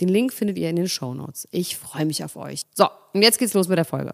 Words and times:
Den 0.00 0.08
Link 0.08 0.32
findet 0.32 0.58
ihr 0.58 0.70
in 0.70 0.76
den 0.76 0.88
Show 0.88 1.14
Notes. 1.14 1.46
Ich 1.50 1.76
freue 1.76 2.06
mich 2.06 2.24
auf 2.24 2.36
euch. 2.36 2.62
So, 2.74 2.88
und 3.12 3.22
jetzt 3.22 3.38
geht's 3.38 3.54
los 3.54 3.68
mit 3.68 3.78
der 3.78 3.84
Folge. 3.84 4.12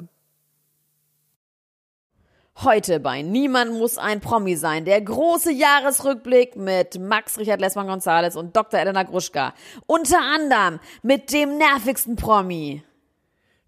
Heute 2.62 3.00
bei 3.00 3.20
Niemand 3.20 3.74
muss 3.74 3.98
ein 3.98 4.20
Promi 4.20 4.56
sein. 4.56 4.86
Der 4.86 5.00
große 5.02 5.52
Jahresrückblick 5.52 6.56
mit 6.56 6.98
Max 6.98 7.38
Richard 7.38 7.60
Lessmann 7.60 7.86
Gonzales 7.86 8.34
und 8.34 8.56
Dr. 8.56 8.80
Elena 8.80 9.02
Gruschka. 9.02 9.52
Unter 9.86 10.20
anderem 10.20 10.80
mit 11.02 11.32
dem 11.32 11.59
nervigsten 11.59 12.16
Promi. 12.16 12.82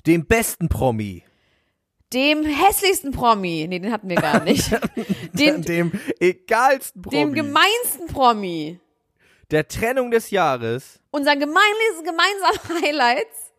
Dem 0.06 0.24
besten 0.27 0.70
Promi. 0.70 1.22
Dem 2.14 2.44
hässlichsten 2.44 3.12
Promi. 3.12 3.66
Nee, 3.69 3.78
den 3.78 3.92
hatten 3.92 4.08
wir 4.08 4.16
gar 4.16 4.42
nicht. 4.42 4.70
dem, 5.34 5.62
dem 5.62 5.92
egalsten 6.19 7.02
Promi. 7.02 7.16
Dem 7.16 7.34
gemeinsten 7.34 8.06
Promi. 8.06 8.80
Der 9.50 9.66
Trennung 9.66 10.10
des 10.10 10.30
Jahres 10.30 11.00
unser 11.10 11.36
gemeinliches 11.36 12.04
gemeinsame 12.04 12.58
Highlights. 12.82 13.52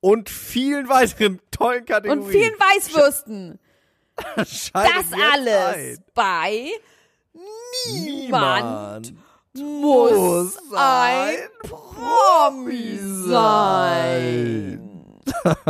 Und 0.00 0.28
vielen 0.28 0.88
weiteren 0.88 1.40
tollen 1.50 1.84
Kategorien. 1.86 2.22
Und 2.24 2.30
vielen 2.30 2.52
Weißwürsten. 2.54 3.58
das 4.36 4.70
alles 4.74 5.74
ein. 5.76 6.04
bei 6.14 6.70
Niemand, 7.86 9.14
muss 9.54 10.56
ein 10.74 11.48
Promi 11.62 12.98
sein. 13.26 14.90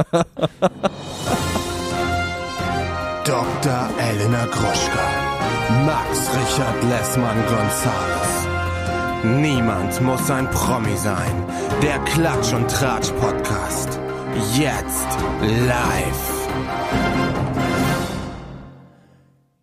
Dr. 3.24 3.90
Elena 3.98 4.46
Groschka. 4.46 5.08
Max 5.86 6.28
Richard 6.34 6.82
Lessmann 6.84 7.46
Gonzales. 7.46 8.43
Niemand 9.24 10.02
muss 10.02 10.30
ein 10.30 10.50
Promi 10.50 10.94
sein. 10.98 11.32
Der 11.82 11.98
Klatsch 12.00 12.52
und 12.52 12.70
Tratsch 12.70 13.10
Podcast. 13.12 13.98
Jetzt 14.54 15.06
live. 15.40 16.48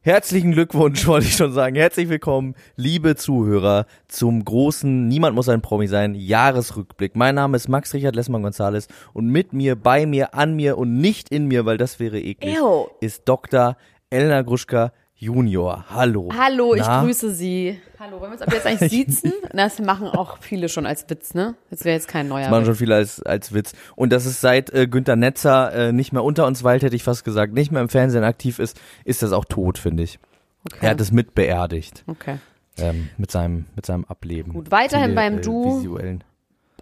Herzlichen 0.01 0.53
Glückwunsch, 0.53 1.05
wollte 1.07 1.27
ich 1.27 1.35
schon 1.35 1.53
sagen. 1.53 1.75
Herzlich 1.75 2.09
willkommen, 2.09 2.55
liebe 2.75 3.15
Zuhörer, 3.15 3.85
zum 4.07 4.43
großen 4.43 5.07
Niemand 5.07 5.35
muss 5.35 5.47
ein 5.47 5.61
Promi 5.61 5.85
sein 5.85 6.15
Jahresrückblick. 6.15 7.15
Mein 7.15 7.35
Name 7.35 7.55
ist 7.55 7.69
Max 7.69 7.93
Richard 7.93 8.15
Lessmann 8.15 8.41
Gonzales 8.41 8.87
und 9.13 9.27
mit 9.27 9.53
mir, 9.53 9.75
bei 9.75 10.07
mir, 10.07 10.33
an 10.33 10.55
mir 10.55 10.79
und 10.79 10.97
nicht 10.97 11.29
in 11.29 11.47
mir, 11.47 11.67
weil 11.67 11.77
das 11.77 11.99
wäre 11.99 12.19
eklig, 12.19 12.57
Ew. 12.57 12.87
ist 12.99 13.29
Dr. 13.29 13.77
Elena 14.09 14.41
Gruschka 14.41 14.91
Junior. 15.21 15.85
Hallo. 15.87 16.29
Hallo, 16.35 16.73
Na? 16.75 16.81
ich 16.81 17.05
grüße 17.05 17.29
Sie. 17.29 17.79
Hallo, 17.99 18.19
wollen 18.19 18.31
wir 18.31 18.39
uns 18.39 18.41
ab 18.41 18.51
jetzt 18.51 18.65
eigentlich 18.65 18.89
siezen? 18.89 19.31
Das 19.53 19.77
machen 19.77 20.07
auch 20.07 20.39
viele 20.39 20.67
schon 20.67 20.87
als 20.87 21.07
Witz, 21.11 21.35
ne? 21.35 21.53
Das 21.69 21.85
wäre 21.85 21.93
jetzt 21.93 22.07
kein 22.07 22.27
neuer. 22.27 22.41
Das 22.41 22.49
machen 22.49 22.65
schon 22.65 22.73
viele 22.73 22.95
als, 22.95 23.21
als 23.21 23.53
Witz. 23.53 23.73
Und 23.95 24.11
dass 24.11 24.25
es 24.25 24.41
seit 24.41 24.73
äh, 24.73 24.87
Günter 24.87 25.15
Netzer 25.15 25.73
äh, 25.73 25.91
nicht 25.91 26.11
mehr 26.11 26.23
unter 26.23 26.47
uns 26.47 26.63
weilt, 26.63 26.81
hätte 26.81 26.95
ich 26.95 27.03
fast 27.03 27.23
gesagt, 27.23 27.53
nicht 27.53 27.71
mehr 27.71 27.83
im 27.83 27.89
Fernsehen 27.89 28.23
aktiv 28.23 28.57
ist, 28.57 28.81
ist 29.05 29.21
das 29.21 29.31
auch 29.31 29.45
tot, 29.45 29.77
finde 29.77 30.01
ich. 30.01 30.17
Okay. 30.65 30.79
Er 30.81 30.89
hat 30.89 31.01
es 31.01 31.11
mit 31.11 31.35
beerdigt. 31.35 32.03
Okay. 32.07 32.39
Ähm, 32.79 33.11
mit 33.17 33.29
seinem, 33.29 33.67
mit 33.75 33.85
seinem 33.85 34.05
Ableben. 34.05 34.53
Gut, 34.53 34.71
weiterhin 34.71 35.11
Viele, 35.11 35.15
beim 35.15 35.37
äh, 35.37 35.41
Du. 35.41 35.81
Visuellen. 35.81 36.23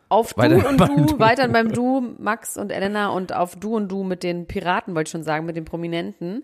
Auf 0.07 0.33
Du 0.33 0.41
und 0.43 0.79
Du, 0.79 1.05
du, 1.07 1.19
weiterhin 1.19 1.51
beim 1.51 1.73
Du, 1.73 2.15
Max 2.17 2.55
und 2.55 2.71
Elena 2.71 3.09
und 3.09 3.33
auf 3.35 3.57
Du 3.57 3.75
und 3.75 3.89
Du 3.89 4.05
mit 4.05 4.23
den 4.23 4.47
Piraten, 4.47 4.95
wollte 4.95 5.09
ich 5.09 5.11
schon 5.11 5.23
sagen, 5.23 5.45
mit 5.45 5.57
den 5.57 5.65
Prominenten. 5.65 6.43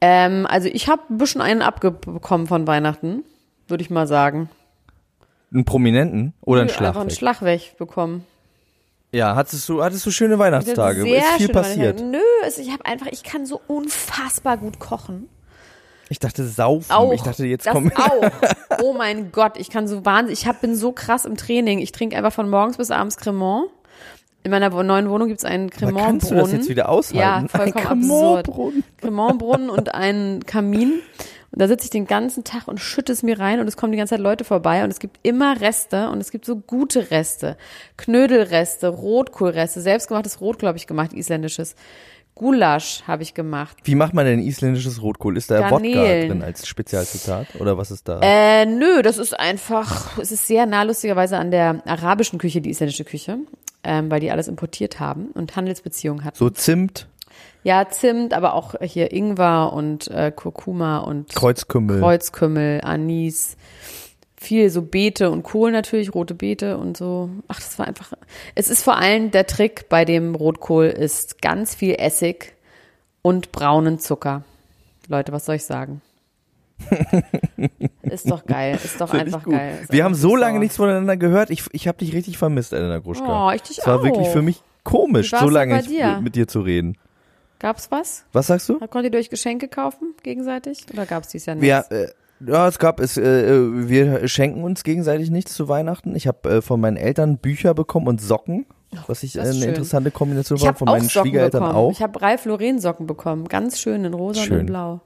Ähm, 0.00 0.46
also 0.48 0.68
ich 0.68 0.88
habe 0.88 1.02
ein 1.10 1.18
bisschen 1.18 1.40
einen 1.40 1.62
abbekommen 1.62 2.46
von 2.46 2.66
Weihnachten, 2.66 3.24
würde 3.68 3.82
ich 3.82 3.90
mal 3.90 4.06
sagen. 4.06 4.48
Einen 5.52 5.64
Prominenten 5.64 6.32
oder 6.40 6.60
einen 6.60 6.70
Schlag? 6.70 6.88
Einfach 6.88 7.00
einen 7.02 7.10
Schlag 7.10 7.42
bekommen. 7.76 8.24
Ja, 9.12 9.34
hattest 9.34 9.68
du, 9.68 9.82
hattest 9.82 10.06
du 10.06 10.10
schöne 10.10 10.38
Weihnachtstage? 10.38 11.02
Sehr 11.02 11.18
ist 11.18 11.32
viel 11.36 11.48
passiert? 11.48 12.00
Nö, 12.00 12.18
ich 12.46 12.70
habe 12.70 12.84
einfach, 12.86 13.08
ich 13.10 13.24
kann 13.24 13.44
so 13.44 13.60
unfassbar 13.66 14.56
gut 14.56 14.78
kochen. 14.78 15.28
Ich 16.08 16.18
dachte 16.18 16.44
saufen. 16.44 16.90
Auch, 16.90 17.12
ich 17.12 17.22
dachte 17.22 17.44
jetzt 17.46 17.66
das 17.66 17.72
komm. 17.72 17.92
auch. 17.92 18.30
Oh 18.82 18.94
mein 18.94 19.30
Gott, 19.30 19.58
ich 19.58 19.68
kann 19.68 19.86
so 19.86 20.06
wahnsinnig, 20.06 20.40
ich 20.40 20.46
hab, 20.46 20.60
bin 20.60 20.74
so 20.74 20.92
krass 20.92 21.24
im 21.24 21.36
Training. 21.36 21.80
Ich 21.80 21.92
trinke 21.92 22.16
einfach 22.16 22.32
von 22.32 22.48
morgens 22.48 22.78
bis 22.78 22.90
abends 22.90 23.16
Cremant. 23.16 23.68
In 24.42 24.50
meiner 24.50 24.70
neuen 24.70 25.10
Wohnung 25.10 25.28
gibt 25.28 25.40
es 25.40 25.44
einen 25.44 25.68
Cremant-Brunnen. 25.68 26.06
Kannst 26.06 26.30
du 26.30 26.34
das 26.34 26.52
jetzt 26.52 26.68
wieder 26.68 26.88
aushalten? 26.88 27.18
Ja, 27.18 27.44
vollkommen 27.48 28.02
absurd. 28.04 28.48
Cremant-Brunnen 29.00 29.68
und 29.68 29.94
einen 29.94 30.44
Kamin. 30.46 31.00
Und 31.52 31.60
da 31.60 31.66
sitze 31.68 31.84
ich 31.84 31.90
den 31.90 32.06
ganzen 32.06 32.44
Tag 32.44 32.68
und 32.68 32.78
schütte 32.78 33.12
es 33.12 33.22
mir 33.22 33.38
rein 33.40 33.60
und 33.60 33.66
es 33.66 33.76
kommen 33.76 33.92
die 33.92 33.98
ganze 33.98 34.14
Zeit 34.14 34.20
Leute 34.20 34.44
vorbei 34.44 34.84
und 34.84 34.90
es 34.90 35.00
gibt 35.00 35.18
immer 35.22 35.60
Reste 35.60 36.08
und 36.08 36.20
es 36.20 36.30
gibt 36.30 36.44
so 36.44 36.56
gute 36.56 37.10
Reste. 37.10 37.56
Knödelreste, 37.96 38.88
Rotkohlreste, 38.88 39.80
selbstgemachtes 39.80 40.40
Rotkohl 40.40 40.68
habe 40.68 40.78
ich 40.78 40.86
gemacht, 40.86 41.12
isländisches. 41.12 41.74
Gulasch 42.36 43.02
habe 43.06 43.24
ich 43.24 43.34
gemacht. 43.34 43.76
Wie 43.82 43.96
macht 43.96 44.14
man 44.14 44.24
denn 44.24 44.40
isländisches 44.40 45.02
Rotkohl? 45.02 45.36
Ist 45.36 45.50
da 45.50 45.68
Garnelen. 45.68 45.98
Wodka 45.98 46.28
drin 46.28 46.42
als 46.42 46.66
Spezialzutat 46.66 47.48
oder 47.58 47.76
was 47.76 47.90
ist 47.90 48.08
da? 48.08 48.20
Äh, 48.22 48.64
nö, 48.64 49.02
das 49.02 49.18
ist 49.18 49.38
einfach, 49.38 50.16
es 50.18 50.32
ist 50.32 50.46
sehr 50.46 50.64
nah 50.66 50.84
lustigerweise 50.84 51.36
an 51.36 51.50
der 51.50 51.82
arabischen 51.84 52.38
Küche, 52.38 52.60
die 52.60 52.70
isländische 52.70 53.04
Küche 53.04 53.38
ähm, 53.84 54.10
weil 54.10 54.20
die 54.20 54.30
alles 54.30 54.48
importiert 54.48 55.00
haben 55.00 55.26
und 55.32 55.56
Handelsbeziehungen 55.56 56.24
hatten. 56.24 56.36
So 56.36 56.50
Zimt? 56.50 57.08
Ja, 57.62 57.88
Zimt, 57.88 58.32
aber 58.32 58.54
auch 58.54 58.74
hier 58.82 59.12
Ingwer 59.12 59.72
und 59.72 60.08
äh, 60.08 60.32
Kurkuma 60.34 60.98
und 60.98 61.28
Kreuzkümmel. 61.34 62.00
Kreuzkümmel, 62.00 62.80
Anis, 62.82 63.56
viel 64.36 64.70
so 64.70 64.82
Beete 64.82 65.30
und 65.30 65.42
Kohl 65.42 65.70
natürlich, 65.70 66.14
rote 66.14 66.34
Beete 66.34 66.78
und 66.78 66.96
so. 66.96 67.28
Ach, 67.48 67.56
das 67.56 67.78
war 67.78 67.86
einfach. 67.86 68.12
Es 68.54 68.70
ist 68.70 68.82
vor 68.82 68.96
allem 68.96 69.30
der 69.30 69.46
Trick 69.46 69.88
bei 69.90 70.06
dem 70.06 70.34
Rotkohl 70.34 70.86
ist 70.86 71.42
ganz 71.42 71.74
viel 71.74 71.96
Essig 71.96 72.54
und 73.20 73.52
braunen 73.52 73.98
Zucker. 73.98 74.44
Leute, 75.08 75.32
was 75.32 75.44
soll 75.44 75.56
ich 75.56 75.64
sagen? 75.64 76.00
ist 78.02 78.30
doch 78.30 78.44
geil, 78.46 78.78
ist 78.82 79.00
doch 79.00 79.12
einfach 79.12 79.44
geil. 79.44 79.78
Ist 79.82 79.92
Wir 79.92 80.04
haben 80.04 80.14
so 80.14 80.36
lange 80.36 80.58
nichts 80.58 80.76
voneinander 80.76 81.16
gehört. 81.16 81.50
Ich, 81.50 81.64
ich 81.72 81.88
habe 81.88 81.98
dich 81.98 82.12
richtig 82.14 82.38
vermisst, 82.38 82.72
Elena 82.72 82.98
Gruschka. 82.98 83.48
Oh, 83.48 83.52
ich 83.52 83.62
dich 83.62 83.78
Es 83.78 83.86
war 83.86 84.00
auch. 84.00 84.04
wirklich 84.04 84.28
für 84.28 84.42
mich 84.42 84.62
komisch, 84.84 85.30
so 85.30 85.48
lange 85.48 85.76
nicht 85.76 85.90
dir? 85.90 86.20
mit 86.20 86.34
dir 86.34 86.48
zu 86.48 86.60
reden. 86.60 86.96
Gab's 87.58 87.90
was? 87.90 88.24
Was 88.32 88.46
sagst 88.46 88.68
du? 88.68 88.78
Konntet 88.78 89.12
ihr 89.14 89.20
euch 89.20 89.28
Geschenke 89.30 89.68
kaufen 89.68 90.14
gegenseitig 90.22 90.86
oder 90.92 91.04
gab's 91.06 91.28
dies 91.28 91.44
Jahr 91.46 91.56
nichts? 91.56 91.68
Ja, 91.68 91.80
äh, 91.90 92.08
ja, 92.46 92.66
es 92.66 92.78
gab 92.78 93.00
es. 93.00 93.18
Äh, 93.18 93.88
wir 93.88 94.26
schenken 94.28 94.64
uns 94.64 94.82
gegenseitig 94.82 95.30
nichts 95.30 95.52
zu 95.52 95.68
Weihnachten. 95.68 96.16
Ich 96.16 96.26
habe 96.26 96.48
äh, 96.48 96.62
von 96.62 96.80
meinen 96.80 96.96
Eltern 96.96 97.36
Bücher 97.36 97.74
bekommen 97.74 98.08
und 98.08 98.18
Socken, 98.22 98.64
was 99.06 99.22
ich 99.22 99.36
äh, 99.36 99.40
eine 99.40 99.52
schön. 99.52 99.68
interessante 99.68 100.10
Kombination 100.10 100.58
war. 100.62 100.74
Von 100.74 100.86
meinen 100.86 101.02
Socken 101.02 101.28
Schwiegereltern 101.28 101.60
bekommen. 101.60 101.76
auch. 101.78 101.92
Ich 101.92 102.00
habe 102.02 102.20
Ralf 102.22 102.46
Lauren 102.46 102.78
Socken 102.78 103.06
bekommen, 103.06 103.46
ganz 103.46 103.78
schön 103.78 104.06
in 104.06 104.14
rosa 104.14 104.40
schön. 104.40 104.52
und 104.54 104.60
in 104.60 104.66
blau. 104.66 105.00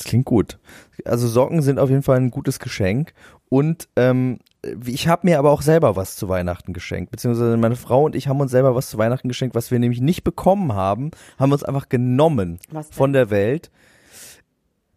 Das 0.00 0.06
klingt 0.06 0.24
gut. 0.24 0.58
Also 1.04 1.28
Socken 1.28 1.60
sind 1.60 1.78
auf 1.78 1.90
jeden 1.90 2.02
Fall 2.02 2.16
ein 2.16 2.30
gutes 2.30 2.58
Geschenk. 2.58 3.12
Und 3.50 3.86
ähm, 3.96 4.38
ich 4.86 5.08
habe 5.08 5.26
mir 5.26 5.38
aber 5.38 5.50
auch 5.50 5.60
selber 5.60 5.94
was 5.94 6.16
zu 6.16 6.30
Weihnachten 6.30 6.72
geschenkt. 6.72 7.10
Beziehungsweise 7.10 7.58
meine 7.58 7.76
Frau 7.76 8.04
und 8.04 8.14
ich 8.14 8.26
haben 8.26 8.40
uns 8.40 8.50
selber 8.50 8.74
was 8.74 8.88
zu 8.88 8.96
Weihnachten 8.96 9.28
geschenkt, 9.28 9.54
was 9.54 9.70
wir 9.70 9.78
nämlich 9.78 10.00
nicht 10.00 10.24
bekommen 10.24 10.72
haben, 10.72 11.10
haben 11.38 11.52
uns 11.52 11.64
einfach 11.64 11.90
genommen 11.90 12.60
von 12.90 13.12
der 13.12 13.28
Welt. 13.28 13.70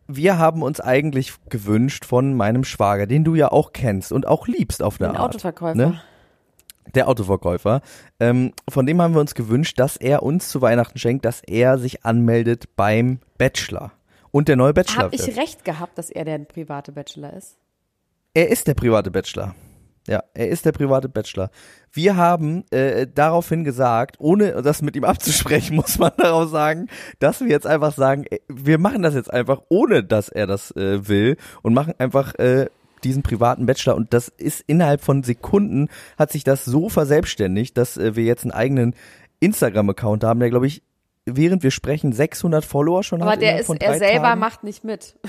Wir 0.07 0.37
haben 0.37 0.63
uns 0.63 0.79
eigentlich 0.79 1.33
gewünscht 1.49 2.05
von 2.05 2.33
meinem 2.33 2.63
Schwager, 2.63 3.05
den 3.05 3.25
du 3.25 3.35
ja 3.35 3.51
auch 3.51 3.73
kennst 3.73 4.13
und 4.13 4.25
auch 4.25 4.47
liebst 4.47 4.81
auf 4.81 4.99
der 4.99 5.09
den 5.09 5.17
Art. 5.17 5.35
Autoverkäufer. 5.35 5.75
Ne? 5.75 6.01
Der 6.95 7.09
Autoverkäufer. 7.09 7.81
Ähm, 8.21 8.53
von 8.69 8.85
dem 8.85 9.01
haben 9.01 9.15
wir 9.15 9.21
uns 9.21 9.35
gewünscht, 9.35 9.79
dass 9.79 9.97
er 9.97 10.23
uns 10.23 10.47
zu 10.47 10.61
Weihnachten 10.61 10.97
schenkt, 10.97 11.25
dass 11.25 11.41
er 11.41 11.77
sich 11.77 12.05
anmeldet 12.05 12.77
beim 12.77 13.19
Bachelor. 13.37 13.91
Und 14.33 14.47
der 14.47 14.55
neue 14.55 14.73
Bachelor. 14.73 15.03
Habe 15.03 15.15
ich 15.15 15.37
recht 15.37 15.63
gehabt, 15.63 15.95
dass 15.95 16.09
er 16.09 16.25
der 16.25 16.39
private 16.39 16.91
Bachelor 16.91 17.33
ist? 17.33 17.55
Er 18.33 18.49
ist 18.49 18.67
der 18.67 18.73
private 18.73 19.11
Bachelor. 19.11 19.53
Ja, 20.07 20.23
er 20.33 20.49
ist 20.49 20.65
der 20.65 20.71
private 20.71 21.07
Bachelor. 21.07 21.51
Wir 21.91 22.15
haben 22.15 22.65
äh, 22.71 23.05
daraufhin 23.05 23.63
gesagt, 23.63 24.15
ohne 24.17 24.63
das 24.63 24.81
mit 24.81 24.95
ihm 24.95 25.03
abzusprechen, 25.03 25.75
muss 25.77 25.99
man 25.99 26.11
darauf 26.17 26.49
sagen, 26.49 26.87
dass 27.19 27.41
wir 27.41 27.47
jetzt 27.47 27.67
einfach 27.67 27.93
sagen, 27.93 28.25
äh, 28.31 28.39
wir 28.47 28.79
machen 28.79 29.03
das 29.03 29.13
jetzt 29.13 29.31
einfach, 29.31 29.61
ohne 29.69 30.03
dass 30.03 30.29
er 30.29 30.47
das 30.47 30.71
äh, 30.71 31.07
will 31.07 31.37
und 31.61 31.75
machen 31.75 31.93
einfach 31.99 32.33
äh, 32.39 32.69
diesen 33.03 33.21
privaten 33.21 33.67
Bachelor 33.67 33.95
und 33.95 34.13
das 34.13 34.29
ist 34.29 34.63
innerhalb 34.65 35.01
von 35.01 35.21
Sekunden 35.21 35.89
hat 36.17 36.31
sich 36.31 36.43
das 36.43 36.65
so 36.65 36.89
verselbstständigt, 36.89 37.77
dass 37.77 37.97
äh, 37.97 38.15
wir 38.15 38.23
jetzt 38.23 38.43
einen 38.43 38.51
eigenen 38.51 38.95
Instagram-Account 39.41 40.23
haben, 40.23 40.39
der 40.39 40.49
glaube 40.49 40.67
ich 40.67 40.81
während 41.25 41.63
wir 41.63 41.71
sprechen 41.71 42.13
600 42.13 42.63
Follower 42.65 43.03
schon 43.03 43.21
Aber 43.21 43.31
hat. 43.31 43.41
der 43.41 43.59
ist, 43.59 43.67
von 43.67 43.77
er 43.77 43.97
selber 43.97 44.23
Tagen. 44.29 44.39
macht 44.39 44.63
nicht 44.63 44.83
mit. 44.83 45.15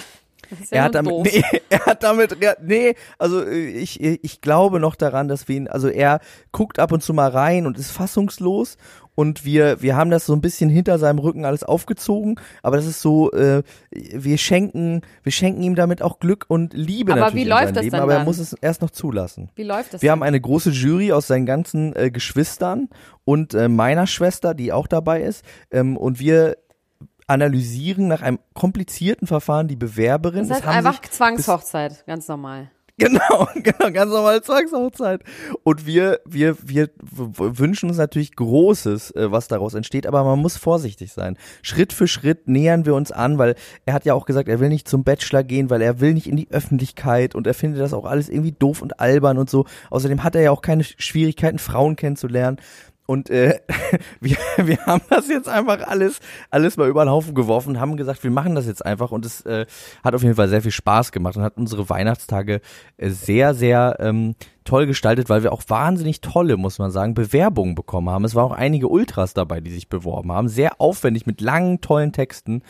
Ja 0.71 0.77
Er 0.77 0.83
hat 0.85 0.95
damit, 0.95 1.11
doof. 1.11 1.27
nee, 1.33 1.43
er 1.71 1.87
hat 1.87 2.03
damit, 2.03 2.37
nee, 2.63 2.95
also 3.19 3.43
äh, 3.43 3.67
ich, 3.67 3.99
ich 4.03 4.41
glaube 4.43 4.79
noch 4.79 4.95
daran, 4.95 5.27
dass 5.27 5.49
wir 5.49 5.57
ihn, 5.57 5.69
also 5.69 5.89
er 5.89 6.21
guckt 6.53 6.79
ab 6.79 6.93
und 6.93 7.03
zu 7.03 7.15
mal 7.15 7.31
rein 7.31 7.67
und 7.67 7.79
ist 7.79 7.91
fassungslos 7.91 8.77
und 9.15 9.45
wir, 9.45 9.83
wir 9.83 9.97
haben 9.97 10.11
das 10.11 10.27
so 10.27 10.33
ein 10.33 10.41
bisschen 10.41 10.71
hinter 10.71 10.99
seinem 10.99 11.19
Rücken 11.19 11.45
alles 11.45 11.65
aufgezogen, 11.65 12.41
aber 12.63 12.77
das 12.77 12.87
ist 12.87 13.01
so, 13.01 13.33
äh, 13.33 13.63
wir 13.91 14.39
schenken, 14.39 15.03
wir 15.23 15.33
schenken 15.33 15.63
ihm 15.63 15.75
damit 15.75 16.03
auch 16.03 16.19
Glück 16.19 16.47
und 16.49 16.75
Liebe 16.75 17.13
Aber 17.13 17.23
natürlich 17.23 17.37
wie 17.37 17.43
in 17.43 17.49
läuft 17.49 17.65
sein 17.65 17.75
das 17.75 17.83
Leben, 17.85 17.93
dann 17.93 18.03
aber 18.03 18.13
er 18.13 18.19
dann? 18.19 18.27
muss 18.27 18.39
es 18.39 18.53
erst 18.55 18.83
noch 18.83 18.91
zulassen. 18.91 19.51
Wie 19.55 19.63
läuft 19.63 19.95
das? 19.95 20.03
Wir 20.03 20.09
denn? 20.09 20.13
haben 20.13 20.23
eine 20.23 20.41
große 20.41 20.71
Jury 20.71 21.13
aus 21.13 21.27
seinen 21.27 21.47
ganzen 21.47 21.95
äh, 21.97 22.11
Geschwistern 22.11 22.89
und 23.25 23.55
äh, 23.55 23.69
meiner 23.69 24.07
Schwester, 24.07 24.55
die 24.55 24.73
auch 24.73 24.87
dabei 24.87 25.23
ist. 25.23 25.45
Ähm, 25.71 25.97
und 25.97 26.19
wir 26.19 26.57
analysieren 27.27 28.09
nach 28.09 28.23
einem 28.23 28.39
komplizierten 28.53 29.27
Verfahren 29.27 29.69
die 29.69 29.77
Bewerberin. 29.77 30.49
das 30.49 30.59
heißt 30.59 30.69
einfach 30.69 31.01
Zwangshochzeit, 31.01 32.05
ganz 32.07 32.29
normal. 32.29 32.71
Genau, 32.99 33.49
genau, 33.55 33.91
ganz 33.91 34.13
normale 34.13 34.41
Zwangshochzeit. 34.41 35.23
Und 35.65 35.85
wir, 35.85 36.21
wir, 36.25 36.57
wir 36.65 36.91
wünschen 37.01 37.89
uns 37.89 37.99
natürlich 37.99 38.37
Großes, 38.37 39.11
äh, 39.17 39.33
was 39.33 39.49
daraus 39.49 39.75
entsteht, 39.75 40.07
aber 40.07 40.23
man 40.23 40.39
muss 40.39 40.57
vorsichtig 40.57 41.13
sein. 41.13 41.37
Schritt 41.63 41.93
für 41.93 42.07
Schritt 42.07 42.47
nähern 42.47 42.87
wir 42.87 42.95
uns 42.95 43.11
an, 43.11 43.37
weil 43.37 43.57
er 43.85 43.95
hat 43.95 44.05
ja 44.05 44.15
auch 44.15 44.27
gesagt, 44.27 44.49
er 44.49 44.61
will 44.61 44.69
nicht 44.69 44.87
zum 44.87 45.03
Bachelor 45.03 45.43
gehen, 45.43 45.71
weil 45.71 45.83
er 45.83 45.99
will 45.99 46.15
nicht 46.15 46.29
in 46.29 46.37
die 46.37 46.51
Öffentlichkeit 46.53 47.35
und 47.35 47.49
er 47.49 47.55
findet 47.55 47.81
das 47.81 47.95
auch 47.95 48.05
alles 48.05 48.29
irgendwie 48.29 48.53
doof 48.53 48.81
und 48.81 49.01
albern 49.01 49.39
und 49.39 49.51
so. 49.51 49.65
Außerdem 49.91 50.23
hat 50.23 50.37
er 50.37 50.43
ja 50.43 50.51
auch 50.53 50.63
keine 50.63 50.85
Schwierigkeiten, 50.85 51.59
Frauen 51.59 51.97
kennenzulernen. 51.97 52.61
Und 53.07 53.29
äh, 53.29 53.61
wir, 54.21 54.37
wir 54.57 54.79
haben 54.87 55.03
das 55.11 55.29
jetzt 55.29 55.49
einfach 55.49 55.87
alles, 55.87 56.21
alles 56.51 56.77
mal 56.77 56.89
über 56.89 57.05
den 57.05 57.11
Haufen 57.11 57.35
geworfen, 57.35 57.79
haben 57.79 57.97
gesagt, 57.97 58.25
wir 58.25 58.31
machen 58.31 58.55
das 58.55 58.67
jetzt 58.67 58.85
einfach 58.85 59.11
und 59.11 59.27
es 59.27 59.43
äh, 59.43 59.67
hat 60.03 60.15
auf 60.15 60.23
jeden 60.23 60.35
Fall 60.35 60.49
sehr 60.49 60.63
viel 60.63 60.71
Spaß 60.71 61.13
gemacht 61.13 61.37
und 61.37 61.43
hat 61.43 61.57
unsere 61.57 61.89
Weihnachtstage 61.91 62.61
äh, 62.97 63.11
sehr, 63.11 63.55
sehr 63.55 63.97
ähm, 64.01 64.35
toll 64.65 64.87
gestaltet, 64.87 65.29
weil 65.29 65.43
wir 65.43 65.53
auch 65.53 65.63
wahnsinnig 65.69 66.23
tolle, 66.23 66.57
muss 66.57 66.79
man 66.79 66.91
sagen, 66.91 67.15
Bewerbungen 67.15 67.75
bekommen 67.75 68.09
haben. 68.09 68.25
Es 68.25 68.35
waren 68.35 68.51
auch 68.51 68.57
einige 68.57 68.89
Ultras 68.89 69.35
dabei, 69.35 69.61
die 69.61 69.71
sich 69.71 69.89
beworben 69.89 70.33
haben, 70.33 70.49
sehr 70.49 70.81
aufwendig 70.81 71.27
mit 71.27 71.43
langen, 71.43 71.83
tollen 71.83 72.13
Texten. 72.13 72.63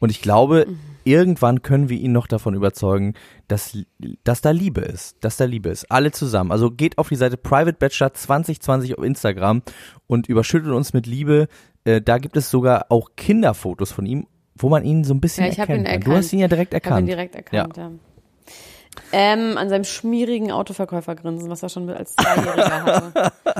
Und 0.00 0.10
ich 0.10 0.22
glaube, 0.22 0.66
irgendwann 1.04 1.62
können 1.62 1.88
wir 1.88 1.98
ihn 1.98 2.12
noch 2.12 2.26
davon 2.26 2.54
überzeugen, 2.54 3.14
dass, 3.48 3.76
dass 4.24 4.40
da 4.40 4.50
Liebe 4.50 4.80
ist. 4.82 5.16
Dass 5.24 5.36
da 5.36 5.44
Liebe 5.44 5.68
ist. 5.70 5.90
Alle 5.90 6.12
zusammen. 6.12 6.52
Also 6.52 6.70
geht 6.70 6.98
auf 6.98 7.08
die 7.08 7.16
Seite 7.16 7.36
Private 7.36 7.76
Bachelor 7.78 8.14
2020 8.14 8.98
auf 8.98 9.04
Instagram 9.04 9.62
und 10.06 10.28
überschüttet 10.28 10.70
uns 10.72 10.92
mit 10.92 11.06
Liebe. 11.06 11.48
Äh, 11.84 12.00
da 12.00 12.18
gibt 12.18 12.36
es 12.36 12.50
sogar 12.50 12.86
auch 12.90 13.10
Kinderfotos 13.16 13.92
von 13.92 14.06
ihm, 14.06 14.26
wo 14.56 14.68
man 14.68 14.84
ihn 14.84 15.04
so 15.04 15.14
ein 15.14 15.20
bisschen 15.20 15.44
Ja, 15.44 15.50
ich 15.52 15.60
hab 15.60 15.68
erkennen 15.68 15.86
ihn 15.86 15.90
kann. 15.92 16.00
Du 16.00 16.10
erkannt. 16.10 16.24
hast 16.24 16.32
ihn 16.32 16.38
ja 16.38 16.48
direkt 16.48 16.74
Ich 16.74 16.76
habe 16.76 16.86
ihn 16.86 16.90
erkannt. 16.90 17.08
direkt 17.08 17.34
erkannt, 17.34 17.76
ja. 17.76 17.90
Ähm, 19.10 19.56
an 19.56 19.70
seinem 19.70 19.84
schmierigen 19.84 20.52
Autoverkäufergrinsen, 20.52 21.48
was 21.48 21.62
er 21.62 21.70
schon 21.70 21.88
als 21.88 22.14
Zweijähriger 22.14 22.84
hatte. 22.84 23.32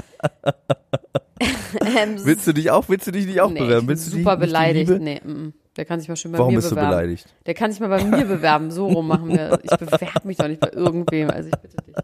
ähm, 1.80 2.16
Willst 2.24 2.46
du 2.46 2.52
dich 2.52 2.70
auch, 2.70 2.88
willst 2.88 3.06
du 3.06 3.12
dich 3.12 3.26
nicht 3.26 3.40
auch 3.40 3.50
nee, 3.50 3.60
bewerben? 3.60 3.84
ich 3.84 3.88
Willst 3.88 4.06
du 4.08 4.10
super 4.18 4.36
dich 4.36 4.40
nicht 4.40 4.42
die 4.42 4.84
beleidigt. 4.84 5.02
Nee, 5.02 5.20
mm. 5.24 5.52
Der 5.76 5.84
kann 5.84 6.00
sich 6.00 6.08
mal 6.08 6.16
schön 6.16 6.32
bei 6.32 6.38
Warum 6.38 6.52
mir 6.52 6.58
bist 6.58 6.70
du 6.70 6.74
bewerben. 6.74 6.90
beleidigt? 6.90 7.26
Der 7.46 7.54
kann 7.54 7.70
sich 7.70 7.80
mal 7.80 7.88
bei 7.88 8.04
mir 8.04 8.24
bewerben. 8.26 8.70
So 8.70 8.88
rum 8.88 9.08
machen 9.08 9.28
wir. 9.30 9.58
Ich 9.62 9.70
bewerbe 9.70 10.26
mich 10.26 10.36
doch 10.36 10.48
nicht 10.48 10.60
bei 10.60 10.70
irgendwem. 10.70 11.30
Also 11.30 11.48
ich 11.48 11.58
bitte 11.60 11.76
dich. 11.86 11.94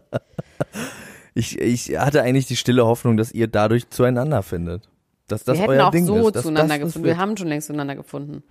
Ich, 1.35 1.59
ich 1.59 1.97
hatte 1.97 2.21
eigentlich 2.21 2.47
die 2.47 2.55
stille 2.55 2.85
Hoffnung, 2.85 3.15
dass 3.15 3.31
ihr 3.31 3.47
dadurch 3.47 3.89
zueinander 3.89 4.43
findet. 4.43 4.89
Dass 5.27 5.43
das 5.43 5.55
wir 5.57 5.61
hätten 5.61 5.71
euer 5.71 5.87
auch 5.87 5.91
Ding 5.91 6.05
so 6.05 6.27
ist. 6.27 6.35
dass 6.35 6.43
zueinander 6.43 6.79
das, 6.79 6.87
gefunden. 6.87 7.07
Wir 7.07 7.17
haben 7.17 7.37
schon 7.37 7.47
längst 7.47 7.67
zueinander 7.67 7.95
gefunden. 7.95 8.43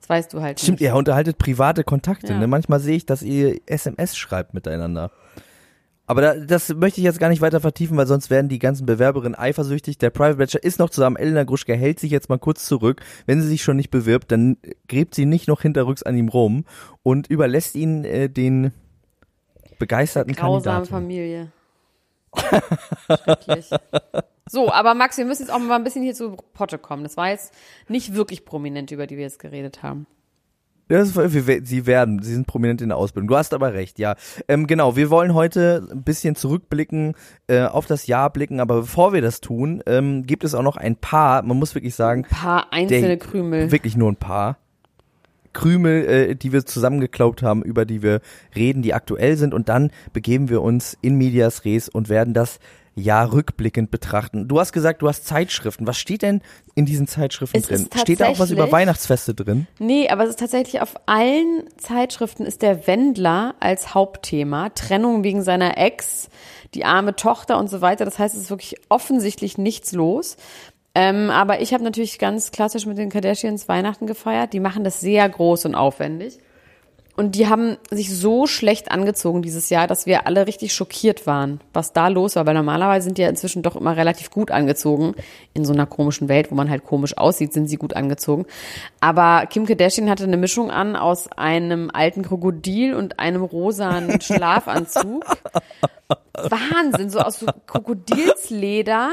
Das 0.00 0.08
weißt 0.08 0.32
du 0.32 0.40
halt 0.40 0.60
Stimmt, 0.60 0.80
nicht. 0.80 0.88
ihr 0.88 0.94
unterhaltet 0.94 1.38
private 1.38 1.84
Kontakte. 1.84 2.28
Ja. 2.32 2.38
Ne? 2.38 2.46
Manchmal 2.46 2.80
sehe 2.80 2.96
ich, 2.96 3.06
dass 3.06 3.22
ihr 3.22 3.60
SMS 3.66 4.16
schreibt 4.16 4.54
miteinander. 4.54 5.10
Aber 6.12 6.20
da, 6.20 6.34
das 6.34 6.68
möchte 6.74 7.00
ich 7.00 7.06
jetzt 7.06 7.18
gar 7.18 7.30
nicht 7.30 7.40
weiter 7.40 7.58
vertiefen, 7.58 7.96
weil 7.96 8.06
sonst 8.06 8.28
werden 8.28 8.50
die 8.50 8.58
ganzen 8.58 8.84
Bewerberinnen 8.84 9.34
eifersüchtig. 9.34 9.96
Der 9.96 10.10
Private 10.10 10.36
Bachelor 10.36 10.62
ist 10.62 10.78
noch 10.78 10.90
zusammen. 10.90 11.16
Elena 11.16 11.44
Gruschka 11.44 11.72
hält 11.72 11.98
sich 12.00 12.10
jetzt 12.10 12.28
mal 12.28 12.38
kurz 12.38 12.66
zurück. 12.66 13.00
Wenn 13.24 13.40
sie 13.40 13.48
sich 13.48 13.62
schon 13.62 13.78
nicht 13.78 13.88
bewirbt, 13.88 14.30
dann 14.30 14.58
gräbt 14.88 15.14
sie 15.14 15.24
nicht 15.24 15.48
noch 15.48 15.62
hinterrücks 15.62 16.02
an 16.02 16.14
ihm 16.14 16.28
rum 16.28 16.66
und 17.02 17.28
überlässt 17.28 17.76
ihn 17.76 18.04
äh, 18.04 18.28
den 18.28 18.72
begeisterten 19.78 20.34
Grausame 20.34 20.84
Kandidaten. 20.84 20.86
Familie. 20.86 21.52
Schrecklich. 23.06 23.70
So, 24.50 24.70
aber 24.70 24.92
Max, 24.92 25.16
wir 25.16 25.24
müssen 25.24 25.44
jetzt 25.44 25.50
auch 25.50 25.60
mal 25.60 25.76
ein 25.76 25.84
bisschen 25.84 26.02
hier 26.02 26.12
zu 26.12 26.36
Potte 26.52 26.76
kommen. 26.76 27.04
Das 27.04 27.16
war 27.16 27.30
jetzt 27.30 27.54
nicht 27.88 28.12
wirklich 28.12 28.44
prominent, 28.44 28.90
über 28.90 29.06
die 29.06 29.16
wir 29.16 29.24
jetzt 29.24 29.38
geredet 29.38 29.82
haben. 29.82 30.06
Das 30.98 31.16
wir- 31.16 31.60
sie 31.64 31.86
werden, 31.86 32.22
sie 32.22 32.34
sind 32.34 32.46
prominent 32.46 32.80
in 32.82 32.88
der 32.90 32.98
Ausbildung. 32.98 33.28
Du 33.28 33.36
hast 33.36 33.54
aber 33.54 33.72
recht, 33.72 33.98
ja. 33.98 34.14
Ähm, 34.48 34.66
genau, 34.66 34.94
wir 34.96 35.10
wollen 35.10 35.34
heute 35.34 35.86
ein 35.90 36.02
bisschen 36.02 36.34
zurückblicken, 36.34 37.14
äh, 37.46 37.62
auf 37.64 37.86
das 37.86 38.06
Jahr 38.06 38.30
blicken, 38.30 38.60
aber 38.60 38.80
bevor 38.82 39.12
wir 39.12 39.22
das 39.22 39.40
tun, 39.40 39.82
ähm, 39.86 40.24
gibt 40.26 40.44
es 40.44 40.54
auch 40.54 40.62
noch 40.62 40.76
ein 40.76 40.96
paar, 40.96 41.42
man 41.42 41.58
muss 41.58 41.74
wirklich 41.74 41.94
sagen, 41.94 42.24
Ein 42.24 42.30
paar 42.30 42.72
einzelne 42.72 43.06
Der- 43.08 43.16
Krümel. 43.18 43.72
wirklich 43.72 43.96
nur 43.96 44.10
ein 44.10 44.16
paar 44.16 44.58
Krümel, 45.52 46.06
äh, 46.06 46.34
die 46.34 46.52
wir 46.52 46.64
zusammengeklaubt 46.64 47.42
haben, 47.42 47.62
über 47.62 47.84
die 47.84 48.02
wir 48.02 48.20
reden, 48.54 48.82
die 48.82 48.94
aktuell 48.94 49.36
sind 49.36 49.54
und 49.54 49.68
dann 49.68 49.90
begeben 50.12 50.48
wir 50.48 50.62
uns 50.62 50.96
in 51.00 51.16
Medias 51.16 51.64
Res 51.64 51.88
und 51.88 52.08
werden 52.08 52.34
das 52.34 52.58
Jahr 52.94 53.32
rückblickend 53.32 53.90
betrachten. 53.90 54.48
Du 54.48 54.60
hast 54.60 54.72
gesagt, 54.72 55.02
du 55.02 55.08
hast 55.08 55.26
Zeitschriften. 55.26 55.86
Was 55.86 55.98
steht 55.98 56.22
denn 56.22 56.42
in 56.74 56.84
diesen 56.84 57.06
Zeitschriften 57.06 57.56
Es 57.56 57.66
drin? 57.66 57.88
Steht 57.96 58.20
da 58.20 58.28
auch 58.28 58.38
was 58.38 58.50
über 58.50 58.70
Weihnachtsfeste 58.70 59.34
drin? 59.34 59.66
Nee, 59.78 60.08
aber 60.08 60.24
es 60.24 60.30
ist 60.30 60.40
tatsächlich 60.40 60.82
auf 60.82 60.94
allen 61.06 61.64
Zeitschriften 61.78 62.44
ist 62.44 62.60
der 62.62 62.86
Wendler 62.86 63.54
als 63.60 63.94
Hauptthema. 63.94 64.68
Trennung 64.70 65.24
wegen 65.24 65.42
seiner 65.42 65.78
Ex, 65.78 66.28
die 66.74 66.84
arme 66.84 67.16
Tochter 67.16 67.58
und 67.58 67.70
so 67.70 67.80
weiter. 67.80 68.04
Das 68.04 68.18
heißt, 68.18 68.34
es 68.34 68.42
ist 68.42 68.50
wirklich 68.50 68.76
offensichtlich 68.90 69.56
nichts 69.56 69.92
los. 69.92 70.36
Ähm, 70.94 71.30
aber 71.30 71.60
ich 71.60 71.72
habe 71.72 71.84
natürlich 71.84 72.18
ganz 72.18 72.50
klassisch 72.50 72.86
mit 72.86 72.98
den 72.98 73.08
Kardashians 73.08 73.68
Weihnachten 73.68 74.06
gefeiert. 74.06 74.52
Die 74.52 74.60
machen 74.60 74.84
das 74.84 75.00
sehr 75.00 75.28
groß 75.28 75.64
und 75.64 75.74
aufwendig. 75.74 76.38
Und 77.14 77.34
die 77.34 77.46
haben 77.46 77.76
sich 77.90 78.14
so 78.14 78.46
schlecht 78.46 78.90
angezogen 78.90 79.42
dieses 79.42 79.68
Jahr, 79.68 79.86
dass 79.86 80.06
wir 80.06 80.26
alle 80.26 80.46
richtig 80.46 80.72
schockiert 80.72 81.26
waren, 81.26 81.60
was 81.74 81.92
da 81.92 82.08
los 82.08 82.36
war. 82.36 82.46
Weil 82.46 82.54
normalerweise 82.54 83.04
sind 83.04 83.18
die 83.18 83.22
ja 83.22 83.28
inzwischen 83.28 83.62
doch 83.62 83.76
immer 83.76 83.96
relativ 83.96 84.30
gut 84.30 84.50
angezogen. 84.50 85.14
In 85.52 85.66
so 85.66 85.74
einer 85.74 85.84
komischen 85.84 86.28
Welt, 86.28 86.50
wo 86.50 86.54
man 86.54 86.70
halt 86.70 86.84
komisch 86.84 87.16
aussieht, 87.18 87.52
sind 87.52 87.68
sie 87.68 87.76
gut 87.76 87.94
angezogen. 87.94 88.46
Aber 89.00 89.46
Kim 89.46 89.66
Kardashian 89.66 90.08
hatte 90.08 90.24
eine 90.24 90.38
Mischung 90.38 90.70
an 90.70 90.96
aus 90.96 91.30
einem 91.32 91.90
alten 91.92 92.22
Krokodil 92.22 92.94
und 92.94 93.18
einem 93.18 93.42
rosanen 93.42 94.20
Schlafanzug. 94.22 95.24
Wahnsinn, 96.34 97.10
so 97.10 97.20
aus 97.20 97.40
so 97.40 97.46
Krokodilsleder. 97.66 99.10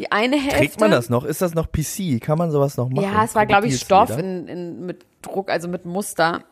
Die 0.00 0.10
eine 0.10 0.36
Hälfte. 0.38 0.58
Trägt 0.60 0.80
man 0.80 0.90
das 0.90 1.10
noch? 1.10 1.24
Ist 1.24 1.42
das 1.42 1.54
noch 1.54 1.70
PC? 1.70 2.22
Kann 2.22 2.38
man 2.38 2.50
sowas 2.50 2.78
noch 2.78 2.88
machen? 2.88 3.04
Ja, 3.04 3.22
es 3.22 3.34
war, 3.34 3.44
glaube 3.44 3.66
ich, 3.66 3.78
Stoff 3.78 4.16
in, 4.16 4.48
in, 4.48 4.86
mit 4.86 5.04
Druck, 5.20 5.50
also 5.50 5.68
mit 5.68 5.84
Muster. 5.84 6.42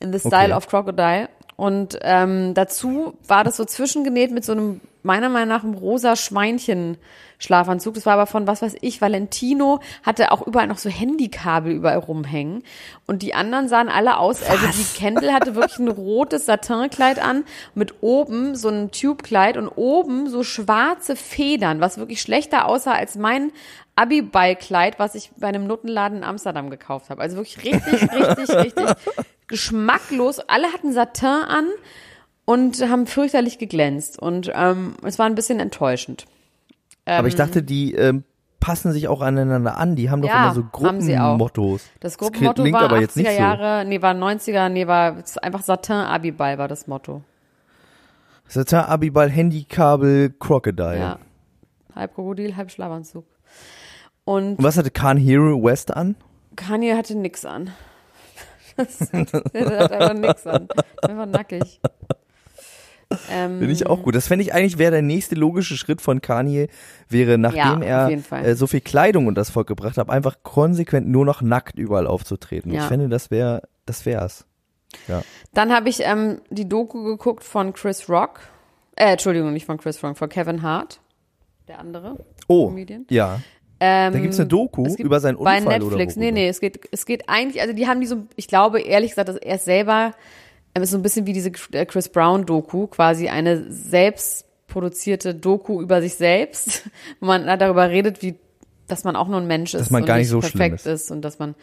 In 0.00 0.14
the 0.14 0.18
style 0.18 0.44
Okay. 0.46 0.52
of 0.54 0.66
Crocodile. 0.66 1.28
Und 1.56 1.98
ähm, 2.02 2.52
dazu 2.52 3.14
war 3.26 3.42
das 3.42 3.56
so 3.56 3.64
zwischengenäht 3.64 4.30
mit 4.30 4.44
so 4.44 4.52
einem, 4.52 4.80
meiner 5.02 5.30
Meinung 5.30 5.48
nach, 5.48 5.64
einem 5.64 5.72
rosa 5.72 6.14
Schweinchen-Schlafanzug. 6.14 7.94
Das 7.94 8.04
war 8.04 8.12
aber 8.12 8.26
von, 8.26 8.46
was 8.46 8.60
weiß 8.60 8.76
ich, 8.82 9.00
Valentino 9.00 9.80
hatte 10.02 10.32
auch 10.32 10.46
überall 10.46 10.66
noch 10.66 10.76
so 10.76 10.90
Handykabel 10.90 11.72
überall 11.72 11.98
rumhängen. 11.98 12.62
Und 13.06 13.22
die 13.22 13.32
anderen 13.32 13.68
sahen 13.68 13.88
alle 13.88 14.18
aus, 14.18 14.42
also 14.42 14.66
die 14.66 14.98
Kendall 14.98 15.32
hatte 15.32 15.54
wirklich 15.54 15.78
ein 15.78 15.88
rotes 15.88 16.44
Satinkleid 16.44 17.18
an, 17.18 17.44
mit 17.74 18.02
oben 18.02 18.54
so 18.54 18.68
ein 18.68 18.90
Tubekleid 18.90 19.56
und 19.56 19.68
oben 19.68 20.28
so 20.28 20.42
schwarze 20.42 21.16
Federn, 21.16 21.80
was 21.80 21.96
wirklich 21.96 22.20
schlechter 22.20 22.66
aussah 22.66 22.92
als 22.92 23.16
mein 23.16 23.50
Abiball-Kleid, 23.96 24.98
was 24.98 25.14
ich 25.14 25.30
bei 25.38 25.48
einem 25.48 25.66
Nuttenladen 25.66 26.18
in 26.18 26.24
Amsterdam 26.24 26.70
gekauft 26.70 27.10
habe. 27.10 27.20
Also 27.20 27.36
wirklich 27.36 27.56
richtig, 27.64 28.12
richtig, 28.12 28.48
richtig 28.56 28.86
geschmacklos. 29.48 30.38
Alle 30.40 30.72
hatten 30.72 30.92
Satin 30.92 31.26
an 31.26 31.66
und 32.44 32.80
haben 32.88 33.06
fürchterlich 33.06 33.58
geglänzt. 33.58 34.18
Und 34.18 34.50
ähm, 34.54 34.94
es 35.02 35.18
war 35.18 35.26
ein 35.26 35.34
bisschen 35.34 35.60
enttäuschend. 35.60 36.26
Aber 37.04 37.28
ich 37.28 37.36
dachte, 37.36 37.62
die 37.62 37.94
ähm, 37.94 38.24
passen 38.60 38.92
sich 38.92 39.08
auch 39.08 39.20
aneinander 39.20 39.76
an. 39.76 39.96
Die 39.96 40.10
haben 40.10 40.22
doch 40.22 40.28
Ja, 40.28 40.46
immer 40.46 40.54
so. 40.54 40.64
Gruppenmottos. 40.72 41.84
Das 42.00 42.18
Gruppenmotto 42.18 42.62
klingt 42.62 42.74
war 42.74 42.84
aber 42.84 42.96
80er 42.96 43.00
jetzt 43.00 43.16
nicht 43.16 43.30
so. 43.30 43.38
Jahre, 43.38 43.84
nee, 43.84 44.02
war 44.02 44.12
90er, 44.12 44.68
nee, 44.68 44.86
war 44.86 45.16
einfach 45.42 45.62
Satin 45.62 45.96
Abiball 45.96 46.58
war 46.58 46.68
das 46.68 46.86
Motto. 46.86 47.22
Satan 48.48 48.84
Abibal 48.84 49.30
Handykabel 49.30 50.30
Crocodile. 50.38 50.98
Ja. 50.98 51.18
Halb 51.94 52.14
Krokodil, 52.14 52.56
halb 52.56 52.70
Schlafanzug. 52.70 53.24
Und 54.26 54.56
Und 54.58 54.62
was 54.62 54.76
hatte 54.76 54.90
Khan 54.90 55.16
Hero 55.16 55.62
West 55.64 55.96
an? 55.96 56.16
Kanye 56.56 56.94
hatte 56.94 57.14
nix 57.14 57.44
an. 57.46 57.70
Das, 58.76 58.98
der 59.54 59.78
hat 59.78 59.92
einfach 59.92 60.14
nix 60.14 60.46
an. 60.46 60.68
Einfach 61.02 61.26
nackig. 61.26 61.80
Ähm, 63.30 63.58
Finde 63.60 63.72
ich 63.72 63.86
auch 63.86 64.02
gut. 64.02 64.14
Das 64.16 64.26
fände 64.26 64.42
ich 64.42 64.52
eigentlich 64.52 64.78
wäre 64.78 64.90
der 64.90 65.02
nächste 65.02 65.36
logische 65.36 65.76
Schritt 65.76 66.00
von 66.00 66.20
Kanye, 66.20 66.68
wäre 67.08 67.38
nachdem 67.38 67.82
Ja, 67.82 68.08
er 68.08 68.44
äh, 68.44 68.54
so 68.56 68.66
viel 68.66 68.80
Kleidung 68.80 69.28
und 69.28 69.36
das 69.36 69.48
Volk 69.50 69.68
gebracht 69.68 69.96
hat, 69.96 70.10
einfach 70.10 70.38
konsequent 70.42 71.08
nur 71.08 71.24
noch 71.24 71.40
nackt 71.40 71.78
überall 71.78 72.06
aufzutreten. 72.06 72.72
Ja. 72.72 72.82
Ich 72.82 72.88
finde, 72.88 73.08
das 73.08 73.30
wäre, 73.30 73.62
das 73.86 74.04
wär's. 74.06 74.44
Dann 75.54 75.72
habe 75.72 75.88
ich 75.88 76.00
ähm, 76.00 76.40
die 76.50 76.68
Doku 76.68 77.04
geguckt 77.04 77.44
von 77.44 77.72
Chris 77.72 78.08
Rock. 78.08 78.40
Äh, 78.96 79.12
Entschuldigung, 79.12 79.52
nicht 79.52 79.66
von 79.66 79.78
Chris 79.78 80.02
Rock, 80.02 80.16
von 80.16 80.28
Kevin 80.28 80.62
Hart. 80.62 81.00
Der 81.68 81.78
andere. 81.78 82.24
Oh, 82.48 82.68
Comedian. 82.68 83.06
ja. 83.10 83.40
Ähm, 83.78 84.12
Da 84.14 84.18
gibt's 84.20 84.38
eine 84.40 84.48
Doku 84.48 84.86
es 84.86 84.96
gibt 84.96 85.06
über 85.06 85.20
seinen 85.20 85.36
bei 85.36 85.58
Unfall 85.58 85.78
Netflix. 85.80 86.16
oder 86.16 86.24
nee, 86.24 86.32
nee, 86.32 86.48
es 86.48 86.60
geht, 86.60 86.80
es 86.92 87.04
geht 87.04 87.28
eigentlich, 87.28 87.60
also 87.60 87.74
die 87.74 87.86
haben 87.86 88.00
die 88.00 88.06
so, 88.06 88.22
ich 88.36 88.48
glaube 88.48 88.80
ehrlich 88.80 89.10
gesagt, 89.10 89.28
dass 89.28 89.36
er 89.36 89.58
selber, 89.58 90.12
ähm, 90.74 90.82
ist 90.82 90.90
so 90.92 90.96
ein 90.96 91.02
bisschen 91.02 91.26
wie 91.26 91.32
diese 91.34 91.50
äh, 91.72 91.84
Chris 91.84 92.08
Brown 92.08 92.46
Doku, 92.46 92.86
quasi 92.86 93.28
eine 93.28 93.70
selbst 93.70 94.46
produzierte 94.66 95.34
Doku 95.34 95.80
über 95.82 96.00
sich 96.00 96.14
selbst, 96.14 96.88
wo 97.20 97.26
man 97.26 97.46
darüber 97.58 97.90
redet, 97.90 98.22
wie, 98.22 98.36
dass 98.88 99.04
man 99.04 99.14
auch 99.16 99.28
nur 99.28 99.40
ein 99.40 99.46
Mensch 99.46 99.74
ist 99.74 99.80
Dass 99.82 99.90
man 99.90 100.02
und 100.02 100.06
gar 100.08 100.16
nicht 100.18 100.28
so 100.28 100.40
perfekt 100.40 100.76
ist. 100.76 100.86
ist 100.86 101.10
und 101.10 101.22
dass 101.22 101.38
man, 101.38 101.54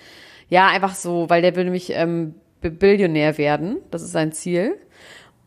ja, 0.49 0.67
einfach 0.67 0.93
so, 0.95 1.29
weil 1.29 1.41
der 1.41 1.55
will 1.55 1.63
nämlich 1.63 1.91
ähm, 1.95 2.35
Bi- 2.61 2.69
Billionär 2.69 3.37
werden, 3.39 3.77
das 3.91 4.03
ist 4.03 4.11
sein 4.11 4.31
Ziel 4.33 4.75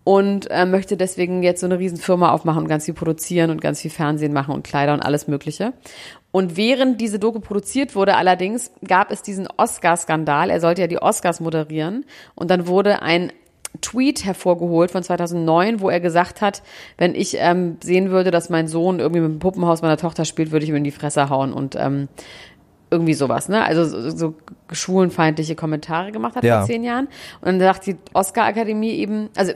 und 0.04 0.48
äh, 0.50 0.66
möchte 0.66 0.96
deswegen 0.96 1.42
jetzt 1.42 1.60
so 1.60 1.66
eine 1.66 1.78
riesen 1.78 1.96
Firma 1.98 2.30
aufmachen 2.32 2.62
und 2.62 2.68
ganz 2.68 2.84
viel 2.84 2.94
produzieren 2.94 3.50
und 3.50 3.60
ganz 3.60 3.80
viel 3.80 3.90
Fernsehen 3.90 4.32
machen 4.32 4.54
und 4.54 4.62
Kleider 4.64 4.92
und 4.94 5.00
alles 5.00 5.26
Mögliche. 5.26 5.72
Und 6.36 6.58
während 6.58 7.00
diese 7.00 7.18
Doku 7.18 7.40
produziert 7.40 7.94
wurde 7.94 8.14
allerdings, 8.14 8.70
gab 8.86 9.10
es 9.10 9.22
diesen 9.22 9.48
Oscar-Skandal. 9.56 10.50
Er 10.50 10.60
sollte 10.60 10.82
ja 10.82 10.86
die 10.86 11.00
Oscars 11.00 11.40
moderieren 11.40 12.04
und 12.34 12.50
dann 12.50 12.66
wurde 12.66 13.00
ein 13.00 13.32
Tweet 13.80 14.22
hervorgeholt 14.26 14.90
von 14.90 15.02
2009, 15.02 15.80
wo 15.80 15.88
er 15.88 15.98
gesagt 15.98 16.42
hat, 16.42 16.62
wenn 16.98 17.14
ich 17.14 17.38
ähm, 17.40 17.78
sehen 17.82 18.10
würde, 18.10 18.30
dass 18.30 18.50
mein 18.50 18.68
Sohn 18.68 19.00
irgendwie 19.00 19.22
mit 19.22 19.30
dem 19.30 19.38
Puppenhaus 19.38 19.80
meiner 19.80 19.96
Tochter 19.96 20.26
spielt, 20.26 20.50
würde 20.50 20.64
ich 20.64 20.68
ihm 20.68 20.76
in 20.76 20.84
die 20.84 20.90
Fresse 20.90 21.30
hauen 21.30 21.54
und 21.54 21.74
ähm, 21.74 22.08
irgendwie 22.90 23.14
sowas, 23.14 23.48
ne? 23.48 23.64
Also 23.64 23.86
so, 23.86 24.10
so 24.10 24.34
schwulenfeindliche 24.70 25.54
Kommentare 25.54 26.12
gemacht 26.12 26.36
hat 26.36 26.44
Ja. 26.44 26.58
vor 26.58 26.66
zehn 26.66 26.84
Jahren. 26.84 27.06
Und 27.40 27.46
dann 27.46 27.60
sagt 27.60 27.86
die 27.86 27.96
Oscar-Akademie 28.12 28.90
eben, 28.90 29.30
also 29.36 29.54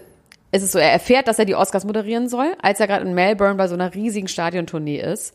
es 0.50 0.62
ist 0.62 0.72
so, 0.72 0.78
er 0.78 0.92
erfährt, 0.92 1.28
dass 1.28 1.38
er 1.38 1.44
die 1.44 1.56
Oscars 1.56 1.84
moderieren 1.84 2.30
soll, 2.30 2.54
als 2.62 2.80
er 2.80 2.86
gerade 2.86 3.04
in 3.04 3.12
Melbourne 3.12 3.56
bei 3.56 3.68
so 3.68 3.74
einer 3.74 3.94
riesigen 3.94 4.28
Stadiontournee 4.28 4.98
ist, 4.98 5.34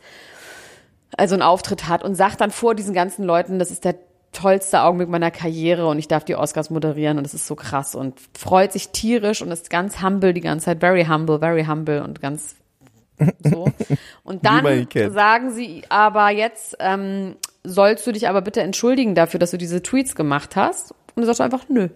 also 1.18 1.36
einen 1.36 1.42
Auftritt 1.42 1.88
hat 1.88 2.04
und 2.04 2.16
sagt 2.16 2.42
dann 2.42 2.52
vor 2.52 2.76
diesen 2.76 2.94
ganzen 2.94 3.24
Leuten, 3.24 3.60
das 3.60 3.72
ist 3.72 3.86
der 3.86 3.96
tollste 4.32 4.82
Augenblick 4.82 5.10
meiner 5.10 5.32
Karriere 5.32 5.88
und 5.88 5.98
ich 5.98 6.08
darf 6.08 6.26
die 6.26 6.36
Oscars 6.36 6.70
moderieren 6.70 7.18
und 7.18 7.24
das 7.24 7.34
ist 7.34 7.48
so 7.48 7.56
krass 7.56 7.96
und 7.96 8.20
freut 8.38 8.74
sich 8.74 8.90
tierisch 8.90 9.42
und 9.42 9.50
ist 9.52 9.70
ganz 9.70 10.02
humble 10.02 10.34
die 10.34 10.42
ganze 10.42 10.66
Zeit, 10.66 10.82
very 10.82 11.06
humble, 11.06 11.40
very 11.40 11.66
humble 11.66 12.04
und 12.04 12.22
ganz 12.22 12.56
so. 13.44 13.72
Und 14.24 14.46
dann 14.46 14.88
sagen 15.12 15.54
sie 15.54 15.84
aber 15.88 16.30
jetzt, 16.32 16.76
ähm, 16.80 17.36
sollst 17.64 18.06
du 18.06 18.12
dich 18.12 18.28
aber 18.28 18.42
bitte 18.42 18.62
entschuldigen 18.62 19.16
dafür, 19.16 19.40
dass 19.40 19.52
du 19.52 19.58
diese 19.58 19.82
Tweets 19.82 20.16
gemacht 20.16 20.56
hast? 20.56 20.94
Und 21.16 21.24
er 21.24 21.34
sagt 21.34 21.54
einfach, 21.54 21.70
nö. 21.70 21.90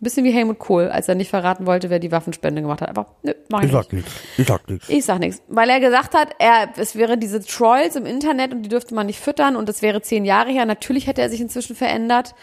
Ein 0.00 0.04
bisschen 0.04 0.24
wie 0.24 0.30
Helmut 0.32 0.58
Kohl, 0.58 0.88
als 0.88 1.08
er 1.08 1.14
nicht 1.14 1.28
verraten 1.28 1.66
wollte, 1.66 1.90
wer 1.90 1.98
die 1.98 2.10
Waffenspende 2.10 2.62
gemacht 2.62 2.80
hat. 2.80 2.88
Einfach, 2.88 3.06
nö, 3.22 3.34
mach 3.50 3.62
ich 3.62 3.70
nicht. 3.70 3.92
nichts. 3.92 4.12
Ich 4.38 4.46
sag 4.46 4.70
nichts. 4.70 4.88
Ich 4.88 5.04
sag 5.04 5.18
nichts, 5.18 5.42
weil 5.48 5.68
er 5.68 5.78
gesagt 5.78 6.14
hat, 6.14 6.30
er, 6.38 6.70
es 6.76 6.96
wäre 6.96 7.18
diese 7.18 7.44
Trolls 7.44 7.96
im 7.96 8.06
Internet 8.06 8.52
und 8.54 8.62
die 8.62 8.70
dürfte 8.70 8.94
man 8.94 9.06
nicht 9.06 9.20
füttern 9.20 9.56
und 9.56 9.68
das 9.68 9.82
wäre 9.82 10.00
zehn 10.00 10.24
Jahre 10.24 10.50
her. 10.50 10.64
Natürlich 10.64 11.06
hätte 11.06 11.20
er 11.20 11.28
sich 11.28 11.42
inzwischen 11.42 11.76
verändert 11.76 12.34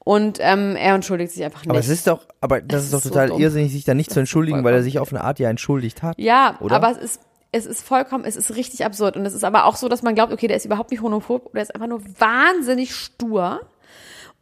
und 0.00 0.38
ähm, 0.40 0.74
er 0.76 0.94
entschuldigt 0.96 1.32
sich 1.32 1.44
einfach 1.44 1.60
nicht. 1.60 1.70
Aber 1.70 1.78
es 1.78 1.88
ist 1.88 2.08
doch, 2.08 2.26
aber 2.40 2.60
das 2.60 2.80
Es 2.80 2.84
ist 2.86 2.92
doch 2.94 2.98
ist 2.98 3.04
so 3.04 3.10
total 3.10 3.28
dumm. 3.28 3.40
irrsinnig, 3.40 3.72
sich 3.72 3.84
da 3.84 3.94
nicht 3.94 4.10
zu 4.10 4.18
entschuldigen, 4.18 4.64
weil 4.64 4.74
er 4.74 4.82
sich 4.82 4.98
auf 4.98 5.12
eine 5.12 5.22
Art 5.22 5.38
ja 5.38 5.48
entschuldigt 5.48 6.02
hat. 6.02 6.18
ja, 6.18 6.58
oder? 6.60 6.74
aber 6.74 6.90
es 6.90 6.98
ist 6.98 7.20
es 7.52 7.66
ist 7.66 7.86
vollkommen, 7.86 8.24
es 8.24 8.34
ist 8.34 8.56
richtig 8.56 8.84
absurd 8.84 9.16
und 9.16 9.24
es 9.24 9.32
ist 9.32 9.44
aber 9.44 9.66
auch 9.66 9.76
so, 9.76 9.88
dass 9.88 10.02
man 10.02 10.16
glaubt, 10.16 10.32
okay, 10.32 10.48
der 10.48 10.56
ist 10.56 10.64
überhaupt 10.64 10.90
nicht 10.90 11.02
homophob 11.02 11.46
oder 11.52 11.62
ist 11.62 11.72
einfach 11.72 11.86
nur 11.86 12.02
wahnsinnig 12.18 12.92
stur 12.96 13.60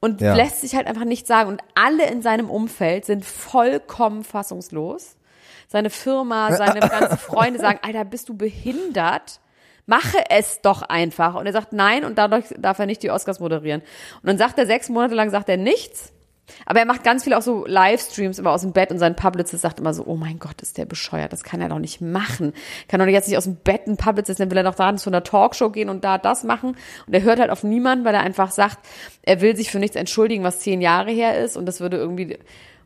und 0.02 0.20
Ja. 0.20 0.34
lässt 0.34 0.60
sich 0.60 0.74
halt 0.74 0.86
einfach 0.86 1.04
nichts 1.04 1.28
sagen 1.28 1.48
und 1.48 1.62
alle 1.74 2.06
in 2.10 2.20
seinem 2.20 2.50
Umfeld 2.50 3.06
sind 3.06 3.24
vollkommen 3.24 4.24
fassungslos. 4.24 5.16
Seine 5.68 5.88
Firma, 5.88 6.54
seine 6.54 6.80
ganzen 6.80 7.16
Freunde 7.16 7.58
sagen, 7.58 7.78
Alter, 7.82 8.04
bist 8.04 8.28
du 8.28 8.36
behindert? 8.36 9.40
Mache 9.86 10.18
es 10.28 10.60
doch 10.60 10.82
einfach. 10.82 11.34
Und 11.36 11.46
er 11.46 11.52
sagt 11.52 11.72
nein 11.72 12.04
und 12.04 12.18
dadurch 12.18 12.44
darf 12.58 12.78
er 12.78 12.86
nicht 12.86 13.02
die 13.02 13.10
Oscars 13.10 13.40
moderieren. 13.40 13.80
Und 13.80 14.26
dann 14.26 14.38
sagt 14.38 14.58
er 14.58 14.66
sechs 14.66 14.88
Monate 14.88 15.14
lang 15.14 15.30
sagt 15.30 15.48
er 15.48 15.56
nichts. 15.56 16.12
Aber 16.66 16.80
er 16.80 16.86
macht 16.86 17.04
ganz 17.04 17.24
viel 17.24 17.34
auch 17.34 17.42
so 17.42 17.64
Livestreams 17.66 18.38
immer 18.38 18.50
aus 18.50 18.62
dem 18.62 18.72
Bett 18.72 18.90
und 18.90 18.98
sein 18.98 19.16
Publicist 19.16 19.62
sagt 19.62 19.80
immer 19.80 19.94
so, 19.94 20.04
oh 20.06 20.16
mein 20.16 20.38
Gott, 20.38 20.60
ist 20.60 20.76
der 20.76 20.84
bescheuert, 20.86 21.32
das 21.32 21.44
kann 21.44 21.60
er 21.60 21.68
doch 21.68 21.78
nicht 21.78 22.00
machen. 22.00 22.52
Kann 22.88 23.00
doch 23.00 23.06
jetzt 23.06 23.28
nicht 23.28 23.38
aus 23.38 23.44
dem 23.44 23.56
Bett 23.56 23.86
ein 23.86 23.96
Publicist, 23.96 24.40
dann 24.40 24.50
will 24.50 24.58
er 24.58 24.64
doch 24.64 24.74
da 24.74 24.94
zu 24.96 25.10
einer 25.10 25.22
Talkshow 25.22 25.70
gehen 25.70 25.88
und 25.88 26.04
da 26.04 26.18
das 26.18 26.44
machen. 26.44 26.76
Und 27.06 27.14
er 27.14 27.22
hört 27.22 27.40
halt 27.40 27.50
auf 27.50 27.62
niemanden, 27.64 28.04
weil 28.04 28.14
er 28.14 28.20
einfach 28.22 28.50
sagt, 28.50 28.78
er 29.22 29.40
will 29.40 29.56
sich 29.56 29.70
für 29.70 29.78
nichts 29.78 29.96
entschuldigen, 29.96 30.44
was 30.44 30.60
zehn 30.60 30.80
Jahre 30.80 31.10
her 31.10 31.38
ist 31.38 31.56
und 31.56 31.66
das 31.66 31.80
würde 31.80 31.96
irgendwie 31.96 32.38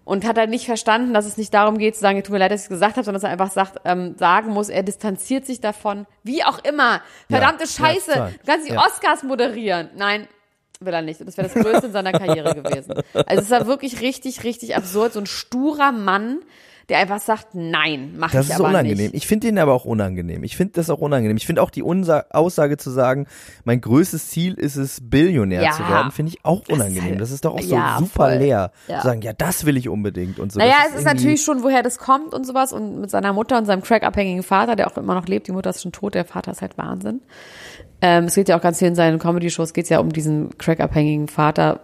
und 0.05 0.25
hat 0.25 0.39
halt 0.39 0.51
nicht 0.51 0.67
verstanden, 0.67 1.13
dass 1.13 1.27
es 1.27 1.37
nicht 1.37 1.53
darum 1.53 1.79
geht 1.79 1.97
zu 1.97 2.01
sagen, 2.01 2.23
tut 2.23 2.31
mir 2.31 2.39
leid, 2.39 2.53
dass 2.53 2.61
ich 2.61 2.67
es 2.67 2.71
gesagt 2.71 2.93
habe, 2.97 3.05
sondern 3.05 3.21
dass 3.21 3.29
er 3.29 3.33
einfach 3.33 3.51
sagt, 3.51 3.81
ähm, 3.85 4.15
sagen 4.17 4.53
muss, 4.53 4.69
er 4.69 4.85
distanziert 4.85 5.45
sich 5.45 5.61
davon, 5.61 6.07
wie 6.23 6.45
auch 6.45 6.61
immer. 6.63 7.01
Verdammte 7.29 7.65
Ja, 7.65 7.71
Scheiße, 7.71 8.13
total. 8.13 8.31
du 8.33 8.39
kannst 8.47 8.69
die 8.69 8.73
Ja. 8.73 8.87
Oscars 8.87 9.25
moderieren. 9.25 9.91
Nein, 9.97 10.29
will 10.81 10.93
er 10.95 11.03
nicht. 11.03 11.21
Und 11.21 11.27
das 11.27 11.37
wäre 11.37 11.49
das 11.49 11.63
Größte 11.63 11.87
in 11.87 11.93
seiner 11.93 12.13
Karriere 12.13 12.55
gewesen. 12.55 12.95
Also 13.27 13.43
es 13.43 13.51
war 13.51 13.67
wirklich 13.67 14.01
richtig, 14.01 14.45
richtig 14.45 14.77
absurd. 14.77 15.13
So 15.13 15.21
ein 15.21 15.27
sturer 15.27 15.93
Mann, 15.93 16.41
der 16.89 16.99
einfach 16.99 17.19
sagt, 17.21 17.49
nein, 17.55 18.15
mach 18.17 18.31
Das 18.31 18.45
ich 18.47 18.53
ist 18.53 18.61
aber 18.61 18.69
unangenehm. 18.69 19.07
nicht. 19.07 19.15
Ich 19.15 19.27
finde 19.27 19.49
den 19.49 19.59
aber 19.59 19.73
auch 19.73 19.85
unangenehm. 19.87 20.45
Ich 20.45 20.57
finde 20.57 20.75
das 20.75 20.89
auch 20.89 21.01
unangenehm. 21.01 21.37
Ich 21.37 21.45
finde 21.45 21.61
auch 21.63 21.71
die 21.71 21.83
Unsa 21.83 22.27
Aussage 22.31 22.77
zu 22.77 22.91
sagen, 22.91 23.27
mein 23.65 23.81
größtes 23.81 24.29
Ziel 24.29 24.55
ist 24.55 24.77
es, 24.77 25.01
Billionär 25.03 25.63
Ja. 25.63 25.73
zu 25.73 25.81
werden, 25.89 26.13
finde 26.13 26.31
ich 26.31 26.45
auch 26.45 26.61
Das 26.61 26.69
ist 26.69 26.75
unangenehm. 26.75 27.11
halt- 27.11 27.21
das 27.21 27.33
ist 27.33 27.45
doch 27.45 27.55
auch 27.55 27.61
so 27.63 27.75
ja, 27.75 27.97
super 27.99 28.29
voll. 28.29 28.35
leer. 28.35 28.71
Ja. 28.87 29.01
Zu 29.01 29.07
sagen, 29.09 29.23
ja, 29.23 29.33
das 29.33 29.65
will 29.67 29.77
ich 29.77 29.89
unbedingt 29.89 30.39
und 30.39 30.53
so. 30.53 30.61
Naja, 30.61 30.75
Das 30.85 30.93
es 30.93 30.99
ist 31.01 31.05
natürlich 31.07 31.43
schon, 31.43 31.65
woher 31.65 31.83
das 31.83 31.99
kommt 31.99 32.33
und 32.33 32.47
sowas. 32.47 32.73
Und 32.73 33.01
mit 33.01 33.11
seiner 33.11 33.33
Mutter 33.33 33.59
und 33.59 33.65
seinem 33.65 33.83
crackabhängigen 33.83 34.45
Vater, 34.45 34.77
der 34.77 34.87
auch 34.87 34.97
immer 34.97 35.15
noch 35.17 35.27
lebt. 35.27 35.49
Die 35.49 35.53
Mutter 35.53 35.71
ist 35.71 35.83
schon 35.83 35.91
tot, 35.93 36.15
der 36.15 36.25
Vater 36.25 36.53
ist 36.53 36.63
halt 36.63 36.79
Wahnsinn. 36.79 37.21
Ähm, 38.01 38.25
es 38.25 38.35
geht 38.35 38.49
ja 38.49 38.57
auch 38.57 38.63
ganz 38.63 38.79
viel 38.79 38.89
in 38.89 38.95
seinen 38.95 39.19
Comedy-Shows, 39.19 39.73
geht 39.73 39.85
es 39.85 39.91
ja 39.91 40.01
um 40.01 40.13
diesen 40.13 40.57
crackabhängigen 40.59 41.29
Vater, 41.29 41.81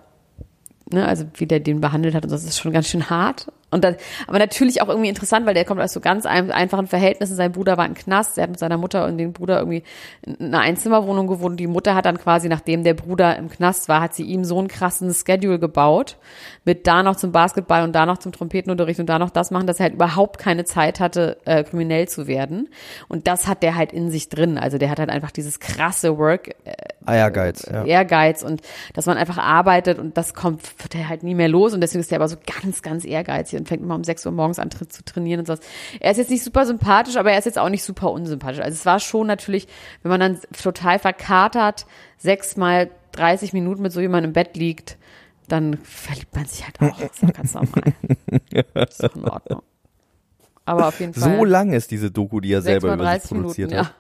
ne, 0.91 1.07
also 1.07 1.25
wie 1.35 1.47
der 1.47 1.61
den 1.61 1.81
behandelt 1.81 2.15
hat. 2.15 2.25
Und 2.25 2.33
das 2.33 2.45
ist 2.45 2.59
schon 2.59 2.73
ganz 2.73 2.89
schön 2.89 3.11
hart. 3.11 3.51
Und 3.73 3.85
dann, 3.85 3.97
aber 4.27 4.39
natürlich 4.39 4.83
auch 4.83 4.89
irgendwie 4.89 5.09
interessant, 5.09 5.47
weil 5.47 5.55
der 5.55 5.65
kommt 5.65 5.81
aus 5.81 5.95
so 5.95 6.01
ganz 6.01 6.27
ein, 6.27 6.53
einfachen 6.53 6.87
Verhältnissen. 6.87 7.35
Sein 7.35 7.53
Bruder 7.53 7.79
war 7.79 7.87
im 7.87 7.95
Knast, 7.95 8.37
er 8.37 8.43
hat 8.43 8.51
mit 8.51 8.59
seiner 8.59 8.77
Mutter 8.77 9.07
und 9.07 9.17
dem 9.17 9.33
Bruder 9.33 9.59
irgendwie 9.59 9.83
in 10.27 10.37
einer 10.55 10.61
Einzimmerwohnung 10.61 11.27
gewohnt. 11.27 11.59
Die 11.59 11.67
Mutter 11.67 11.95
hat 11.95 12.05
dann 12.05 12.19
quasi, 12.19 12.51
nachdem 12.51 12.85
der 12.85 12.93
Bruder 12.93 13.37
im 13.39 13.49
Knast 13.49 13.89
war, 13.89 14.03
hat 14.03 14.15
sie 14.15 14.25
ihm 14.25 14.45
so 14.45 14.59
einen 14.59 14.69
krassen 14.69 15.13
Schedule 15.15 15.59
gebaut, 15.59 16.19
mit 16.67 16.87
da 16.87 17.03
noch 17.03 17.17
zum 17.17 17.33
Basketball 17.33 17.83
und 17.83 17.93
da 17.93 18.05
noch 18.05 18.19
zum 18.19 18.33
Trompetenunterricht 18.33 19.01
und 19.01 19.07
da 19.07 19.19
noch 19.19 19.31
das 19.31 19.51
machen, 19.51 19.67
dass 19.67 19.81
er 19.81 19.85
halt 19.85 19.95
überhaupt 19.95 20.39
keine 20.39 20.65
Zeit 20.67 21.01
hatte, 21.01 21.39
äh, 21.47 21.65
kriminell 21.65 22.07
zu 22.09 22.27
werden. 22.27 22.69
Und 23.09 23.27
das 23.27 23.49
hat 23.49 23.63
der 23.63 23.75
halt 23.75 23.95
in 23.95 24.11
sich 24.11 24.29
drin. 24.29 24.59
Also 24.59 24.77
der 24.77 24.91
hat 24.91 24.99
halt 24.99 25.09
einfach 25.09 25.31
dieses 25.31 25.61
krasse 25.61 26.19
Work, 26.19 26.49
äh, 26.65 26.73
Ehrgeiz. 27.07 27.67
Ja. 27.73 27.85
Ehrgeiz 27.85 28.43
und 28.43 28.61
dass 28.93 29.07
man 29.07 29.17
einfach 29.17 29.39
arbeitet 29.39 29.99
und 29.99 30.19
das 30.19 30.35
kommt, 30.35 30.63
wird 30.83 30.95
er 30.95 31.09
halt 31.09 31.23
nie 31.23 31.35
mehr 31.35 31.49
los 31.49 31.73
und 31.73 31.81
deswegen 31.81 32.01
ist 32.01 32.13
er 32.13 32.17
aber 32.17 32.29
so 32.29 32.37
ganz, 32.61 32.83
ganz 32.83 33.05
ehrgeizig 33.05 33.62
und 33.63 33.69
fängt 33.69 33.83
immer 33.83 33.95
um 33.95 34.05
6 34.05 34.27
Uhr 34.27 34.33
morgens 34.33 34.59
an 34.59 34.71
zu 34.71 35.05
trainieren 35.05 35.41
und 35.41 35.47
sowas. 35.47 35.61
Er 36.01 36.11
ist 36.11 36.19
jetzt 36.19 36.31
nicht 36.31 36.45
super 36.45 36.67
sympathisch, 36.67 37.17
aber 37.17 37.33
er 37.33 37.39
ist 37.39 37.45
jetzt 37.45 37.59
auch 37.59 37.69
nicht 37.69 37.85
super 37.85 38.11
unsympathisch. 38.11 38.61
Also 38.61 38.75
es 38.75 38.87
war 38.87 39.01
schon 39.01 39.27
natürlich, 39.27 39.69
wenn 40.03 40.11
man 40.11 40.21
dann 40.21 40.39
total 40.61 40.99
verkatert, 40.99 41.87
sechs 42.19 42.57
mal 42.57 42.91
30 43.13 43.53
Minuten 43.53 43.83
mit 43.83 43.93
so 43.93 44.01
jemandem 44.01 44.31
im 44.31 44.33
Bett 44.33 44.57
liegt, 44.57 44.97
dann 45.49 45.79
verliebt 45.83 46.35
man 46.35 46.47
sich 46.47 46.65
halt 46.65 46.81
auch. 46.81 46.99
Das 46.99 47.13
ist 47.13 47.23
doch 47.23 47.33
ganz 47.33 47.55
normal. 47.55 47.95
ist 48.89 49.03
doch 49.03 49.17
in 49.17 49.25
Ordnung. 49.25 49.63
Aber 50.65 50.89
auf 50.89 51.01
jeden 51.01 51.15
Fall. 51.15 51.37
So 51.37 51.45
lang 51.45 51.73
ist 51.73 51.91
diese 51.91 52.11
Doku, 52.11 52.41
die 52.41 52.53
er 52.53 52.63
selber 52.63 52.95
über 52.95 53.05
sich 53.05 53.13
30 53.13 53.31
Minuten, 53.33 53.43
produziert 53.45 53.73
ja. 53.73 53.79
hat. 53.87 53.95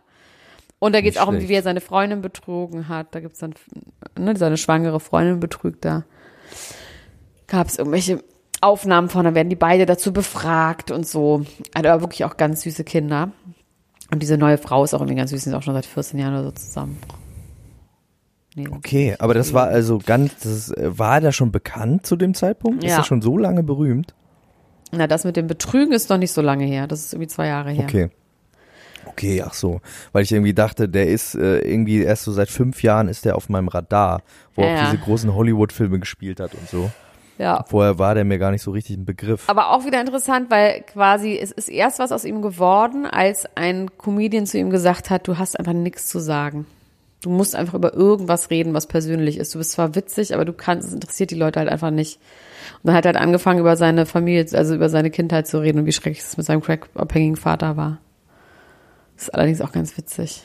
Und 0.79 0.95
da 0.95 1.01
geht 1.01 1.15
es 1.15 1.21
auch 1.21 1.29
um, 1.29 1.39
wie 1.39 1.53
er 1.53 1.63
seine 1.63 1.81
Freundin 1.81 2.23
betrogen 2.23 2.89
hat. 2.89 3.15
Da 3.15 3.21
gibt's 3.21 3.39
dann, 3.39 3.55
ne, 4.19 4.37
seine 4.37 4.57
schwangere 4.57 4.99
Freundin 4.99 5.39
betrügt 5.39 5.85
da. 5.85 6.05
Gab 7.47 7.69
es 7.69 7.79
irgendwelche 7.79 8.25
Aufnahmen 8.63 9.09
von, 9.09 9.25
dann 9.25 9.35
werden 9.35 9.49
die 9.51 9.57
beide 9.57 9.87
dazu 9.87 10.13
befragt 10.13 10.91
und 10.91 11.07
so. 11.07 11.45
Also 11.75 11.89
aber 11.89 12.01
wirklich 12.03 12.25
auch 12.25 12.37
ganz 12.37 12.63
süße 12.63 12.85
Kinder. 12.85 13.31
Und 14.11 14.23
diese 14.23 14.37
neue 14.39 14.59
Frau 14.59 14.85
ist 14.85 14.95
auch 14.95 15.01
irgendwie 15.01 15.17
ganz 15.17 15.31
süß, 15.31 15.43
die 15.43 15.51
sind 15.51 15.55
auch 15.59 15.63
schon 15.63 15.75
seit 15.75 15.87
14 15.87 16.19
Jahren 16.19 16.35
oder 16.35 16.45
so 16.45 16.51
zusammen. 16.53 16.99
Nee, 18.55 18.69
Okay, 18.71 19.17
aber 19.19 19.33
das 19.33 19.55
war 19.55 19.69
also 19.69 19.99
ganz, 20.05 20.35
das 20.43 20.53
ist, 20.53 20.77
äh, 20.77 20.99
war 20.99 21.21
der 21.23 21.33
schon 21.33 21.51
bekannt 21.53 22.05
zu 22.07 22.17
dem 22.17 22.35
Zeitpunkt? 22.35 22.85
Ist 22.85 22.91
Ja. 22.91 22.99
er 22.99 23.05
schon 23.05 23.23
so 23.23 23.39
lange 23.39 23.63
berühmt? 23.63 24.15
Na, 24.91 25.07
das 25.07 25.25
mit 25.25 25.37
dem 25.37 25.47
Betrügen 25.47 25.93
ist 25.93 26.11
noch 26.11 26.19
nicht 26.19 26.33
so 26.33 26.43
lange 26.43 26.65
her. 26.67 26.87
Das 26.87 27.01
ist 27.01 27.15
irgendwie 27.15 27.29
zwei 27.29 27.47
Jahre 27.47 27.71
her. 27.71 27.85
Okay. 27.85 28.11
Okay, 29.07 29.43
ach 29.43 29.55
so. 29.55 29.81
Weil 30.13 30.23
ich 30.25 30.33
irgendwie 30.33 30.53
dachte, 30.55 30.89
der 30.89 31.09
ist 31.09 31.35
äh, 31.35 31.59
irgendwie 31.61 32.03
erst 32.03 32.25
so 32.25 32.33
seit 32.33 32.51
fünf 32.51 32.83
Jahren 32.83 33.09
ist 33.09 33.25
der 33.25 33.37
auf 33.37 33.49
meinem 33.49 33.69
Radar, 33.69 34.21
wo 34.55 34.63
Ja, 34.63 34.69
er 34.69 34.75
auch 34.77 34.85
diese 34.85 34.99
großen 34.99 35.35
Hollywood-Filme 35.35 35.99
gespielt 35.99 36.39
hat 36.39 36.55
und 36.55 36.69
so. 36.69 36.91
Ja. 37.39 37.65
Vorher 37.69 37.99
war 37.99 38.15
der 38.15 38.25
mir 38.25 38.39
gar 38.39 38.51
nicht 38.51 38.63
so 38.63 38.71
richtig 38.71 38.97
ein 38.97 39.05
Begriff. 39.05 39.49
Aber 39.49 39.71
auch 39.71 39.85
wieder 39.85 40.01
interessant, 40.01 40.51
weil 40.51 40.83
quasi 40.83 41.39
es 41.39 41.51
ist 41.51 41.69
erst 41.69 41.99
was 41.99 42.13
aus 42.13 42.25
ihm 42.25 42.43
geworden, 42.43 43.07
als 43.07 43.47
ein 43.57 43.91
Comedian 43.99 44.47
zu 44.47 44.59
ihm 44.59 44.71
gesagt 44.71 45.11
hat, 45.11 45.27
du 45.27 45.39
hast 45.39 45.59
einfach 45.59 45.73
nichts 45.73 46.07
zu 46.07 46.19
sagen. 46.19 46.67
Du 47.23 47.31
musst 47.31 47.55
einfach 47.55 47.75
über 47.75 47.95
irgendwas 47.95 48.51
reden, 48.51 48.75
was 48.75 48.87
persönlich 48.87 49.39
ist. 49.39 49.55
Du 49.55 49.59
bist 49.59 49.73
zwar 49.73 49.95
witzig, 49.95 50.35
aber 50.35 50.45
du 50.45 50.53
kannst, 50.53 50.89
es 50.89 50.95
interessiert 50.95 51.31
die 51.31 51.37
Leute 51.37 51.61
halt 51.61 51.69
einfach 51.69 51.91
nicht. 51.91 52.19
Und 52.83 52.89
dann 52.89 52.97
hat 52.97 53.05
er 53.05 53.13
halt 53.13 53.23
angefangen, 53.23 53.61
über 53.61 53.77
seine 53.77 54.07
Familie, 54.07 54.47
also 54.53 54.75
über 54.75 54.89
seine 54.89 55.11
Kindheit 55.11 55.47
zu 55.47 55.61
reden 55.61 55.79
und 55.79 55.87
wie 55.87 55.93
schrecklich 55.93 56.21
es 56.21 56.37
mit 56.37 56.47
seinem 56.47 56.63
crackabhängigen 56.63 57.37
Vater 57.37 57.77
war. 57.77 57.99
Das 59.15 59.25
ist 59.25 59.35
allerdings 59.35 59.61
auch 59.61 59.71
ganz 59.71 59.97
witzig. 59.97 60.43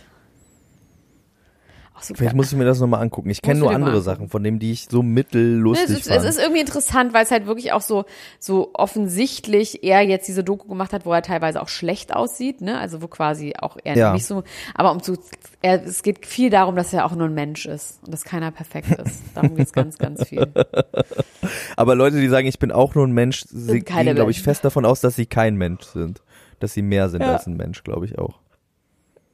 So 2.01 2.13
Vielleicht 2.16 2.36
muss 2.36 2.51
ich 2.51 2.58
mir 2.58 2.66
das 2.66 2.80
nochmal 2.80 3.01
angucken. 3.01 3.30
Ich 3.30 3.42
kenne 3.42 3.60
nur 3.60 3.72
andere. 3.72 4.01
Sachen, 4.01 4.30
von 4.30 4.44
denen 4.44 4.60
die 4.60 4.72
ich 4.72 4.88
so 4.89 5.01
mittellustig 5.01 5.86
es, 5.89 5.92
ist, 6.01 6.08
es 6.08 6.13
fand. 6.16 6.25
ist 6.30 6.39
irgendwie 6.39 6.62
interessant, 6.62 7.13
weil 7.13 7.24
es 7.24 7.32
halt 7.32 7.46
wirklich 7.48 7.72
auch 7.74 7.82
so, 7.82 8.06
so 8.39 8.72
offensichtlich 8.74 9.84
er 9.84 10.01
jetzt 10.01 10.27
diese 10.27 10.44
Doku 10.44 10.68
gemacht 10.68 10.94
hat, 10.94 11.06
wo 11.06 11.13
er 11.13 11.22
teilweise 11.22 11.62
auch 11.62 11.70
schlecht 11.70 12.13
aussieht, 12.16 12.62
ne? 12.62 12.80
Also 12.80 13.01
wo 13.01 13.08
quasi 13.08 13.54
auch 13.60 13.77
er 13.84 13.96
Ja. 13.98 14.13
nicht 14.13 14.25
so, 14.25 14.44
aber 14.75 14.92
um 14.92 15.01
zu, 15.01 15.18
er, 15.62 15.84
es 15.86 16.04
geht 16.04 16.25
viel 16.25 16.50
darum, 16.50 16.75
dass 16.75 16.94
er 16.94 17.06
auch 17.06 17.16
nur 17.16 17.27
ein 17.27 17.34
Mensch 17.34 17.66
ist 17.66 18.00
und 18.06 18.13
dass 18.13 18.24
keiner 18.24 18.51
perfekt 18.51 18.92
ist. 18.92 19.22
Darum 19.34 19.56
geht's 19.56 19.74
ganz, 19.74 19.98
ganz 19.98 20.27
viel. 20.27 20.48
Aber 21.75 21.96
Leute, 21.96 22.20
die 22.20 22.27
sagen, 22.27 22.48
ich 22.48 22.60
bin 22.60 22.72
auch 22.72 22.96
nur 22.96 23.06
ein 23.08 23.12
Mensch, 23.13 23.46
keine 23.86 24.06
gehen, 24.06 24.16
glaube 24.16 24.32
ich, 24.32 24.42
fest 24.42 24.66
davon 24.66 24.86
aus, 24.86 25.01
dass 25.01 25.16
sie 25.16 25.25
kein 25.25 25.56
Mensch 25.56 25.84
sind. 25.86 26.22
Dass 26.60 26.74
sie 26.74 26.82
mehr 26.82 27.10
sind 27.10 27.22
Ja. 27.22 27.34
als 27.34 27.48
ein 27.48 27.56
Mensch, 27.56 27.84
glaube 27.84 28.06
ich 28.06 28.18
auch. 28.18 28.39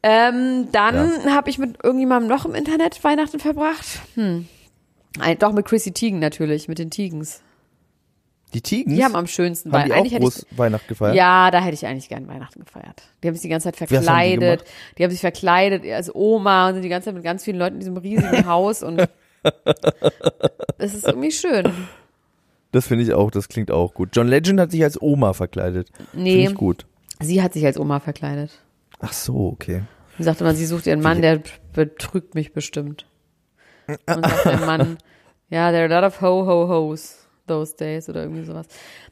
Ähm, 0.04 0.68
dann 0.72 1.34
habe 1.34 1.50
ich 1.50 1.58
mit 1.58 1.82
irgendjemandem 1.84 2.30
noch 2.30 2.46
im 2.46 2.56
Internet 2.56 3.02
Weihnachten 3.04 3.40
verbracht. 3.40 3.86
Hm. 4.16 4.48
Ein, 5.20 5.40
doch 5.40 5.54
mit 5.54 5.66
Chrissy 5.66 5.94
Teigen 5.94 6.20
natürlich, 6.20 6.68
mit 6.68 6.80
den 6.80 6.92
Teigens. 6.92 7.42
Die 8.54 8.62
Tigens? 8.62 8.96
Die 8.96 9.04
haben 9.04 9.16
am 9.16 9.26
schönsten, 9.26 9.72
haben 9.72 9.90
weil 9.90 10.06
die 10.06 10.16
auch 10.16 10.20
groß 10.20 10.46
ich, 10.50 10.58
Weihnacht 10.58 10.88
gefeiert? 10.88 11.16
Ja, 11.16 11.50
da 11.50 11.60
hätte 11.60 11.74
ich 11.74 11.86
eigentlich 11.88 12.10
gern 12.10 12.28
Weihnachten 12.28 12.64
gefeiert. 12.64 13.02
Die 13.24 13.28
haben 13.28 13.36
sich 13.36 13.42
die 13.42 13.50
ganze 13.50 13.72
Zeit 13.72 13.82
Was 13.82 13.82
haben 13.82 13.90
die 13.90 14.06
verkleidet. 14.06 14.64
Die, 14.98 15.04
haben 15.04 15.12
sich 15.12 15.22
verkleidet 15.22 15.86
als 15.86 16.14
Oma 16.14 16.68
und 16.68 16.76
sind 16.76 16.84
die 16.84 16.90
ganze 16.90 17.06
Zeit 17.06 17.16
mit 17.16 17.24
ganz 17.24 17.44
vielen 17.44 17.58
Leuten 17.58 17.76
in 17.76 17.80
diesem 17.80 17.98
riesigen 17.98 18.46
Haus 18.46 18.84
und 18.84 19.08
es 20.78 20.94
ist 20.94 21.08
irgendwie 21.08 21.32
schön. 21.32 21.72
Das 22.72 22.88
finde 22.88 23.04
ich 23.04 23.14
auch, 23.14 23.32
das 23.32 23.50
klingt 23.50 23.72
auch 23.72 23.94
gut. 23.94 24.10
John 24.14 24.28
Legend 24.28 24.60
hat 24.60 24.72
sich 24.72 24.84
als 24.84 25.02
Oma 25.02 25.34
verkleidet. 25.34 25.90
Nee. 26.14 26.34
Finde 26.34 26.52
ich 26.52 26.56
gut. 26.56 26.86
Sie 27.22 27.42
hat 27.42 27.54
sich 27.54 27.66
als 27.66 27.80
Oma 27.80 28.00
verkleidet. 28.00 28.52
Ach 29.00 29.14
so, 29.14 29.48
okay. 29.48 29.84
Sie 30.18 30.24
sagte 30.24 30.44
mal, 30.44 30.56
sie 30.56 30.66
sucht 30.66 30.86
ihren 30.88 31.02
Mann, 31.02 31.22
der 31.22 31.42
betrügt 31.74 32.36
mich 32.36 32.54
bestimmt. 32.54 33.06
Und 33.88 34.26
sagt 34.26 34.46
der 34.46 34.60
Mann, 34.60 34.98
ja, 35.50 35.72
there 35.72 35.84
are 35.86 35.94
a 35.94 36.00
lot 36.00 36.08
of 36.08 36.22
ho-ho-hos 36.22 37.24
those 37.48 37.76
days 37.76 38.10
oder 38.10 38.24
irgendwie 38.24 38.44
sowas. 38.44 38.68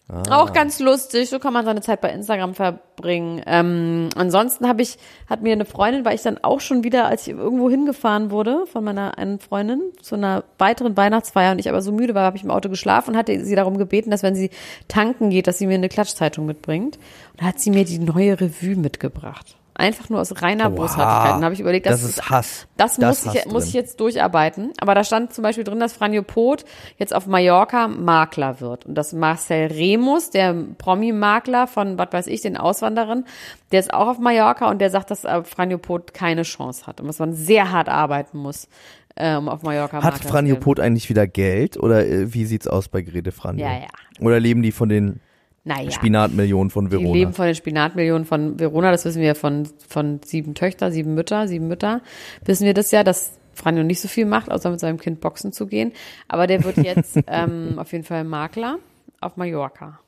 Ah. 0.07 0.41
Auch 0.41 0.53
ganz 0.53 0.79
lustig, 0.79 1.29
so 1.29 1.39
kann 1.39 1.53
man 1.53 1.65
seine 1.65 1.81
Zeit 1.81 2.01
bei 2.01 2.09
Instagram 2.11 2.53
verbringen. 2.53 3.41
Ähm, 3.45 4.09
ansonsten 4.15 4.67
habe 4.67 4.81
ich, 4.81 4.97
hat 5.29 5.41
mir 5.41 5.53
eine 5.53 5.65
Freundin, 5.65 6.05
weil 6.05 6.15
ich 6.15 6.21
dann 6.21 6.37
auch 6.41 6.59
schon 6.59 6.83
wieder, 6.83 7.07
als 7.07 7.27
ich 7.27 7.33
irgendwo 7.33 7.69
hingefahren 7.69 8.31
wurde 8.31 8.65
von 8.67 8.83
meiner 8.83 9.17
einen 9.17 9.39
Freundin 9.39 9.81
zu 10.01 10.15
einer 10.15 10.43
weiteren 10.57 10.95
Weihnachtsfeier 10.97 11.51
und 11.51 11.59
ich 11.59 11.69
aber 11.69 11.81
so 11.81 11.91
müde 11.91 12.15
war, 12.15 12.23
habe 12.23 12.37
ich 12.37 12.43
im 12.43 12.51
Auto 12.51 12.69
geschlafen 12.69 13.11
und 13.11 13.17
hatte 13.17 13.43
sie 13.43 13.55
darum 13.55 13.77
gebeten, 13.77 14.11
dass 14.11 14.23
wenn 14.23 14.35
sie 14.35 14.49
tanken 14.87 15.29
geht, 15.29 15.47
dass 15.47 15.57
sie 15.57 15.67
mir 15.67 15.75
eine 15.75 15.89
Klatschzeitung 15.89 16.45
mitbringt. 16.45 16.97
Und 17.31 17.41
da 17.41 17.45
hat 17.45 17.59
sie 17.59 17.71
mir 17.71 17.85
die 17.85 17.99
neue 17.99 18.39
Revue 18.39 18.75
mitgebracht. 18.75 19.57
Einfach 19.73 20.09
nur 20.09 20.19
aus 20.19 20.41
reiner 20.41 20.65
Oha. 20.65 20.75
Boshaftigkeit. 20.75 21.35
Und 21.37 21.43
habe 21.45 21.53
ich 21.53 21.59
überlegt, 21.61 21.85
Das 21.85 22.01
das, 22.01 22.09
ist 22.11 22.29
Hass. 22.29 22.67
Das, 22.77 22.97
Das 22.97 23.23
muss, 23.23 23.33
ich, 23.33 23.41
Hass 23.41 23.51
muss 23.51 23.63
drin. 23.63 23.67
ich 23.69 23.73
jetzt 23.73 23.99
durcharbeiten. 23.99 24.71
Aber 24.79 24.95
da 24.95 25.03
stand 25.03 25.33
zum 25.33 25.43
Beispiel 25.43 25.63
drin, 25.63 25.79
dass 25.79 25.93
Franjo 25.93 26.23
Pot 26.23 26.65
jetzt 26.97 27.15
auf 27.15 27.25
Mallorca 27.25 27.87
Makler 27.87 28.59
wird. 28.59 28.85
Und 28.85 28.95
dass 28.95 29.13
Marcel 29.13 29.67
Remus, 29.67 30.29
der 30.29 30.53
Promi-Makler 30.77 31.67
von, 31.67 31.97
was 31.97 32.09
weiß 32.11 32.27
ich, 32.27 32.41
den 32.41 32.57
Auswanderern, 32.57 33.25
der 33.71 33.79
ist 33.79 33.93
auch 33.93 34.07
auf 34.07 34.19
Mallorca 34.19 34.69
und 34.69 34.79
der 34.79 34.89
sagt, 34.89 35.09
dass 35.09 35.23
äh, 35.23 35.43
Franjo 35.43 35.77
Pot 35.77 36.13
keine 36.13 36.43
Chance 36.43 36.85
hat 36.85 36.99
und 37.01 37.07
dass 37.07 37.19
man 37.19 37.33
sehr 37.33 37.71
hart 37.71 37.87
arbeiten 37.89 38.37
muss, 38.37 38.67
äh, 39.15 39.35
um 39.35 39.47
auf 39.49 39.63
Mallorca 39.63 39.97
Hat 39.97 40.03
Makler 40.03 40.21
zu 40.21 40.27
Franjo. 40.27 40.55
Pot 40.57 40.79
eigentlich 40.79 41.09
wieder 41.09 41.27
Geld 41.27 41.77
oder 41.77 42.05
äh, 42.05 42.33
wie 42.33 42.45
sieht's 42.45 42.67
aus 42.67 42.89
bei 42.89 43.01
Grete 43.01 43.31
Franjo? 43.31 43.65
Ja, 43.65 43.71
ja. 43.73 43.87
Oder 44.19 44.39
leben 44.39 44.61
die 44.61 44.71
von 44.73 44.89
den 44.89 45.21
Naja. 45.63 45.91
Spinatmillionen 45.91 46.71
von 46.71 46.85
Die 46.85 46.91
Verona? 46.91 47.13
leben 47.13 47.33
von 47.33 47.45
den 47.45 47.55
Spinatmillionen 47.55 48.25
von 48.25 48.59
Verona, 48.59 48.91
das 48.91 49.05
wissen 49.05 49.21
wir 49.21 49.35
von, 49.35 49.67
von 49.87 50.19
sieben 50.25 50.55
Töchter, 50.55 50.91
sieben 50.91 51.13
Mütter, 51.13 51.47
sieben 51.47 51.67
Mütter. 51.67 52.01
Wissen 52.45 52.65
wir 52.65 52.73
das 52.73 52.89
ja, 52.91 53.03
dass 53.03 53.37
Franjo 53.53 53.83
nicht 53.83 53.99
so 53.99 54.07
viel 54.07 54.25
macht, 54.25 54.51
außer 54.51 54.71
mit 54.71 54.79
seinem 54.79 54.97
Kind 54.97 55.21
boxen 55.21 55.51
zu 55.53 55.67
gehen. 55.67 55.91
Aber 56.27 56.47
der 56.47 56.63
wird 56.63 56.77
jetzt 56.77 57.19
ähm, 57.27 57.77
auf 57.77 57.91
jeden 57.91 58.03
Fall 58.03 58.23
Makler 58.23 58.79
auf 59.19 59.37
Mallorca. 59.37 59.99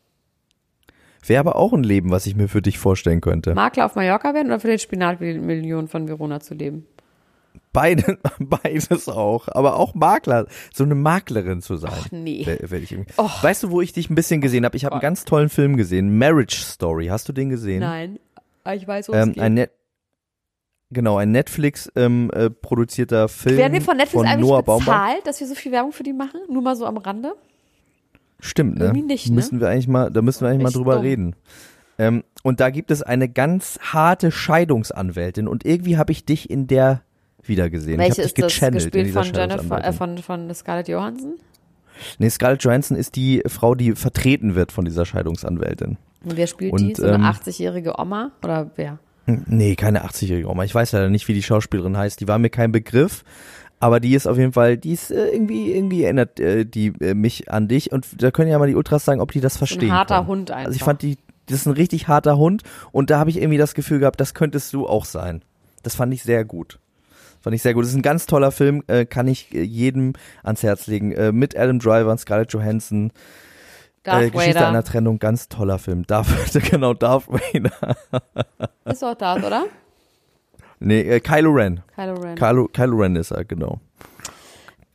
Wäre 1.26 1.40
aber 1.40 1.56
auch 1.56 1.72
ein 1.72 1.84
Leben, 1.84 2.10
was 2.10 2.26
ich 2.26 2.36
mir 2.36 2.48
für 2.48 2.62
dich 2.62 2.80
vorstellen 2.80 3.22
könnte. 3.22 3.54
Makler 3.54 3.86
auf 3.86 3.96
Mallorca 3.96 4.34
werden 4.34 4.48
oder 4.48 4.60
für 4.60 4.68
den 4.68 4.80
Spinatmillionen 4.80 5.88
von 5.88 6.08
Verona 6.08 6.40
zu 6.40 6.54
leben? 6.54 6.86
Beide, 7.72 8.20
beides 8.40 9.10
auch. 9.10 9.48
Aber 9.50 9.78
auch 9.78 9.96
Makler, 9.96 10.46
so 10.74 10.84
eine 10.84 10.96
Maklerin 10.96 11.62
zu 11.62 11.78
sein. 11.78 11.92
Ach, 11.94 12.12
nee. 12.12 12.46
Och. 13.18 13.44
Weißt 13.44 13.64
du, 13.64 13.72
wo 13.72 13.82
ich 13.82 13.94
dich 13.94 14.10
ein 14.10 14.16
bisschen 14.16 14.42
gesehen 14.42 14.64
habe? 14.66 14.78
Ich 14.78 14.86
habe 14.86 14.94
einen 14.96 15.02
ganz 15.02 15.26
tollen 15.26 15.50
Film 15.50 15.76
gesehen, 15.78 16.18
Marriage 16.18 16.58
Story. 16.64 17.08
Hast 17.08 17.28
du 17.30 17.34
den 17.34 17.50
gesehen? 17.50 17.80
Nein. 17.80 18.20
Aber 18.64 18.76
Ich 18.76 18.88
weiß, 18.88 19.10
wo 19.10 19.14
Ähm, 19.14 19.34
es 19.36 19.56
geht. 19.56 19.70
genau, 20.92 21.18
ein 21.18 21.32
Netflix 21.32 21.92
ähm, 21.96 22.30
äh, 22.34 22.50
produzierter 22.50 23.28
Film 23.28 23.58
Werden 23.58 23.74
wir 23.74 23.82
von 23.82 23.98
Netflix 23.98 24.24
eigentlich 24.26 24.48
Noah 24.48 24.62
Baumbach. 24.64 24.86
bezahlt, 24.86 25.28
dass 25.28 25.40
wir 25.40 25.48
so 25.48 25.56
viel 25.56 25.72
Werbung 25.72 25.92
für 25.92 26.04
die 26.04 26.14
machen? 26.14 26.42
Nur 26.50 26.62
mal 26.62 26.76
so 26.76 26.86
am 26.86 26.98
Rande? 26.98 27.34
Stimmt, 28.40 28.78
ne? 28.78 28.86
Irgendwie 28.86 29.02
nicht, 29.04 29.30
ne? 29.30 29.36
Müssen 29.36 29.60
wir 29.60 29.70
eigentlich 29.70 29.88
mal, 29.88 30.12
da 30.12 30.22
müssen 30.22 30.42
wir 30.42 30.50
eigentlich 30.50 30.68
Echt 30.68 30.76
mal 30.76 30.80
drüber 30.80 30.96
dumm. 30.96 31.02
reden. 31.04 31.36
Ähm, 31.98 32.24
und 32.44 32.60
da 32.60 32.70
gibt 32.70 32.92
es 32.92 33.02
eine 33.02 33.30
ganz 33.30 33.80
harte 33.82 34.32
Scheidungsanwältin 34.32 35.48
und 35.48 35.66
irgendwie 35.66 35.98
habe 35.98 36.12
ich 36.12 36.26
dich 36.26 36.50
in 36.50 36.68
der 36.68 37.02
wiedergesehen. 37.48 37.98
Welche 38.00 38.22
ich 38.22 38.28
ist 38.28 38.38
dich 38.38 38.60
das 38.60 38.72
gespielt 38.72 39.12
von 39.12 39.26
Jennifer, 39.26 39.84
äh, 39.84 39.94
von, 39.94 40.18
von 40.20 40.54
Scarlett 40.54 40.88
Johansson? 40.88 41.36
Nee, 42.18 42.30
Scarlett 42.30 42.64
Johansson 42.64 42.98
ist 42.98 43.16
die 43.16 43.44
Frau, 43.48 43.76
die 43.76 43.94
vertreten 43.94 44.56
wird 44.56 44.72
von 44.72 44.86
dieser 44.86 45.06
Scheidungsanwältin. 45.06 45.98
Und 46.24 46.38
wer 46.38 46.48
spielt 46.48 46.74
Und, 46.74 46.82
die? 46.82 46.96
So 46.96 47.06
eine 47.06 47.16
ähm, 47.16 47.24
80-jährige 47.24 48.00
Oma? 48.00 48.32
Oder 48.44 48.72
wer? 48.76 49.00
Hm, 49.26 49.44
Nee, 49.48 49.76
keine 49.76 50.06
80-jährige 50.06 50.50
Oma. 50.50 50.64
Ich 50.64 50.74
weiß 50.74 50.92
leider 50.94 51.10
nicht, 51.10 51.28
wie 51.28 51.34
die 51.34 51.44
Schauspielerin 51.44 51.98
heißt. 51.98 52.20
Die 52.20 52.28
war 52.28 52.40
mir 52.40 52.50
kein 52.50 52.72
Begriff. 52.72 53.24
Aber 53.80 54.00
die 54.00 54.16
ist 54.16 54.28
auf 54.28 54.38
jeden 54.38 54.54
Fall, 54.54 54.78
die 54.78 54.94
ist 54.94 55.12
äh, 55.12 55.28
irgendwie, 55.28 55.74
irgendwie 55.74 56.04
erinnert 56.04 56.40
äh, 56.40 56.66
die 56.66 56.94
äh, 57.02 57.14
mich 57.14 57.52
an 57.52 57.68
dich. 57.68 57.92
Und 57.92 58.22
da 58.22 58.32
können 58.32 58.50
ja 58.50 58.58
mal 58.58 58.68
die 58.68 58.76
Ultras 58.76 59.04
sagen, 59.04 59.20
ob 59.20 59.32
die 59.32 59.42
das 59.42 59.58
verstehen. 59.58 59.92
ein 59.92 59.98
harter 59.98 60.16
können. 60.20 60.28
Hund 60.28 60.52
einfach. 60.52 60.68
Also 60.68 60.76
ich 60.78 60.84
fand 60.84 61.02
die, 61.02 61.18
das 61.48 61.60
ist 61.60 61.66
ein 61.66 61.74
richtig 61.74 62.08
harter 62.08 62.38
Hund. 62.38 62.64
Und 62.94 63.10
da 63.10 63.20
habe 63.20 63.30
ich 63.30 63.38
irgendwie 63.38 63.58
das 63.58 63.74
Gefühl 63.74 64.00
gehabt, 64.00 64.22
das 64.22 64.34
könntest 64.34 64.72
du 64.72 64.88
auch 64.88 65.04
sein. 65.04 65.42
Das 65.82 65.96
fand 65.96 66.14
ich 66.14 66.24
sehr 66.24 66.46
gut. 66.46 66.80
Fand 67.44 67.54
ich 67.54 67.62
sehr 67.62 67.74
gut. 67.74 67.84
Das 67.84 67.90
ist 67.90 67.98
ein 67.98 68.02
ganz 68.02 68.26
toller 68.26 68.52
Film, 68.52 68.84
äh, 68.88 69.06
kann 69.06 69.28
ich 69.28 69.54
äh, 69.54 69.62
jedem 69.62 70.14
ans 70.44 70.64
Herz 70.64 70.88
legen. 70.88 71.12
Äh, 71.12 71.34
mit 71.34 71.58
Adam 71.58 71.78
Driver 71.78 72.10
und 72.10 72.18
Scarlett 72.18 72.54
Johansson. 72.54 73.12
Darth 74.04 74.22
äh, 74.22 74.30
Geschichte 74.30 74.56
Vader. 74.56 74.70
einer 74.70 74.84
Trennung, 74.84 75.20
ganz 75.20 75.50
toller 75.50 75.78
Film. 75.78 76.04
Darth, 76.08 76.28
genau, 76.72 76.94
Darth 76.94 77.28
Vader. 77.28 77.98
Ist 78.86 79.02
doch 79.02 79.16
Darth, 79.16 79.44
oder? 79.44 79.66
Nee, 80.80 81.02
äh, 81.02 81.20
Kylo 81.20 81.52
Ren. 81.52 81.82
Kylo 81.94 82.14
Ren. 82.14 82.36
Kylo, 82.36 82.70
Kylo 82.70 82.96
Ren 82.98 83.18
ist 83.18 83.32
er, 83.32 83.44
genau. 83.44 83.82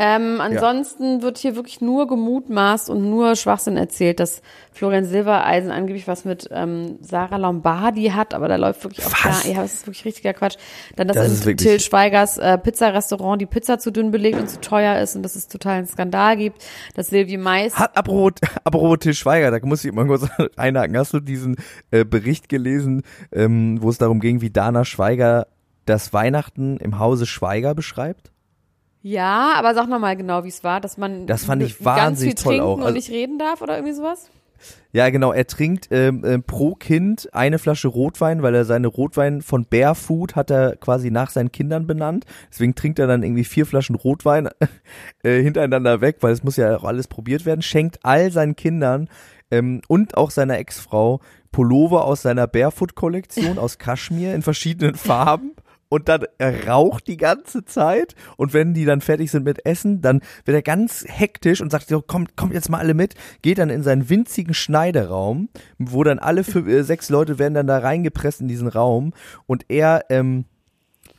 Ähm, 0.01 0.41
ansonsten 0.41 1.23
wird 1.23 1.39
hier 1.39 1.57
wirklich 1.57 1.81
nur 1.81 2.07
gemutmaßt 2.07 2.89
und 2.89 3.11
nur 3.11 3.35
Schwachsinn 3.35 3.77
erzählt, 3.77 4.21
dass 4.21 4.43
Florian 4.71 5.05
Silbereisen 5.05 5.73
angeblich 5.73 6.07
was 6.07 6.25
mit 6.25 6.49
ähm, 6.53 6.99
Sarah 7.01 7.37
Lombardi 7.37 8.11
hat, 8.11 8.33
aber 8.33 8.47
da 8.47 8.55
läuft 8.55 8.85
wirklich 8.85 9.05
auch 9.05 9.23
gar, 9.25 9.45
ja, 9.45 9.61
das 9.63 9.75
ist 9.75 9.87
wirklich 9.89 10.05
richtiger 10.05 10.35
Quatsch. 10.35 10.57
Dann, 10.95 11.09
dass 11.09 11.17
Das 11.17 11.27
in 11.27 11.33
ist 11.33 11.47
wirklich- 11.47 11.69
Till 11.69 11.81
Schweigers 11.81 12.39
äh, 12.39 12.59
Pizzarestaurant 12.59 13.41
die 13.43 13.47
Pizza 13.47 13.81
zu 13.81 13.91
dünn 13.91 14.13
belegt 14.13 14.39
und 14.39 14.49
zu 14.49 14.61
teuer 14.61 15.01
ist 15.01 15.17
und 15.17 15.25
dass 15.25 15.35
es 15.35 15.49
total 15.49 15.79
einen 15.79 15.87
Skandal 15.89 16.37
gibt, 16.37 16.65
dass 16.95 17.09
Silvi 17.09 17.37
Mais 17.37 17.77
Hat 17.77 17.97
apropos, 17.97 18.35
apropos 18.65 18.99
Til 19.01 19.15
Schweiger, 19.15 19.51
da 19.51 19.59
muss 19.67 19.85
ich 19.85 19.93
mal 19.93 20.07
kurz 20.07 20.27
einhaken. 20.57 20.97
Hast 20.97 21.13
du 21.13 21.19
diesen 21.19 21.57
äh, 21.91 22.05
Bericht 22.05 22.49
gelesen, 22.49 23.03
ähm, 23.33 23.83
wo 23.83 23.91
es 23.91 23.99
darum 23.99 24.21
ging, 24.21 24.41
wie 24.43 24.51
Dana 24.51 24.85
Schweiger 24.85 25.49
das 25.87 26.13
Weihnachten 26.13 26.77
im 26.77 27.01
Hause 27.01 27.27
Schweiger 27.27 27.75
beschreibt? 27.75 28.31
Ja, 29.03 29.53
aber 29.57 29.75
sag 29.75 29.89
noch 29.89 29.99
mal 30.01 30.17
genau, 30.17 30.45
wie 30.45 30.49
es 30.49 30.65
war, 30.65 30.81
dass 30.81 30.99
man 30.99 31.27
Das 31.27 31.45
fand 31.45 31.63
ich 31.63 31.79
ganz 31.79 31.85
wahnsinnig 31.85 32.35
viel 32.35 32.43
toll 32.45 32.53
trinken 32.55 32.67
auch. 32.69 32.77
und 32.77 32.83
Also- 32.83 32.95
nicht 32.95 33.11
reden 33.11 33.39
darf 33.39 33.63
oder 33.63 33.77
irgendwie 33.77 33.95
sowas? 33.95 34.31
Ja, 34.91 35.09
genau. 35.11 35.33
Er 35.33 35.47
trinkt 35.47 35.87
ähm, 35.93 36.25
äh, 36.25 36.39
pro 36.41 36.75
Kind 36.75 37.29
eine 37.33 37.61
Flasche 37.61 37.87
Rotwein, 37.87 38.43
weil 38.43 38.57
er 38.57 38.65
seine 38.65 38.89
Rotwein 38.89 39.41
von 39.41 39.67
Barefood 39.67 40.35
hat 40.35 40.51
er 40.51 40.75
quasi 40.75 41.13
nach 41.13 41.31
seinen 41.31 41.53
Kindern 41.53 41.87
benannt. 41.87 42.25
Deswegen 42.51 42.75
trinkt 42.75 42.99
er 42.99 43.07
dann 43.07 43.23
irgendwie 43.23 43.45
vier 43.45 43.67
Flaschen 43.67 43.95
Rotwein 43.95 44.49
äh, 45.23 45.41
hintereinander 45.43 46.01
weg, 46.01 46.17
weil 46.23 46.33
es 46.33 46.43
muss 46.43 46.57
ja 46.57 46.77
auch 46.77 46.83
alles 46.85 47.07
probiert 47.07 47.47
werden. 47.47 47.63
Schenkt 47.63 48.01
all 48.03 48.33
seinen 48.33 48.57
Kindern 48.57 49.09
ähm, 49.53 49.81
und 49.87 50.17
auch 50.17 50.31
seiner 50.33 50.59
Ex-Frau 50.59 51.21
Pullover 51.53 52.05
aus 52.05 52.23
seiner 52.23 52.49
Barefoot-Kollektion 52.49 53.59
aus 53.59 53.79
Kaschmir 53.79 54.35
in 54.35 54.43
verschiedenen 54.43 54.97
Farben 54.97 55.53
und 55.89 56.09
dann 56.09 56.25
er 56.39 56.69
raucht 56.69 57.07
die 57.07 57.17
ganze 57.17 57.65
Zeit 57.65 58.15
und 58.37 58.53
wenn 58.53 58.75
die 58.75 58.85
dann 58.85 59.01
fertig 59.01 59.31
sind 59.31 59.45
mit 59.45 59.65
Essen, 59.65 60.01
dann 60.01 60.21
wird 60.45 60.55
er 60.55 60.63
ganz 60.63 61.05
hektisch 61.07 61.61
und 61.61 61.71
sagt 61.71 61.89
so, 61.89 62.03
kommt, 62.03 62.37
kommt 62.37 62.55
jetzt 62.55 62.69
mal 62.69 62.79
alle 62.79 62.95
mit, 62.95 63.15
geht 63.43 63.59
dann 63.59 63.71
in 63.71 63.83
seinen 63.83 64.09
winzigen 64.09 64.55
Schneideraum, 64.55 65.49
wo 65.79 66.05
dann 66.05 66.19
alle 66.19 66.45
fünf, 66.45 66.69
äh, 66.69 66.83
sechs 66.83 67.09
Leute 67.09 67.39
werden 67.39 67.55
dann 67.55 67.67
da 67.67 67.79
reingepresst 67.79 68.41
in 68.41 68.49
diesen 68.49 68.69
Raum 68.69 69.13
und 69.47 69.67
er 69.69 70.05
ähm, 70.11 70.45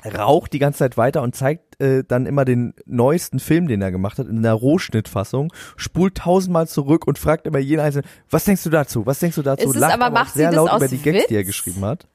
raucht 0.05 0.53
die 0.53 0.59
ganze 0.59 0.79
Zeit 0.79 0.97
weiter 0.97 1.21
und 1.21 1.35
zeigt 1.35 1.81
äh, 1.81 2.03
dann 2.07 2.25
immer 2.25 2.45
den 2.45 2.73
neuesten 2.85 3.39
Film, 3.39 3.67
den 3.67 3.81
er 3.81 3.91
gemacht 3.91 4.17
hat, 4.17 4.27
in 4.27 4.37
einer 4.37 4.53
Rohschnittfassung, 4.53 5.51
spult 5.75 6.15
tausendmal 6.15 6.67
zurück 6.67 7.05
und 7.07 7.17
fragt 7.19 7.47
immer 7.47 7.59
jeden 7.59 7.81
Einzelnen, 7.81 8.07
was 8.29 8.45
denkst 8.45 8.63
du 8.63 8.69
dazu? 8.69 9.05
Was 9.05 9.19
denkst 9.19 9.35
du 9.35 9.41
dazu? 9.41 9.69
Ist 9.69 9.75
es 9.75 9.81
Lacht 9.81 9.93
aber, 9.93 10.09
macht 10.09 10.33
sie 10.33 10.39
sehr 10.39 10.51
laut 10.51 10.73
über 10.75 10.87
die 10.87 10.97
Gags, 10.97 11.27
die 11.27 11.35
er 11.35 11.43
geschrieben 11.43 11.83
hat. 11.83 12.07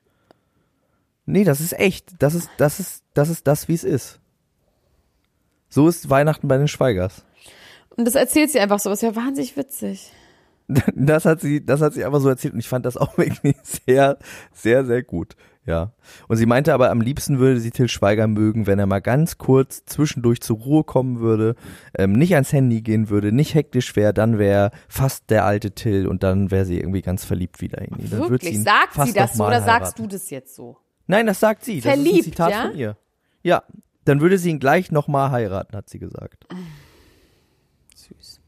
Nee, 1.27 1.45
das 1.45 1.61
ist 1.61 1.79
echt. 1.79 2.13
Das 2.19 2.35
ist, 2.35 2.51
das 2.59 2.81
ist, 2.81 3.05
das 3.15 3.29
ist 3.29 3.47
das, 3.47 3.69
wie 3.69 3.75
es 3.75 3.85
ist. 3.85 4.21
So 5.69 5.89
ist 5.89 6.11
Weihnachten 6.11 6.49
bei 6.49 6.59
den 6.59 6.69
Schweigers. 6.69 7.25
Und 7.97 8.05
das 8.05 8.15
erzählt 8.15 8.51
sie 8.51 8.61
einfach 8.61 8.79
so, 8.79 8.91
ist 8.91 9.03
ja 9.03 9.17
wahnsinnig 9.17 9.57
witzig. 9.57 10.13
Das 10.95 11.27
hat 11.27 11.43
sie, 11.43 11.63
das 11.63 11.83
hat 11.83 11.93
sie 11.93 12.07
einfach 12.07 12.21
so 12.21 12.29
erzählt 12.31 12.55
und 12.55 12.61
ich 12.61 12.69
fand 12.69 12.87
das 12.87 12.97
auch 12.97 13.19
wirklich 13.19 13.55
sehr, 13.63 14.17
sehr, 14.51 14.87
sehr 14.87 15.03
gut. 15.03 15.37
Ja. 15.67 15.93
Und 16.29 16.37
sie 16.37 16.47
meinte 16.47 16.73
aber, 16.73 16.91
am 16.91 17.01
liebsten 17.01 17.39
würde 17.39 17.61
sie 17.61 17.71
Till 17.71 17.89
Schweiger 17.89 18.27
mögen, 18.27 18.67
wenn 18.67 18.79
er 18.79 18.87
mal 18.87 19.01
ganz 19.01 19.37
kurz 19.39 19.85
zwischendurch 19.87 20.41
zur 20.41 20.59
Ruhe 20.59 20.85
kommen 20.85 21.21
würde, 21.21 21.55
ähm, 21.97 22.13
nicht 22.13 22.35
ans 22.35 22.53
Handy 22.53 22.83
gehen 22.83 23.09
würde, 23.09 23.33
nicht 23.33 23.55
hektisch 23.55 23.97
wäre, 23.97 24.13
dann 24.13 24.39
wäre 24.39 24.71
fast 24.89 25.31
der 25.31 25.45
alte 25.45 25.73
Till 25.73 26.07
und 26.07 26.23
dann 26.23 26.51
wäre 26.51 26.65
sie 26.65 26.79
irgendwie 26.79 27.03
ganz 27.03 27.25
verliebt 27.25 27.61
wieder 27.61 27.83
in 27.83 27.99
ihn. 27.99 28.11
Wirklich, 28.11 28.63
sagt 28.63 29.07
sie 29.07 29.13
das 29.13 29.35
so 29.35 29.47
oder 29.47 29.61
sagst 29.61 29.97
heiraten. 29.97 30.03
du 30.03 30.09
das 30.09 30.31
jetzt 30.31 30.55
so? 30.55 30.79
Nein, 31.07 31.27
das 31.27 31.41
sagt 31.41 31.65
sie. 31.65 31.81
Das 31.81 31.97
ist 31.97 32.03
Verliebt, 32.03 32.19
ein 32.19 32.23
Zitat 32.25 32.51
ja? 32.51 32.63
von 32.63 32.77
ihr. 32.77 32.97
Ja, 33.43 33.63
dann 34.05 34.21
würde 34.21 34.39
sie 34.39 34.51
ihn 34.51 34.59
gleich 34.59 34.91
nochmal 34.91 35.31
heiraten, 35.31 35.77
hat 35.77 35.89
sie 35.89 35.99
gesagt. 35.99 36.47
Süß. 37.95 38.41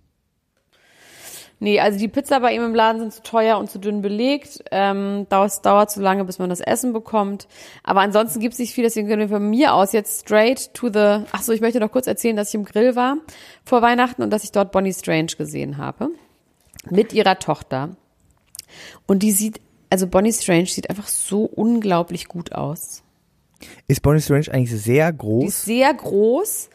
Nee, 1.58 1.80
also 1.80 1.98
die 1.98 2.08
Pizza 2.08 2.40
bei 2.40 2.54
ihm 2.54 2.62
im 2.62 2.74
Laden 2.74 3.00
sind 3.00 3.14
zu 3.14 3.22
teuer 3.22 3.58
und 3.58 3.70
zu 3.70 3.78
dünn 3.78 4.02
belegt. 4.02 4.62
Ähm, 4.70 5.26
dauert, 5.30 5.64
dauert 5.64 5.90
zu 5.90 6.02
lange, 6.02 6.24
bis 6.26 6.38
man 6.38 6.50
das 6.50 6.60
Essen 6.60 6.92
bekommt. 6.92 7.48
Aber 7.82 8.02
ansonsten 8.02 8.40
gibt 8.40 8.52
es 8.52 8.58
nicht 8.58 8.74
viel, 8.74 8.84
deswegen 8.84 9.08
können 9.08 9.22
wir 9.22 9.36
von 9.36 9.48
mir 9.48 9.72
aus 9.72 9.92
jetzt 9.92 10.20
straight 10.20 10.74
to 10.74 10.88
the. 10.88 11.24
Ach 11.32 11.42
so, 11.42 11.52
ich 11.52 11.62
möchte 11.62 11.80
noch 11.80 11.90
kurz 11.90 12.06
erzählen, 12.06 12.36
dass 12.36 12.48
ich 12.48 12.54
im 12.56 12.66
Grill 12.66 12.94
war 12.94 13.16
vor 13.64 13.80
Weihnachten 13.80 14.22
und 14.22 14.30
dass 14.30 14.44
ich 14.44 14.52
dort 14.52 14.70
Bonnie 14.70 14.92
Strange 14.92 15.32
gesehen 15.38 15.78
habe. 15.78 16.10
Mit 16.90 17.14
ihrer 17.14 17.38
Tochter. 17.38 17.96
Und 19.06 19.22
die 19.22 19.32
sieht, 19.32 19.60
also 19.90 20.06
Bonnie 20.06 20.32
Strange 20.32 20.66
sieht 20.66 20.90
einfach 20.90 21.08
so 21.08 21.44
unglaublich 21.44 22.28
gut 22.28 22.52
aus. 22.52 23.02
Ist 23.88 24.02
Bonnie 24.02 24.20
Strange 24.20 24.46
eigentlich 24.52 24.70
sehr 24.82 25.12
Die 25.12 25.18
groß? 25.18 25.48
ist 25.48 25.64
sehr 25.64 25.92
groß. 25.94 26.68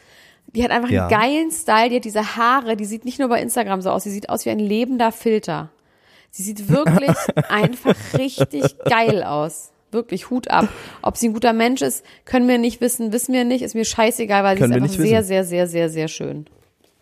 Die 0.54 0.62
hat 0.64 0.70
einfach 0.70 0.90
Ja. 0.90 1.06
einen 1.06 1.20
geilen 1.20 1.50
Style. 1.50 1.88
Die 1.90 1.96
hat 1.96 2.04
diese 2.04 2.36
Haare. 2.36 2.76
Die 2.76 2.84
sieht 2.84 3.04
nicht 3.04 3.18
nur 3.18 3.28
bei 3.28 3.40
Instagram 3.40 3.80
so 3.80 3.90
aus. 3.90 4.02
Die 4.04 4.10
sieht 4.10 4.28
aus 4.28 4.44
wie 4.44 4.50
ein 4.50 4.58
lebender 4.58 5.12
Filter. 5.12 5.70
Sie 6.30 6.42
sieht 6.42 6.68
wirklich 6.68 7.16
einfach 7.48 7.94
richtig 8.18 8.78
geil 8.84 9.22
aus. 9.22 9.70
Wirklich 9.90 10.30
Hut 10.30 10.48
ab. 10.50 10.68
Ob 11.02 11.16
sie 11.18 11.28
ein 11.28 11.34
guter 11.34 11.52
Mensch 11.52 11.82
ist, 11.82 12.04
können 12.24 12.48
wir 12.48 12.56
nicht 12.58 12.80
wissen, 12.80 13.12
wissen 13.12 13.34
wir 13.34 13.44
nicht. 13.44 13.62
Ist 13.62 13.74
mir 13.74 13.84
scheißegal, 13.84 14.42
weil 14.42 14.56
Können 14.56 14.72
sie 14.72 14.78
ist 14.78 14.84
einfach 14.84 15.04
sehr, 15.04 15.22
sehr, 15.22 15.44
sehr, 15.44 15.66
sehr, 15.68 15.88
sehr 15.90 16.08
schön. 16.08 16.46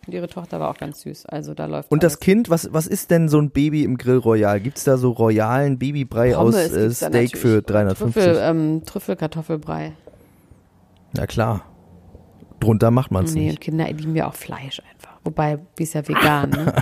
Und 0.07 0.13
ihre 0.13 0.27
Tochter 0.27 0.59
war 0.59 0.69
auch 0.69 0.77
ganz 0.77 1.01
süß. 1.01 1.27
Also 1.27 1.53
da 1.53 1.65
läuft 1.67 1.91
Und 1.91 2.01
das 2.03 2.13
alles. 2.13 2.19
Kind, 2.21 2.49
was, 2.49 2.73
was 2.73 2.87
ist 2.87 3.11
denn 3.11 3.29
so 3.29 3.39
ein 3.39 3.51
Baby 3.51 3.83
im 3.83 3.97
Grill 3.97 4.17
Royal? 4.17 4.59
Gibt's 4.59 4.83
da 4.83 4.97
so 4.97 5.11
royalen 5.11 5.77
Babybrei 5.77 6.35
aus 6.35 6.55
äh, 6.55 6.89
Steak 6.91 7.37
für 7.37 7.47
natürlich. 7.47 7.65
350? 7.65 8.23
Trüffel, 8.23 8.41
ähm, 8.43 8.81
Trüffelkartoffelbrei. 8.85 9.93
Na 11.13 11.27
klar. 11.27 11.65
Drunter 12.59 12.91
macht 12.91 13.11
man's 13.11 13.33
Nee, 13.33 13.41
nicht. 13.45 13.51
und 13.53 13.61
Kinder 13.61 13.87
lieben 13.91 14.15
ja 14.15 14.27
auch 14.27 14.35
Fleisch 14.35 14.81
einfach. 14.91 15.17
Wobei, 15.23 15.59
die 15.77 15.83
ist 15.83 15.93
ja 15.93 16.07
vegan, 16.07 16.49
ne? 16.49 16.73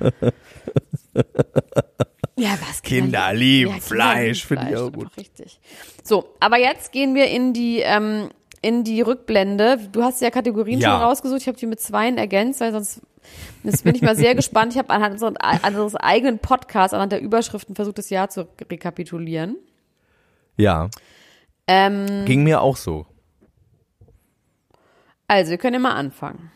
ja, 2.36 2.50
was? 2.68 2.82
Kinder 2.82 3.32
lieben 3.32 3.70
Kinder 3.72 3.84
Fleisch, 3.86 4.44
finde 4.44 4.68
ich 4.70 4.76
auch 4.76 4.92
gut. 4.92 5.16
Richtig. 5.16 5.60
So, 6.04 6.34
aber 6.40 6.58
jetzt 6.58 6.92
gehen 6.92 7.14
wir 7.14 7.26
in 7.28 7.52
die, 7.52 7.80
ähm, 7.80 8.30
in 8.62 8.84
die 8.84 9.00
Rückblende. 9.02 9.78
Du 9.92 10.02
hast 10.02 10.20
ja 10.22 10.30
Kategorien 10.30 10.80
Ja. 10.80 10.92
schon 10.92 11.02
rausgesucht. 11.02 11.40
Ich 11.42 11.48
habe 11.48 11.58
die 11.58 11.66
mit 11.66 11.80
zweien 11.80 12.16
ergänzt, 12.16 12.60
weil 12.60 12.72
sonst 12.72 13.02
jetzt 13.64 13.84
bin 13.84 13.94
ich 13.94 14.02
mal 14.02 14.16
sehr 14.16 14.34
gespannt. 14.36 14.72
Ich 14.72 14.78
habe 14.78 14.90
anhand 14.90 15.14
unseres, 15.14 15.34
unseres 15.66 15.96
eigenen 15.96 16.38
Podcasts, 16.38 16.94
anhand 16.94 17.12
der 17.12 17.20
Überschriften 17.20 17.74
versucht, 17.74 17.98
das 17.98 18.08
Jahr 18.10 18.28
zu 18.30 18.48
rekapitulieren. 18.70 19.56
Ja. 20.56 20.88
Ähm, 21.66 22.24
Ging 22.24 22.42
mir 22.44 22.60
auch 22.60 22.76
so. 22.76 23.06
also, 25.28 25.50
wir 25.50 25.58
können 25.58 25.74
ja 25.74 25.80
mal 25.80 25.94
anfangen. 25.94 26.50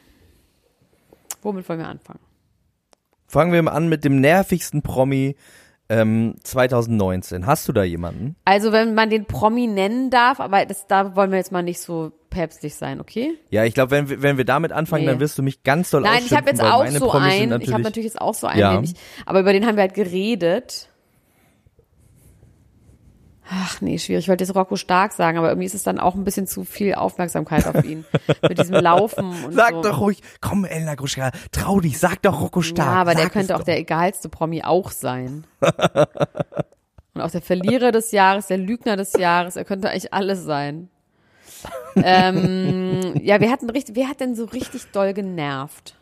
Womit 1.42 1.68
wollen 1.68 1.78
wir 1.78 1.88
anfangen? 1.88 2.20
Fangen 3.28 3.52
wir 3.52 3.62
mal 3.62 3.72
an 3.72 3.88
mit 3.88 4.04
dem 4.04 4.20
nervigsten 4.20 4.82
Promi 4.82 5.36
ähm, 5.88 6.34
2019. 6.42 7.46
Hast 7.46 7.68
du 7.68 7.72
da 7.72 7.82
jemanden? 7.84 8.36
Also, 8.44 8.72
wenn 8.72 8.94
man 8.94 9.10
den 9.10 9.26
Promi 9.26 9.66
nennen 9.66 10.10
darf, 10.10 10.40
aber 10.40 10.64
das, 10.66 10.86
da 10.86 11.14
wollen 11.16 11.30
wir 11.30 11.38
jetzt 11.38 11.52
mal 11.52 11.62
nicht 11.62 11.80
so 11.80 12.12
päpstlich 12.30 12.74
sein, 12.74 13.00
okay? 13.00 13.34
Ja, 13.50 13.64
ich 13.64 13.74
glaube, 13.74 13.90
wenn, 13.92 14.08
wir- 14.08 14.20
wenn 14.22 14.36
wir 14.36 14.44
damit 14.44 14.72
anfangen, 14.72 15.04
Nee. 15.04 15.10
dann 15.10 15.20
wirst 15.20 15.38
du 15.38 15.42
mich 15.42 15.62
ganz 15.62 15.90
doll 15.90 16.02
Nein, 16.02 16.22
ich 16.24 16.32
habe 16.36 16.50
jetzt 16.50 16.62
auch 16.62 16.86
so 16.86 17.10
einen. 17.12 17.60
Ich 17.62 17.72
habe 17.72 17.82
natürlich 17.82 18.06
jetzt 18.12 18.20
auch 18.20 18.34
so 18.34 18.46
einen, 18.46 18.60
Ja. 18.60 18.80
ich, 18.82 18.94
aber 19.24 19.40
über 19.40 19.52
den 19.52 19.64
haben 19.66 19.76
wir 19.76 19.82
halt 19.82 19.94
geredet. 19.94 20.88
Ach 23.48 23.80
nee, 23.80 23.98
schwierig. 23.98 24.24
Ich 24.24 24.28
wollte 24.28 24.44
jetzt 24.44 24.54
Rocco 24.56 24.76
Stark 24.76 25.12
sagen, 25.12 25.38
aber 25.38 25.48
irgendwie 25.48 25.66
ist 25.66 25.74
es 25.74 25.84
dann 25.84 26.00
auch 26.00 26.14
ein 26.14 26.24
bisschen 26.24 26.46
zu 26.46 26.64
viel 26.64 26.94
Aufmerksamkeit 26.94 27.66
auf 27.66 27.84
ihn. 27.84 28.04
Mit 28.42 28.58
diesem 28.58 28.74
Laufen 28.74 29.44
und 29.44 29.54
Sag 29.54 29.70
so. 29.70 29.82
doch 29.82 30.00
ruhig, 30.00 30.20
komm 30.40 30.64
Elena 30.64 30.94
Gruschka, 30.94 31.30
trau 31.52 31.80
dich, 31.80 31.98
sag 31.98 32.22
doch 32.22 32.40
Rocco 32.40 32.62
Stark. 32.62 32.88
Ja, 32.88 32.94
aber 32.94 33.14
der 33.14 33.30
könnte 33.30 33.54
auch 33.54 33.60
doch. 33.60 33.66
der 33.66 33.78
egalste 33.78 34.28
Promi 34.28 34.62
auch 34.64 34.90
sein. 34.90 35.44
und 37.14 37.20
auch 37.20 37.30
der 37.30 37.42
Verlierer 37.42 37.92
des 37.92 38.10
Jahres, 38.10 38.48
der 38.48 38.58
Lügner 38.58 38.96
des 38.96 39.12
Jahres, 39.12 39.56
er 39.56 39.64
könnte 39.64 39.90
eigentlich 39.90 40.12
alles 40.12 40.42
sein. 40.42 40.88
ähm, 41.96 43.14
ja, 43.22 43.40
wir 43.40 43.50
hatten 43.50 43.70
richtig, 43.70 43.94
wer 43.94 44.08
hat 44.08 44.20
denn 44.20 44.34
so 44.34 44.44
richtig 44.44 44.90
doll 44.90 45.12
genervt? 45.12 45.94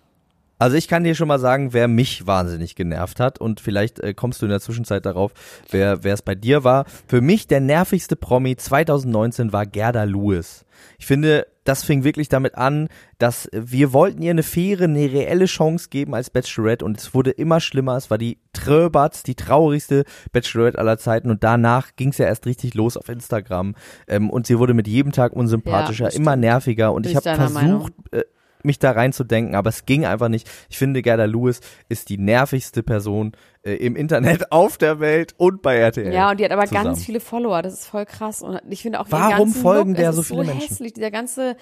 Also 0.59 0.77
ich 0.77 0.89
kann 0.89 1.05
dir 1.05 1.15
schon 1.15 1.29
mal 1.29 1.39
sagen, 1.41 1.73
wer 1.73 1.89
mich 1.89 2.27
wahnsinnig 2.27 2.75
genervt 2.75 3.21
hat 3.21 3.41
und 3.41 3.61
vielleicht 3.61 4.01
äh, 4.01 4.15
kommst 4.15 4.41
du 4.41 4.47
in 4.47 4.51
der 4.51 4.61
Zwischenzeit 4.61 5.05
darauf, 5.05 5.33
wer 5.71 6.05
wer 6.05 6.15
es 6.15 6.23
bei 6.23 6.35
dir 6.35 6.65
war. 6.65 6.85
Für 7.07 7.21
mich 7.21 7.47
der 7.47 7.61
nervigste 7.61 8.17
Promi 8.17 8.57
2019 8.57 9.53
war 9.53 9.67
Gerda 9.67 10.05
Lewis. 10.05 10.65
Ich 10.99 11.07
finde, 11.07 11.47
das 11.65 11.83
fing 11.83 12.05
wirklich 12.05 12.29
damit 12.29 12.57
an, 12.57 12.89
dass 13.19 13.49
wir 13.53 13.93
wollten 13.93 14.23
ihr 14.23 14.31
eine 14.31 14.43
faire, 14.43 14.85
eine 14.85 15.13
reelle 15.13 15.47
Chance 15.47 15.89
geben 15.89 16.15
als 16.15 16.31
Bachelorette 16.31 16.85
und 16.85 16.99
es 16.99 17.15
wurde 17.15 17.31
immer 17.31 17.61
schlimmer. 17.61 17.97
Es 17.97 18.11
war 18.11 18.19
die 18.19 18.39
Tröberts, 18.53 19.23
die 19.23 19.35
traurigste 19.35 20.05
Bachelorette 20.33 20.79
aller 20.79 20.99
Zeiten 20.99 21.31
und 21.31 21.43
danach 21.43 21.97
ging 21.97 22.11
es 22.11 22.19
ja 22.19 22.27
erst 22.27 22.47
richtig 22.47 22.75
los 22.75 22.97
auf 22.97 23.09
Instagram 23.09 23.75
ähm, 24.09 24.31
und 24.31 24.47
sie 24.47 24.59
wurde 24.59 24.75
mit 24.75 24.87
jedem 24.87 25.13
Tag 25.13 25.33
unsympathischer, 25.33 26.11
Ja, 26.11 26.17
immer 26.17 26.37
nerviger 26.37 26.93
und 26.93 27.07
ich 27.07 27.17
habe 27.17 27.35
versucht, 27.35 27.93
äh, 28.13 28.25
mich 28.65 28.79
da 28.79 28.93
reinzudenken, 28.93 29.55
aber 29.55 29.71
es 29.71 29.87
ging 29.87 30.05
einfach 30.07 30.29
nicht. 30.29 30.49
Ich 30.69 30.79
finde, 30.79 31.03
Gerda 31.03 31.25
Lewis 31.25 31.61
ist 31.89 32.09
die 32.09 32.19
nervigste 32.19 32.83
Person 32.83 33.33
äh, 33.63 33.75
im 33.75 33.97
Internet, 33.97 34.53
auf 34.53 34.79
der 34.79 35.01
Welt 35.01 35.35
und 35.37 35.63
bei 35.63 35.77
RTL. 35.77 36.13
Ja, 36.13 36.31
und 36.31 36.41
die 36.41 36.45
hat 36.45 36.53
aber 36.53 36.67
zusammen. 36.67 36.85
ganz 36.87 37.05
viele 37.05 37.21
Follower, 37.21 37.63
das 37.63 37.75
ist 37.75 37.87
voll 37.87 38.07
krass. 38.07 38.43
Und 38.43 38.61
ich 38.71 38.83
finde 38.83 39.01
auch 39.01 39.07
Warum 39.11 39.53
folgen 39.53 39.91
Look, 39.91 39.99
der 39.99 40.13
so 40.13 40.21
ist 40.23 40.29
viele 40.29 40.45
so 40.45 40.47
Menschen? 40.53 40.69
hässlich, 40.69 40.93
dieser 40.93 41.11
ganze, 41.11 41.57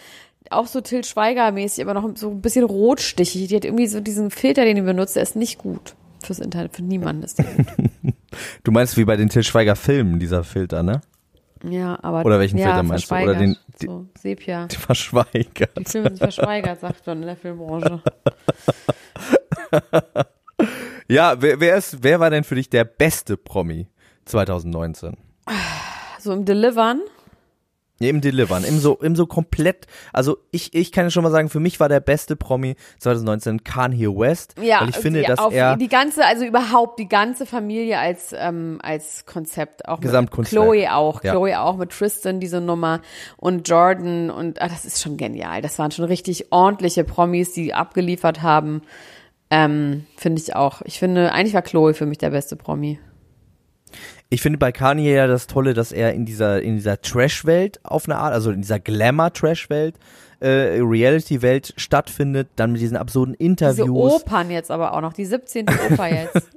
auch 0.51 0.67
so 0.67 0.81
Till 0.81 1.05
Schweiger-mäßig, 1.05 1.83
aber 1.85 1.95
noch 1.95 2.09
so 2.17 2.31
ein 2.31 2.41
bisschen 2.41 2.65
rotstichig. 2.65 3.49
Die 3.49 3.57
hat 3.57 3.65
irgendwie 3.65 3.87
so 3.87 4.01
diesen 4.01 4.31
Filter, 4.31 4.65
den 4.65 4.77
die 4.77 4.83
benutzt, 4.83 5.17
der 5.17 5.23
ist 5.23 5.37
nicht 5.37 5.59
gut 5.59 5.95
fürs 6.23 6.39
Internet, 6.39 6.75
für 6.77 6.83
niemanden 6.83 7.23
ist 7.25 7.39
der 7.39 7.47
gut. 7.47 7.67
Du 8.65 8.73
meinst 8.73 8.97
wie 8.97 9.05
bei 9.05 9.17
den 9.17 9.29
Til 9.29 9.43
Schweiger 9.43 9.77
Filmen, 9.77 10.19
dieser 10.19 10.43
Filter, 10.43 10.83
ne? 10.83 11.03
Ja, 11.69 11.99
aber. 12.03 12.25
Oder 12.25 12.39
welchen 12.41 12.57
ja, 12.59 12.69
Filter 12.69 12.83
meinst 12.83 13.11
du? 13.11 13.15
Oder 13.15 13.35
den- 13.35 13.57
so, 13.87 14.07
Sepia. 14.19 14.67
Die 14.71 14.77
verschweigert. 14.77 15.77
Die 15.79 15.85
Filme 15.85 16.09
sind 16.09 16.19
verschweigert, 16.19 16.81
sagt 16.81 17.07
man 17.07 17.21
in 17.21 17.27
der 17.27 17.37
Filmbranche. 17.37 18.03
Ja, 21.09 21.43
wer, 21.43 21.61
wer 21.61 21.77
ist, 21.77 22.03
wer 22.03 22.21
war 22.21 22.31
denn 22.31 22.43
für 22.43 22.55
dich 22.55 22.71
der 22.71 22.85
beste 22.85 23.37
Promi 23.37 23.87
2019? 24.25 25.15
So 26.19 26.33
im 26.33 26.47
Delivern. 26.47 27.03
Ja, 28.03 28.11
Im 28.11 28.21
Delivern, 28.21 28.65
im 28.65 28.79
so, 28.79 28.97
im 28.97 29.17
so 29.17 29.27
komplett, 29.27 29.87
also 30.13 30.39
ich, 30.51 30.75
ich 30.75 30.93
kann 30.93 31.05
ja 31.05 31.11
schon 31.11 31.23
mal 31.23 31.31
sagen, 31.31 31.49
für 31.49 31.61
mich 31.61 31.81
war 31.81 31.89
der 31.89 32.01
beste 32.01 32.37
Promi 32.37 32.77
2019 32.99 33.65
Kanye 33.65 34.09
West, 34.09 34.55
Ja, 34.61 34.81
weil 34.81 34.91
ich 34.91 34.97
finde, 34.97 35.21
die, 35.21 35.27
dass 35.27 35.39
auf, 35.39 35.53
er, 35.53 35.77
die 35.77 35.89
ganze, 35.89 36.25
also 36.25 36.45
überhaupt 36.45 36.99
die 36.99 37.09
ganze 37.09 37.47
Familie 37.47 37.99
als 37.99 38.35
ähm, 38.37 38.79
als 38.83 39.25
Konzept 39.27 39.89
auch 39.89 40.01
Gesamtkunstwerk. 40.01 40.65
Chloe 40.65 40.93
auch, 40.93 41.23
Ja. 41.23 41.33
Chloe 41.33 41.61
auch 41.61 41.77
mit 41.77 41.91
Tristan 41.91 42.41
diese 42.41 42.61
Nummer 42.61 43.01
und 43.37 43.69
Jordan 43.69 44.31
und 44.31 44.61
ah, 44.61 44.69
das 44.69 44.85
ist 44.85 45.01
schon 45.03 45.17
genial. 45.17 45.63
Das 45.63 45.79
waren 45.79 45.91
schon 45.91 46.05
richtig 46.05 46.53
ordentliche 46.53 47.05
Promis, 47.05 47.53
die 47.53 47.75
abgeliefert 47.75 48.43
haben. 48.43 48.83
Ähm, 49.51 50.07
finde 50.17 50.41
ich 50.41 50.57
auch. 50.57 50.81
Ich 50.85 50.99
finde, 50.99 51.33
eigentlich 51.33 51.55
war 51.55 51.63
Chloe 51.63 51.95
für 51.95 52.07
mich 52.07 52.19
der 52.19 52.31
beste 52.31 52.57
Promi. 52.57 52.99
Ich 54.33 54.41
finde 54.41 54.59
bei 54.59 54.73
Kanye 54.73 55.15
ja 55.15 55.27
das 55.27 55.47
Tolle, 55.47 55.75
dass 55.75 55.93
er 55.93 56.15
in 56.15 56.25
dieser, 56.25 56.63
in 56.63 56.77
dieser 56.77 57.03
Trash-Welt 57.03 57.81
auf 57.83 58.07
eine 58.07 58.17
Art, 58.17 58.33
also 58.33 58.51
in 58.51 58.63
dieser 58.63 58.81
Glamour-Trash-Welt, 58.81 59.97
äh, 60.41 60.79
Reality-Welt 60.81 61.75
stattfindet, 61.77 62.49
dann 62.57 62.73
mit 62.73 62.81
diesen 62.81 62.97
absurden 62.97 63.35
Diese 63.35 63.45
Interviews. 63.45 64.23
Opern 64.23 64.51
jetzt 64.51 64.71
aber 64.71 64.95
auch 64.95 65.03
noch, 65.03 65.13
die 65.13 65.27
17. 65.27 65.67
Oper 65.69 66.09
jetzt. 66.09 66.49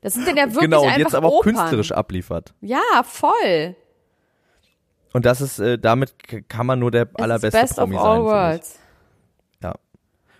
Das 0.00 0.14
sind 0.14 0.26
denn 0.26 0.38
ja 0.38 0.44
wirklich 0.46 0.62
genau, 0.62 0.84
und 0.84 0.96
jetzt 0.96 1.14
aber 1.14 1.28
auch 1.28 1.40
Opern. 1.40 1.54
künstlerisch 1.54 1.92
abliefert. 1.92 2.54
Ja, 2.62 2.80
voll. 3.04 3.76
Und 5.12 5.26
das 5.26 5.42
ist, 5.42 5.58
äh, 5.58 5.78
damit 5.78 6.14
kann 6.48 6.64
man 6.64 6.78
nur 6.78 6.90
der 6.90 7.08
Es 7.14 7.22
allerbeste 7.22 7.60
best 7.60 7.76
Promi 7.76 7.94
of 7.94 8.00
sein. 8.00 8.10
all 8.10 8.18
ich. 8.20 8.24
worlds. 8.24 8.78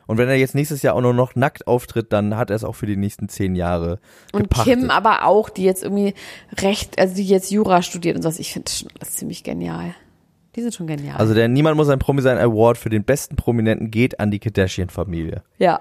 Und 0.07 0.19
wenn 0.19 0.29
er 0.29 0.35
jetzt 0.37 0.55
nächstes 0.55 0.83
Jahr 0.83 0.95
auch 0.95 1.01
nur 1.01 1.15
noch 1.15 1.35
nackt 1.37 1.67
auftritt, 1.67 2.13
dann 2.13 2.37
hat 2.37 2.51
er 2.51 2.57
es 2.57 2.65
auch 2.65 2.75
für 2.75 2.87
die 2.87 2.97
nächsten 2.97 3.29
zehn 3.29 3.55
Jahre 3.55 3.99
Und 4.33 4.43
gepachtet. 4.43 4.79
Kim 4.81 4.91
aber 4.91 5.25
auch, 5.25 5.49
die 5.49 5.65
jetzt 5.65 5.83
irgendwie 5.83 6.15
Recht, 6.61 6.99
also 6.99 7.15
die 7.15 7.25
jetzt 7.25 7.51
Jura 7.51 7.83
studiert 7.83 8.17
und 8.17 8.23
sowas. 8.23 8.39
Ich 8.39 8.53
finde 8.53 8.71
das 8.99 9.13
ziemlich 9.13 9.45
genial. 9.45 9.95
Die 10.57 10.61
sind 10.63 10.75
schon 10.75 10.87
genial. 10.87 11.17
Also 11.17 11.33
der 11.35 11.49
Niemand 11.49 11.77
muss 11.77 11.89
ein 11.89 11.99
Promi 11.99 12.21
sein 12.21 12.37
Award 12.39 12.77
für 12.77 12.91
den 12.91 13.05
besten 13.05 13.37
Prominenten 13.37 13.91
geht 13.91 14.21
an 14.21 14.31
die 14.31 14.39
Kardashian-Familie. 14.39 15.43
ja. 15.59 15.81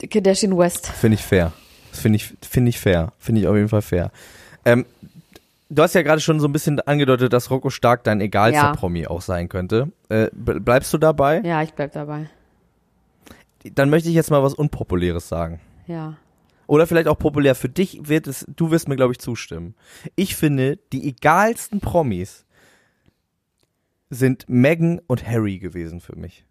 Die 0.00 0.08
Kardashian 0.08 0.58
West. 0.58 0.88
Finde 0.88 1.14
ich 1.14 1.22
fair. 1.22 1.52
Finde 1.92 2.16
ich, 2.16 2.34
finde 2.40 2.70
ich 2.70 2.80
fair. 2.80 3.12
Finde 3.18 3.40
ich 3.42 3.46
auf 3.46 3.54
jeden 3.54 3.68
Fall 3.68 3.82
fair. 3.82 4.10
Ähm, 4.64 4.84
du 5.70 5.80
hast 5.82 5.94
ja 5.94 6.02
gerade 6.02 6.20
schon 6.20 6.40
so 6.40 6.48
ein 6.48 6.52
bisschen 6.52 6.80
angedeutet, 6.80 7.32
dass 7.32 7.50
Rocco 7.52 7.70
Stark 7.70 8.02
dein 8.02 8.20
egalster 8.20 8.62
Ja. 8.62 8.72
Promi 8.74 9.06
auch 9.06 9.20
sein 9.20 9.48
könnte. 9.48 9.92
Äh, 10.08 10.28
bleibst 10.32 10.92
du 10.92 10.98
dabei? 10.98 11.40
Ja, 11.44 11.62
ich 11.62 11.72
bleib 11.74 11.92
dabei. 11.92 12.28
Dann 13.74 13.90
möchte 13.90 14.08
ich 14.08 14.14
jetzt 14.14 14.30
mal 14.30 14.42
was 14.42 14.54
Unpopuläres 14.54 15.28
sagen. 15.28 15.60
Ja. 15.86 16.16
Oder 16.66 16.86
vielleicht 16.86 17.08
auch 17.08 17.18
populär 17.18 17.54
für 17.54 17.68
dich 17.68 18.08
wird 18.08 18.26
es, 18.26 18.46
du 18.48 18.70
wirst 18.70 18.88
mir, 18.88 18.96
glaube 18.96 19.12
ich, 19.12 19.18
zustimmen. 19.18 19.74
Ich 20.16 20.36
finde, 20.36 20.78
die 20.92 21.08
egalsten 21.08 21.80
Promis 21.80 22.46
sind 24.10 24.48
Meghan 24.48 25.00
und 25.06 25.26
Harry 25.26 25.58
gewesen 25.58 26.00
für 26.00 26.16
mich. 26.16 26.44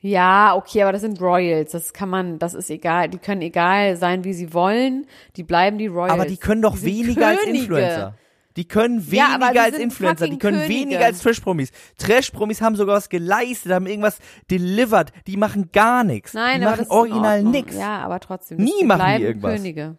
Ja, 0.00 0.54
okay, 0.54 0.82
aber 0.82 0.92
das 0.92 1.00
sind 1.00 1.20
Royals. 1.20 1.72
Das 1.72 1.92
kann 1.92 2.08
man, 2.08 2.38
das 2.38 2.54
ist 2.54 2.70
egal. 2.70 3.08
Die 3.08 3.18
können 3.18 3.42
egal 3.42 3.96
sein, 3.96 4.22
wie 4.22 4.32
sie 4.32 4.54
wollen. 4.54 5.06
Die 5.36 5.42
bleiben 5.42 5.78
die 5.78 5.88
Royals. 5.88 6.12
Aber 6.12 6.26
die 6.26 6.36
können 6.36 6.62
doch 6.62 6.76
Die 6.76 6.84
weniger 6.84 7.26
als. 7.28 7.44
Influencer. 7.44 8.14
Die 8.58 8.66
können 8.66 8.98
Ja, 9.10 9.34
weniger 9.34 9.52
die 9.52 9.58
als 9.60 9.78
Influencer, 9.78 10.26
die 10.28 10.36
können 10.38 10.58
Könige. 10.58 10.74
weniger 10.80 11.04
als 11.06 11.20
Trash-Promis. 11.22 11.70
Trash-Promis 11.96 12.60
haben 12.60 12.74
sogar 12.76 12.96
was 12.96 13.08
geleistet, 13.08 13.70
haben 13.72 13.86
irgendwas 13.86 14.18
delivered. 14.50 15.12
Die 15.28 15.36
machen 15.36 15.70
gar 15.72 16.02
nichts. 16.02 16.34
Nein, 16.34 16.60
die 16.60 16.66
aber 16.66 16.72
machen 16.72 16.82
ist 16.82 16.90
original 16.90 17.42
nix. 17.44 17.76
Ja, 17.76 18.00
aber 18.00 18.18
trotzdem. 18.18 18.58
Nie 18.58 18.82
machen 18.84 19.16
die 19.18 19.22
irgendwas. 19.22 19.54
Könige. 19.56 19.96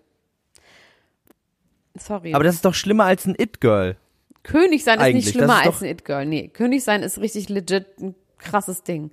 Sorry. 1.98 2.34
Aber 2.34 2.44
das 2.44 2.56
ist 2.56 2.66
doch 2.66 2.74
schlimmer 2.74 3.06
als 3.06 3.26
ein 3.26 3.36
It-Girl. 3.38 3.96
König 4.44 4.84
sein 4.84 5.00
ist 5.00 5.06
Eigentlich, 5.06 5.26
nicht 5.26 5.36
das 5.36 5.44
schlimmer 5.44 5.62
ist 5.62 5.68
als 5.68 5.82
ein 5.82 5.90
It-Girl. 5.90 6.26
Nee, 6.26 6.48
König 6.50 6.84
sein 6.84 7.04
ist 7.04 7.18
richtig 7.20 7.50
legit 7.50 7.86
ein 8.00 8.16
krasses 8.38 8.84
Ding. 8.84 9.12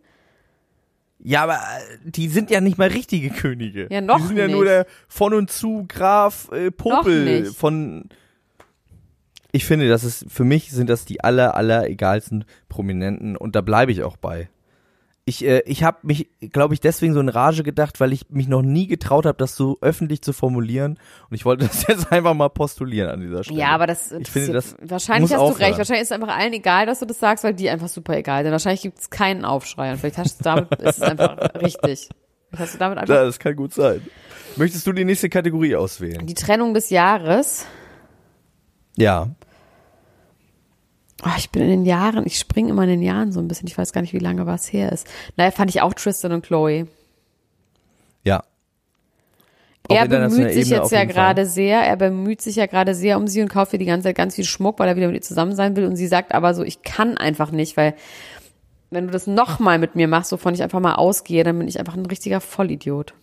Ja, 1.18 1.42
aber 1.44 1.54
äh, 1.54 1.98
die 2.04 2.28
sind 2.28 2.50
ja 2.50 2.60
nicht 2.60 2.78
mal 2.78 2.88
richtige 2.88 3.30
Könige. 3.30 3.88
Ja, 3.90 4.00
noch 4.00 4.18
Die 4.20 4.26
sind 4.26 4.36
ja 4.38 4.46
nicht. 4.46 4.54
nur 4.56 4.64
der 4.64 4.86
von 5.08 5.34
und 5.34 5.50
zu 5.50 5.84
Graf 5.88 6.50
äh, 6.52 6.70
Popel 6.70 7.42
nicht. 7.42 7.56
von. 7.56 8.08
Ich 9.56 9.64
finde, 9.64 9.88
das 9.88 10.04
ist 10.04 10.26
für 10.28 10.44
mich 10.44 10.70
sind 10.70 10.90
das 10.90 11.06
die 11.06 11.24
aller 11.24 11.54
aller 11.54 11.88
egalsten 11.88 12.44
Prominenten 12.68 13.36
und 13.36 13.56
da 13.56 13.62
bleibe 13.62 13.90
ich 13.90 14.02
auch 14.02 14.18
bei. 14.18 14.50
Ich 15.24 15.44
äh, 15.44 15.62
ich 15.64 15.82
habe 15.82 15.98
mich, 16.02 16.28
glaube 16.52 16.74
ich, 16.74 16.80
deswegen 16.80 17.14
so 17.14 17.20
in 17.20 17.30
Rage 17.30 17.62
gedacht, 17.62 17.98
weil 17.98 18.12
ich 18.12 18.28
mich 18.28 18.48
noch 18.48 18.60
nie 18.60 18.86
getraut 18.86 19.24
habe, 19.24 19.38
das 19.38 19.56
so 19.56 19.78
öffentlich 19.80 20.20
zu 20.20 20.34
formulieren 20.34 20.98
und 21.30 21.34
ich 21.36 21.44
wollte 21.46 21.64
das 21.68 21.86
jetzt 21.88 22.12
einfach 22.12 22.34
mal 22.34 22.50
postulieren 22.50 23.08
an 23.08 23.20
dieser 23.20 23.44
Stelle. 23.44 23.58
Ja, 23.58 23.68
aber 23.70 23.86
das, 23.86 24.12
Ich 24.12 24.30
finde, 24.30 24.52
das 24.52 24.76
wahrscheinlich 24.82 25.32
hast 25.32 25.38
du 25.38 25.42
aufhören. 25.42 25.62
recht. 25.68 25.78
Wahrscheinlich 25.78 26.02
ist 26.02 26.10
es 26.10 26.12
einfach 26.12 26.36
allen 26.36 26.52
egal, 26.52 26.84
dass 26.84 26.98
du 27.00 27.06
das 27.06 27.18
sagst, 27.18 27.42
weil 27.42 27.54
die 27.54 27.70
einfach 27.70 27.88
super 27.88 28.14
egal 28.16 28.42
sind. 28.44 28.52
Wahrscheinlich 28.52 28.82
gibt 28.82 28.98
es 28.98 29.08
keinen 29.08 29.46
Aufschrei 29.46 29.90
und 29.90 29.98
vielleicht 29.98 30.18
hast 30.18 30.38
du 30.40 30.44
damit 30.44 30.70
ist 30.82 30.98
es 30.98 31.02
einfach 31.02 31.38
richtig. 31.60 32.10
Hast 32.56 32.74
du 32.74 32.78
damit 32.78 32.98
einfach 32.98 33.14
Ja, 33.14 33.24
das 33.24 33.38
kann 33.38 33.56
gut 33.56 33.72
sein. 33.72 34.02
Möchtest 34.56 34.86
du 34.86 34.92
die 34.92 35.04
nächste 35.04 35.28
Kategorie 35.30 35.74
auswählen? 35.76 36.26
die 36.26 36.34
Trennung 36.34 36.74
des 36.74 36.90
Jahres. 36.90 37.66
Ja. 38.96 39.30
Oh, 41.24 41.30
ich 41.38 41.50
bin 41.50 41.62
in 41.62 41.68
den 41.68 41.84
Jahren, 41.86 42.26
ich 42.26 42.38
springe 42.38 42.70
immer 42.70 42.82
in 42.82 42.90
den 42.90 43.02
Jahren 43.02 43.32
so 43.32 43.40
ein 43.40 43.48
bisschen. 43.48 43.68
Ich 43.68 43.78
weiß 43.78 43.92
gar 43.92 44.02
nicht, 44.02 44.12
wie 44.12 44.18
lange 44.18 44.46
was 44.46 44.72
her 44.72 44.92
ist. 44.92 45.06
Naja, 45.36 45.50
fand 45.50 45.70
ich 45.70 45.80
auch 45.80 45.94
Tristan 45.94 46.32
und 46.32 46.44
Chloe. 46.44 46.86
Ja. 48.22 48.44
Auf 49.88 49.96
er 49.96 50.08
bemüht 50.08 50.52
sich 50.52 50.66
Ebene 50.66 50.82
jetzt 50.82 50.92
ja 50.92 51.04
gerade 51.04 51.46
sehr, 51.46 51.80
er 51.80 51.96
bemüht 51.96 52.42
sich 52.42 52.56
ja 52.56 52.66
gerade 52.66 52.94
sehr 52.94 53.16
um 53.16 53.28
sie 53.28 53.40
und 53.40 53.48
kauft 53.48 53.72
ihr 53.72 53.78
die 53.78 53.84
ganze 53.84 54.08
Zeit 54.08 54.16
ganz 54.16 54.34
viel 54.34 54.44
Schmuck, 54.44 54.78
weil 54.78 54.88
er 54.88 54.96
wieder 54.96 55.06
mit 55.06 55.16
ihr 55.16 55.22
zusammen 55.22 55.54
sein 55.54 55.76
will. 55.76 55.86
Und 55.86 55.96
sie 55.96 56.08
sagt 56.08 56.34
aber 56.34 56.54
so, 56.54 56.64
ich 56.64 56.82
kann 56.82 57.16
einfach 57.16 57.52
nicht, 57.52 57.76
weil 57.76 57.94
wenn 58.90 59.06
du 59.06 59.12
das 59.12 59.26
nochmal 59.26 59.78
mit 59.78 59.94
mir 59.94 60.08
machst, 60.08 60.32
wovon 60.32 60.54
ich 60.54 60.62
einfach 60.62 60.80
mal 60.80 60.96
ausgehe, 60.96 61.44
dann 61.44 61.58
bin 61.58 61.68
ich 61.68 61.78
einfach 61.78 61.94
ein 61.94 62.06
richtiger 62.06 62.40
Vollidiot. 62.40 63.14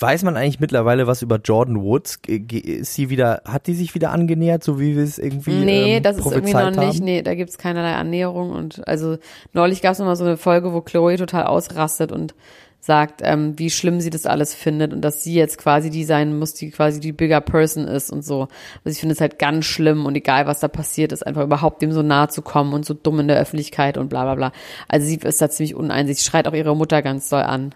Weiß 0.00 0.22
man 0.22 0.36
eigentlich 0.36 0.60
mittlerweile 0.60 1.06
was 1.06 1.22
über 1.22 1.40
Jordan 1.42 1.82
Woods? 1.82 2.20
Ist 2.26 2.94
sie 2.94 3.10
wieder, 3.10 3.42
hat 3.44 3.66
die 3.66 3.74
sich 3.74 3.94
wieder 3.94 4.12
angenähert, 4.12 4.62
so 4.62 4.78
wie 4.78 4.96
wir 4.96 5.02
es 5.02 5.18
irgendwie 5.18 5.50
Nee, 5.50 5.96
ähm, 5.96 6.02
das 6.02 6.18
ist 6.18 6.26
irgendwie 6.26 6.52
noch 6.52 6.60
prophezeit 6.60 6.86
nicht. 6.86 6.98
haben? 6.98 7.04
Nee, 7.04 7.22
da 7.22 7.34
gibt's 7.34 7.58
keinerlei 7.58 7.94
Annäherung. 7.94 8.50
Und 8.52 8.86
also 8.86 9.18
neulich 9.52 9.82
gab's 9.82 9.98
noch 9.98 10.06
mal 10.06 10.14
so 10.14 10.24
eine 10.24 10.36
Folge, 10.36 10.72
wo 10.72 10.82
Chloe 10.82 11.16
total 11.16 11.46
ausrastet 11.46 12.12
und 12.12 12.34
sagt, 12.80 13.22
ähm, 13.24 13.58
wie 13.58 13.70
schlimm 13.70 14.00
sie 14.00 14.10
das 14.10 14.24
alles 14.24 14.54
findet 14.54 14.92
und 14.92 15.00
dass 15.02 15.24
sie 15.24 15.34
jetzt 15.34 15.58
quasi 15.58 15.90
die 15.90 16.04
sein 16.04 16.38
muss, 16.38 16.54
die 16.54 16.70
quasi 16.70 17.00
die 17.00 17.12
bigger 17.12 17.40
person 17.40 17.88
ist 17.88 18.10
und 18.10 18.24
so. 18.24 18.42
Also 18.84 18.94
ich 18.94 19.00
finde 19.00 19.14
es 19.14 19.20
halt 19.20 19.40
ganz 19.40 19.64
schlimm 19.64 20.06
und 20.06 20.14
egal 20.14 20.46
was 20.46 20.60
da 20.60 20.68
passiert 20.68 21.10
ist, 21.10 21.26
einfach 21.26 21.42
überhaupt 21.42 21.82
dem 21.82 21.90
so 21.90 22.02
nahe 22.02 22.28
zu 22.28 22.40
kommen 22.40 22.72
und 22.72 22.84
so 22.84 22.94
dumm 22.94 23.18
in 23.18 23.28
der 23.28 23.38
Öffentlichkeit 23.38 23.98
und 23.98 24.08
bla 24.08 24.22
bla 24.22 24.36
bla. 24.36 24.52
Also 24.86 25.08
sie 25.08 25.16
ist 25.16 25.42
da 25.42 25.50
ziemlich 25.50 25.74
uneinsichtig, 25.74 26.24
schreit 26.24 26.46
auch 26.46 26.54
ihre 26.54 26.76
Mutter 26.76 27.02
ganz 27.02 27.28
doll 27.28 27.42
an. 27.42 27.74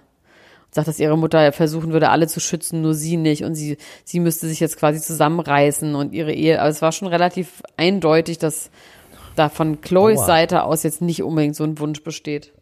Sagt, 0.74 0.88
dass 0.88 0.98
ihre 0.98 1.18
Mutter 1.18 1.52
versuchen 1.52 1.92
würde, 1.92 2.08
alle 2.08 2.26
zu 2.26 2.40
schützen, 2.40 2.80
nur 2.80 2.94
sie 2.94 3.18
nicht. 3.18 3.44
Und 3.44 3.54
sie, 3.54 3.76
sie 4.04 4.20
müsste 4.20 4.48
sich 4.48 4.58
jetzt 4.58 4.78
quasi 4.78 5.00
zusammenreißen 5.00 5.94
und 5.94 6.14
ihre 6.14 6.32
Ehe. 6.32 6.61
Aber 6.61 6.70
es 6.70 6.80
war 6.80 6.92
schon 6.92 7.08
relativ 7.08 7.62
eindeutig, 7.76 8.38
dass 8.38 8.70
da 9.37 9.48
von 9.48 9.80
Chloes 9.82 10.20
Aua. 10.20 10.26
Seite 10.26 10.62
aus 10.64 10.82
jetzt 10.82 11.02
nicht 11.02 11.22
unbedingt 11.22 11.56
so 11.56 11.64
ein 11.64 11.78
Wunsch 11.78 12.02
besteht. 12.02 12.52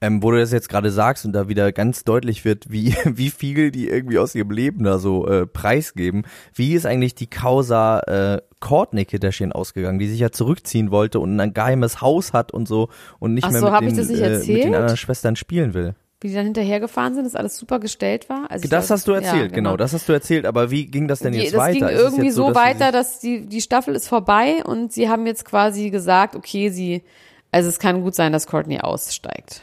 Ähm, 0.00 0.22
wo 0.22 0.30
du 0.30 0.38
das 0.38 0.52
jetzt 0.52 0.68
gerade 0.68 0.92
sagst 0.92 1.24
und 1.24 1.32
da 1.32 1.48
wieder 1.48 1.72
ganz 1.72 2.04
deutlich 2.04 2.44
wird, 2.44 2.70
wie, 2.70 2.94
wie 3.04 3.30
viel 3.30 3.70
die 3.72 3.88
irgendwie 3.88 4.18
aus 4.18 4.34
ihrem 4.34 4.50
Leben 4.50 4.84
da 4.84 4.98
so 4.98 5.26
äh, 5.26 5.46
preisgeben. 5.46 6.24
Wie 6.54 6.74
ist 6.74 6.86
eigentlich 6.86 7.16
die 7.16 7.26
Causa 7.26 8.00
äh, 8.00 8.42
Courtney 8.60 9.04
Kardashian 9.06 9.52
ausgegangen, 9.52 9.98
die 9.98 10.08
sich 10.08 10.20
ja 10.20 10.30
zurückziehen 10.30 10.90
wollte 10.90 11.18
und 11.18 11.40
ein 11.40 11.52
geheimes 11.52 12.00
Haus 12.00 12.32
hat 12.32 12.52
und 12.52 12.68
so 12.68 12.90
und 13.18 13.34
nicht 13.34 13.44
Ach 13.44 13.50
mehr 13.50 13.60
so, 13.60 13.70
mit, 13.70 13.80
den, 13.80 13.96
das 13.96 14.08
nicht 14.08 14.20
äh, 14.20 14.38
mit 14.38 14.64
den 14.64 14.74
anderen 14.74 14.96
Schwestern 14.96 15.34
spielen 15.34 15.74
will. 15.74 15.94
Wie 16.20 16.28
die 16.28 16.34
dann 16.34 16.46
hinterhergefahren 16.46 17.14
sind, 17.14 17.24
dass 17.24 17.36
alles 17.36 17.56
super 17.56 17.78
gestellt 17.78 18.28
war. 18.28 18.50
Also 18.50 18.68
Das 18.68 18.86
glaub, 18.86 18.96
hast 18.96 19.06
du 19.06 19.12
ja, 19.12 19.20
erzählt, 19.20 19.52
genau. 19.52 19.76
das 19.76 19.92
hast 19.92 20.08
du 20.08 20.12
erzählt, 20.12 20.46
aber 20.46 20.70
wie 20.72 20.86
ging 20.86 21.06
das 21.06 21.20
denn 21.20 21.32
jetzt 21.32 21.54
das 21.54 21.60
weiter? 21.60 21.86
ging 21.86 21.88
Ist 21.88 21.94
es 21.94 22.00
irgendwie 22.02 22.26
jetzt 22.26 22.34
so, 22.34 22.48
dass 22.48 22.56
weiter, 22.56 22.90
dass 22.90 23.20
die, 23.20 23.46
die 23.46 23.60
Staffel 23.60 23.94
ist 23.94 24.08
vorbei 24.08 24.64
und 24.64 24.92
sie 24.92 25.08
haben 25.08 25.26
jetzt 25.26 25.44
quasi 25.44 25.90
gesagt, 25.90 26.34
okay, 26.34 26.70
sie, 26.70 27.04
also 27.52 27.68
es 27.68 27.78
kann 27.78 28.02
gut 28.02 28.16
sein, 28.16 28.32
dass 28.32 28.48
Courtney 28.48 28.80
aussteigt. 28.80 29.62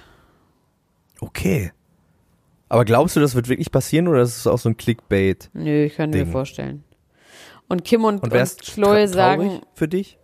Okay. 1.19 1.71
Aber 2.69 2.85
glaubst 2.85 3.15
du, 3.15 3.19
das 3.19 3.35
wird 3.35 3.49
wirklich 3.49 3.71
passieren 3.71 4.07
oder 4.07 4.21
ist 4.21 4.37
es 4.37 4.47
auch 4.47 4.57
so 4.57 4.69
ein 4.69 4.77
Clickbait? 4.77 5.49
Nö, 5.53 5.85
ich 5.85 5.95
könnte 5.95 6.17
mir 6.17 6.25
vorstellen. 6.25 6.83
Und 7.67 7.83
Kim 7.83 8.05
und, 8.05 8.23
Und 8.23 8.33
und, 8.33 8.61
Chloe 8.61 9.07
sagen, 9.07 9.61
für 9.73 9.87
dich? 9.87 10.17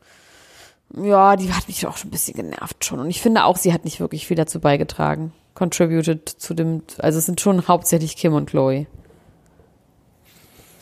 ja, 0.96 1.36
die 1.36 1.54
hat 1.54 1.68
mich 1.68 1.86
auch 1.88 1.98
schon 1.98 2.10
ein 2.10 2.12
bisschen 2.12 2.36
genervt 2.36 2.84
schon. 2.86 3.00
Und 3.00 3.10
ich 3.10 3.22
finde 3.22 3.46
auch, 3.46 3.58
sie 3.58 3.74
hat 3.74 3.86
nicht 3.86 4.00
wirklich 4.00 4.28
viel 4.28 4.38
dazu 4.38 4.60
beigetragen. 4.60 5.34
Contributed 5.62 6.28
zu 6.28 6.56
dem, 6.56 6.82
also 6.98 7.20
es 7.20 7.28
sind 7.28 7.40
schon 7.40 7.68
hauptsächlich 7.68 8.16
Kim 8.16 8.34
und 8.34 8.50
Chloe. 8.50 8.88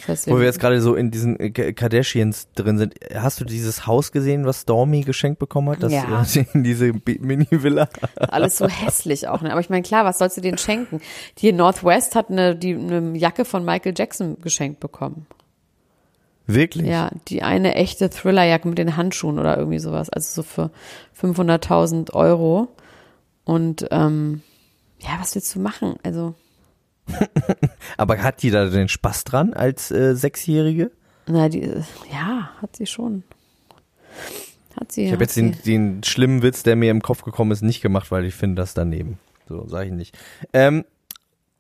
Deswegen. 0.08 0.34
Wo 0.36 0.40
wir 0.40 0.46
jetzt 0.48 0.62
gerade 0.62 0.82
so 0.82 0.96
in 0.96 1.12
diesen 1.12 1.38
Ka- 1.54 1.74
Kardashians 1.74 2.48
drin 2.56 2.78
sind, 2.78 2.96
hast 3.14 3.42
du 3.42 3.46
dieses 3.46 3.86
Haus 3.86 4.14
gesehen, 4.14 4.46
was 4.46 4.62
Stormy 4.62 5.02
geschenkt 5.02 5.38
bekommen 5.40 5.70
hat? 5.72 5.84
Das, 5.84 5.92
Ja. 5.92 6.24
äh, 6.24 6.46
in 6.54 6.64
diese 6.64 6.94
Mini-Villa? 6.94 7.90
Alles 8.16 8.58
so 8.58 8.70
hässlich 8.70 9.28
auch. 9.28 9.42
Ne? 9.42 9.52
Aber 9.52 9.60
ich 9.60 9.70
meine, 9.70 9.82
klar, 9.84 10.06
was 10.06 10.18
sollst 10.18 10.38
du 10.38 10.42
denen 10.42 10.58
schenken? 10.58 11.02
Die 11.40 11.52
Northwest 11.52 12.16
hat 12.16 12.30
eine, 12.32 12.56
die, 12.56 12.74
eine 12.74 13.18
Jacke 13.18 13.44
von 13.44 13.66
Michael 13.66 13.94
Jackson 13.98 14.40
geschenkt 14.42 14.80
bekommen. 14.80 15.28
Wirklich? 16.48 16.88
Ja, 16.88 17.12
die 17.28 17.44
eine 17.44 17.76
echte 17.76 18.10
Thrillerjacke 18.10 18.70
mit 18.70 18.78
den 18.78 18.96
Handschuhen 18.96 19.38
oder 19.38 19.58
irgendwie 19.58 19.80
sowas. 19.80 20.10
Also 20.10 20.42
so 20.42 20.44
für 20.44 20.72
500.000 21.22 22.14
Euro. 22.14 22.70
Und 23.44 23.86
ähm, 23.92 24.42
ja, 25.00 25.18
was 25.20 25.36
willst 25.36 25.54
du 25.56 25.60
machen? 25.60 25.96
Also, 26.04 26.36
Aber 27.98 28.22
hat 28.22 28.42
die 28.44 28.52
da 28.52 28.66
den 28.66 28.88
Spaß 28.88 29.24
dran 29.24 29.54
als 29.54 29.92
äh, 29.92 30.16
Sechsjährige? 30.16 30.92
na, 31.28 31.48
die, 31.48 31.62
ja, 32.12 32.50
hat 32.62 32.76
sie 32.76 32.88
schon. 32.88 33.24
Hat 34.80 34.92
sie. 34.92 35.06
Ich 35.06 35.12
habe 35.12 35.24
jetzt 35.24 35.36
den, 35.36 35.56
den 35.64 36.04
schlimmen 36.04 36.42
Witz, 36.42 36.64
der 36.64 36.76
mir 36.76 36.92
im 36.92 37.02
Kopf 37.02 37.24
gekommen 37.24 37.52
ist, 37.52 37.62
nicht 37.62 37.82
gemacht, 37.82 38.12
weil 38.12 38.26
ich 38.26 38.34
finde 38.34 38.62
das 38.62 38.74
daneben. 38.74 39.20
So, 39.48 39.68
sage 39.68 39.88
ich 39.88 39.94
nicht. 39.94 40.18
Ähm, 40.54 40.86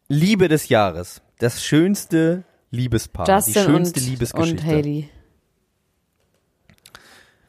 Liebe 0.07 0.47
des 0.47 0.69
Jahres. 0.69 1.21
Das 1.37 1.63
schönste 1.63 2.43
Liebespaar. 2.71 3.27
Justin 3.27 3.53
die 3.53 3.59
schönste 3.59 3.99
und, 3.99 4.05
Liebesgeschichte. 4.07 4.63
und 4.63 4.65
Haley. 4.65 5.09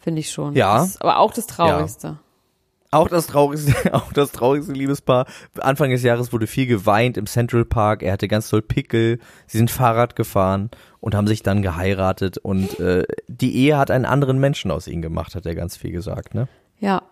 Finde 0.00 0.20
ich 0.20 0.30
schon. 0.30 0.54
Ja. 0.54 0.88
Aber 1.00 1.18
auch 1.18 1.32
das 1.32 1.46
Traurigste. 1.46 2.18
Auch 2.92 3.08
das 3.08 3.28
traurigste, 3.28 3.74
auch 3.94 4.12
das 4.12 4.32
traurigste 4.32 4.72
Liebespaar. 4.72 5.26
Anfang 5.60 5.90
des 5.90 6.02
Jahres 6.02 6.32
wurde 6.32 6.46
viel 6.46 6.66
geweint 6.66 7.16
im 7.16 7.26
Central 7.26 7.64
Park. 7.64 8.02
Er 8.02 8.12
hatte 8.12 8.26
ganz 8.26 8.48
toll 8.48 8.62
Pickel. 8.62 9.20
Sie 9.46 9.58
sind 9.58 9.70
Fahrrad 9.70 10.16
gefahren 10.16 10.70
und 10.98 11.14
haben 11.14 11.28
sich 11.28 11.42
dann 11.42 11.62
geheiratet. 11.62 12.38
Und 12.38 12.80
äh, 12.80 13.04
die 13.28 13.56
Ehe 13.56 13.78
hat 13.78 13.90
einen 13.90 14.06
anderen 14.06 14.38
Menschen 14.40 14.70
aus 14.70 14.88
ihnen 14.88 15.02
gemacht, 15.02 15.34
hat 15.34 15.46
er 15.46 15.54
ganz 15.54 15.76
viel 15.76 15.92
gesagt. 15.92 16.34
Ne? 16.34 16.48
Ja. 16.80 17.02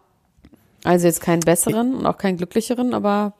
Also 0.84 1.06
jetzt 1.06 1.20
keinen 1.20 1.40
besseren 1.40 1.94
und 1.94 2.06
auch 2.06 2.18
keinen 2.18 2.36
glücklicheren, 2.36 2.94
aber 2.94 3.34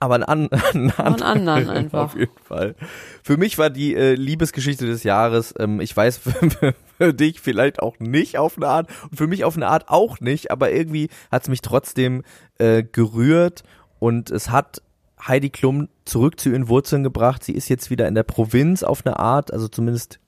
Aber 0.00 0.14
einen, 0.14 0.24
an, 0.24 0.48
einen 0.72 0.90
einen 0.90 1.22
anderen 1.22 1.70
einfach. 1.70 2.04
Auf 2.04 2.16
jeden 2.16 2.38
Fall. 2.42 2.74
Für 3.22 3.36
mich 3.36 3.58
war 3.58 3.70
die 3.70 3.94
äh, 3.94 4.14
Liebesgeschichte 4.14 4.86
des 4.86 5.02
Jahres, 5.04 5.54
ähm, 5.58 5.80
ich 5.80 5.96
weiß 5.96 6.18
für, 6.18 6.50
für, 6.50 6.74
für 6.98 7.14
dich 7.14 7.40
vielleicht 7.40 7.80
auch 7.80 7.98
nicht 7.98 8.38
auf 8.38 8.56
eine 8.56 8.68
Art 8.68 8.88
und 9.10 9.16
für 9.16 9.26
mich 9.26 9.44
auf 9.44 9.56
eine 9.56 9.68
Art 9.68 9.88
auch 9.88 10.20
nicht, 10.20 10.50
aber 10.50 10.72
irgendwie 10.72 11.08
hat 11.30 11.42
es 11.42 11.48
mich 11.48 11.62
trotzdem 11.62 12.22
äh, 12.58 12.82
gerührt 12.82 13.62
und 13.98 14.30
es 14.30 14.50
hat 14.50 14.82
Heidi 15.26 15.50
Klum 15.50 15.88
zurück 16.04 16.38
zu 16.38 16.50
ihren 16.50 16.68
Wurzeln 16.68 17.02
gebracht. 17.02 17.44
Sie 17.44 17.52
ist 17.52 17.68
jetzt 17.68 17.88
wieder 17.88 18.06
in 18.08 18.14
der 18.14 18.24
Provinz 18.24 18.82
auf 18.82 19.06
eine 19.06 19.18
Art, 19.18 19.52
also 19.52 19.68
zumindest 19.68 20.18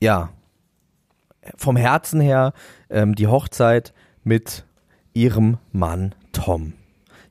ja 0.00 0.30
vom 1.56 1.76
Herzen 1.76 2.20
her 2.20 2.52
ähm, 2.90 3.14
die 3.14 3.26
Hochzeit 3.26 3.92
mit 4.24 4.64
ihrem 5.12 5.58
Mann 5.72 6.14
Tom. 6.32 6.72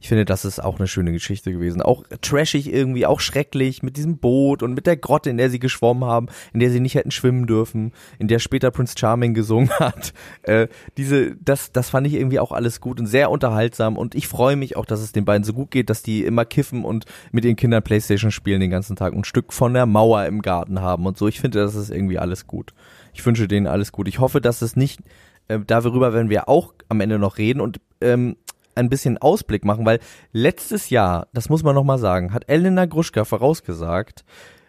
Ich 0.03 0.09
finde, 0.09 0.25
das 0.25 0.43
ist 0.43 0.61
auch 0.61 0.79
eine 0.79 0.87
schöne 0.89 1.13
Geschichte 1.13 1.53
gewesen. 1.53 1.81
Auch 1.81 2.03
trashig 2.19 2.69
irgendwie, 2.69 3.05
auch 3.05 3.21
schrecklich 3.21 3.83
mit 3.83 3.95
diesem 3.95 4.17
Boot 4.17 4.61
und 4.61 4.73
mit 4.73 4.85
der 4.85 4.97
Grotte, 4.97 5.29
in 5.29 5.37
der 5.37 5.49
sie 5.49 5.59
geschwommen 5.59 6.03
haben, 6.03 6.27
in 6.51 6.59
der 6.59 6.71
sie 6.71 6.81
nicht 6.81 6.95
hätten 6.95 7.09
schwimmen 7.09 7.47
dürfen, 7.47 7.93
in 8.19 8.27
der 8.27 8.39
später 8.39 8.69
Prince 8.69 8.95
Charming 8.97 9.33
gesungen 9.33 9.69
hat. 9.79 10.11
Äh, 10.41 10.67
diese, 10.97 11.37
das, 11.37 11.71
das 11.71 11.89
fand 11.89 12.05
ich 12.05 12.15
irgendwie 12.15 12.39
auch 12.39 12.51
alles 12.51 12.81
gut 12.81 12.99
und 12.99 13.05
sehr 13.05 13.31
unterhaltsam 13.31 13.97
und 13.97 14.13
ich 14.13 14.27
freue 14.27 14.57
mich 14.57 14.75
auch, 14.75 14.85
dass 14.85 14.99
es 14.99 15.13
den 15.13 15.23
beiden 15.23 15.45
so 15.45 15.53
gut 15.53 15.71
geht, 15.71 15.89
dass 15.89 16.03
die 16.03 16.25
immer 16.25 16.43
kiffen 16.43 16.83
und 16.83 17.05
mit 17.31 17.45
ihren 17.45 17.55
Kindern 17.55 17.81
Playstation 17.81 18.31
spielen 18.31 18.59
den 18.59 18.71
ganzen 18.71 18.97
Tag 18.97 19.13
und 19.13 19.19
ein 19.19 19.23
Stück 19.23 19.53
von 19.53 19.73
der 19.73 19.85
Mauer 19.85 20.25
im 20.25 20.41
Garten 20.41 20.81
haben 20.81 21.05
und 21.05 21.17
so. 21.17 21.29
Ich 21.29 21.39
finde, 21.39 21.59
das 21.59 21.75
ist 21.75 21.91
irgendwie 21.91 22.19
alles 22.19 22.45
gut. 22.45 22.73
Ich 23.13 23.25
wünsche 23.25 23.47
denen 23.47 23.67
alles 23.67 23.93
gut. 23.93 24.09
Ich 24.09 24.19
hoffe, 24.19 24.41
dass 24.41 24.61
es 24.63 24.75
nicht, 24.75 24.99
äh, 25.47 25.59
darüber 25.65 26.13
werden 26.13 26.29
wir 26.29 26.49
auch 26.49 26.73
am 26.89 26.99
Ende 26.99 27.19
noch 27.19 27.37
reden 27.37 27.61
und 27.61 27.79
ähm, 28.01 28.35
ein 28.75 28.89
bisschen 28.89 29.17
Ausblick 29.17 29.65
machen, 29.65 29.85
weil 29.85 29.99
letztes 30.31 30.89
Jahr, 30.89 31.27
das 31.33 31.49
muss 31.49 31.63
man 31.63 31.75
nochmal 31.75 31.99
sagen, 31.99 32.33
hat 32.33 32.47
Elena 32.47 32.85
Gruschka 32.85 33.25
vorausgesagt, 33.25 34.23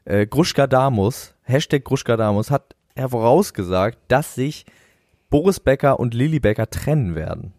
äh, 0.04 0.26
Gruschka 0.26 0.66
Damus, 0.66 1.34
Hashtag 1.42 1.84
Gruschka 1.84 2.16
Damus, 2.16 2.50
hat 2.50 2.74
er 2.94 3.08
vorausgesagt, 3.08 3.98
dass 4.08 4.34
sich 4.34 4.66
Boris 5.30 5.60
Becker 5.60 5.98
und 5.98 6.14
Lilly 6.14 6.40
Becker 6.40 6.70
trennen 6.70 7.14
werden. 7.14 7.52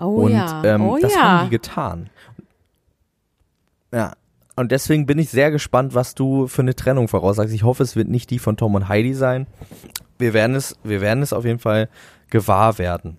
Oh 0.00 0.24
und 0.24 0.32
ja. 0.32 0.62
ähm, 0.64 0.82
oh 0.82 0.98
das 1.00 1.14
ja. 1.14 1.22
haben 1.22 1.44
die 1.46 1.50
getan. 1.50 2.10
Ja. 3.92 4.14
Und 4.54 4.70
deswegen 4.70 5.06
bin 5.06 5.18
ich 5.18 5.30
sehr 5.30 5.50
gespannt, 5.50 5.94
was 5.94 6.14
du 6.14 6.46
für 6.46 6.62
eine 6.62 6.74
Trennung 6.74 7.08
voraussagst. 7.08 7.54
Ich 7.54 7.62
hoffe, 7.62 7.82
es 7.82 7.96
wird 7.96 8.08
nicht 8.08 8.30
die 8.30 8.38
von 8.38 8.56
Tom 8.56 8.74
und 8.74 8.88
Heidi 8.88 9.14
sein. 9.14 9.46
Wir 10.18 10.34
werden 10.34 10.54
es, 10.54 10.76
wir 10.84 11.00
werden 11.00 11.22
es 11.22 11.32
auf 11.32 11.44
jeden 11.44 11.58
Fall 11.58 11.88
gewahr 12.28 12.78
werden. 12.78 13.16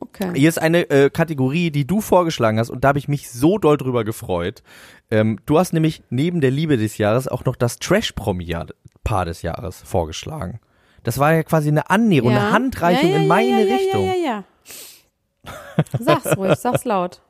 Okay. 0.00 0.32
Hier 0.34 0.48
ist 0.48 0.60
eine 0.60 0.88
äh, 0.90 1.10
Kategorie, 1.10 1.70
die 1.70 1.86
du 1.86 2.00
vorgeschlagen 2.00 2.58
hast 2.58 2.70
und 2.70 2.84
da 2.84 2.88
habe 2.88 2.98
ich 2.98 3.08
mich 3.08 3.30
so 3.30 3.58
doll 3.58 3.76
drüber 3.76 4.04
gefreut. 4.04 4.62
Ähm, 5.10 5.38
du 5.46 5.58
hast 5.58 5.72
nämlich 5.72 6.02
neben 6.10 6.40
der 6.40 6.50
Liebe 6.50 6.76
des 6.76 6.98
Jahres 6.98 7.28
auch 7.28 7.44
noch 7.44 7.56
das 7.56 7.78
Trash-Promi-Paar 7.78 9.24
des 9.24 9.42
Jahres 9.42 9.82
vorgeschlagen. 9.82 10.60
Das 11.02 11.18
war 11.18 11.32
ja 11.32 11.42
quasi 11.44 11.68
eine 11.68 11.88
Annäherung, 11.88 12.30
eine 12.30 12.50
Handreichung 12.50 13.10
ja, 13.10 13.16
ja, 13.16 13.22
in 13.22 13.28
meine 13.28 13.62
ja, 13.62 13.66
ja, 13.66 13.76
Richtung. 13.76 14.04
Ja, 14.06 14.14
ja, 14.14 14.44
ja. 15.44 15.54
Sag's 16.00 16.36
ruhig, 16.36 16.56
sag's 16.56 16.84
laut. 16.84 17.22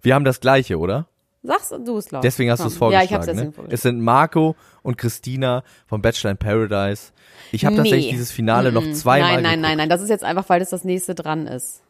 Wir 0.00 0.14
haben 0.14 0.24
das 0.24 0.40
gleiche, 0.40 0.78
oder? 0.78 1.06
Sag's 1.44 1.70
du 1.70 1.96
es 1.98 2.10
laut. 2.12 2.22
Deswegen 2.22 2.50
hast 2.52 2.62
du 2.62 2.68
es 2.68 2.76
vorgeschlagen. 2.76 3.04
Ja, 3.04 3.10
ich 3.10 3.14
hab's 3.14 3.26
ne? 3.26 3.32
deswegen 3.32 3.52
vorgeschlagen. 3.52 3.74
Es 3.74 3.82
sind 3.82 4.00
Marco 4.00 4.54
und 4.82 4.96
Christina 4.96 5.64
von 5.86 6.00
Bachelor 6.00 6.30
in 6.32 6.36
Paradise. 6.36 7.12
Ich 7.50 7.64
habe 7.64 7.74
tatsächlich 7.76 8.06
Nee. 8.06 8.12
dieses 8.12 8.30
Finale 8.30 8.70
noch 8.72 8.88
zweimal 8.92 9.32
Nein, 9.34 9.42
nein, 9.42 9.42
geguckt. 9.42 9.62
nein, 9.62 9.76
nein. 9.78 9.88
Das 9.88 10.00
ist 10.00 10.08
jetzt 10.08 10.22
einfach, 10.24 10.48
weil 10.48 10.60
das 10.60 10.70
das 10.70 10.84
nächste 10.84 11.14
dran 11.14 11.46
ist. 11.46 11.82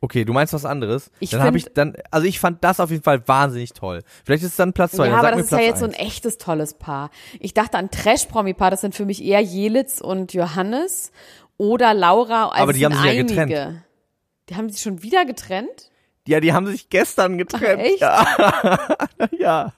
Okay, 0.00 0.24
du 0.24 0.32
meinst 0.32 0.52
was 0.52 0.64
anderes? 0.64 1.12
Ich 1.20 1.30
dann 1.30 1.42
habe 1.42 1.56
ich 1.56 1.66
dann, 1.72 1.94
also 2.10 2.26
ich 2.26 2.40
fand 2.40 2.64
das 2.64 2.80
auf 2.80 2.90
jeden 2.90 3.04
Fall 3.04 3.26
wahnsinnig 3.28 3.72
toll. 3.72 4.02
Vielleicht 4.24 4.42
ist 4.42 4.50
es 4.50 4.56
dann 4.56 4.72
Platz 4.72 4.92
zwei. 4.92 5.06
ja, 5.06 5.16
aber 5.18 5.30
das 5.30 5.42
ist 5.42 5.52
ja 5.52 5.58
Platz 5.58 5.68
jetzt 5.68 5.78
so 5.78 5.84
ein 5.84 5.92
eins. 5.92 6.00
echtes 6.00 6.38
tolles 6.38 6.74
Paar. 6.74 7.10
Ich 7.38 7.54
dachte 7.54 7.78
an 7.78 7.88
Trash-Promi-Paar, 7.90 8.72
das 8.72 8.80
sind 8.80 8.96
für 8.96 9.04
mich 9.04 9.22
eher 9.22 9.40
Jelitz 9.40 10.00
und 10.00 10.32
Johannes 10.34 11.12
oder 11.56 11.94
Laura. 11.94 12.48
Also 12.48 12.62
Aber 12.62 12.72
die 12.72 12.84
haben 12.84 12.94
sich 12.94 13.04
ja 13.04 13.10
einige. 13.12 13.26
getrennt. 13.26 13.82
Die 14.48 14.56
haben 14.56 14.68
sich 14.70 14.80
schon 14.82 15.02
wieder 15.04 15.24
getrennt? 15.24 15.91
Ja, 16.26 16.40
die 16.40 16.52
haben 16.52 16.66
sich 16.66 16.88
gestern 16.88 17.38
getrennt. 17.38 17.82
echt? 17.82 18.00
Ja. 18.00 18.96
ja. 19.38 19.72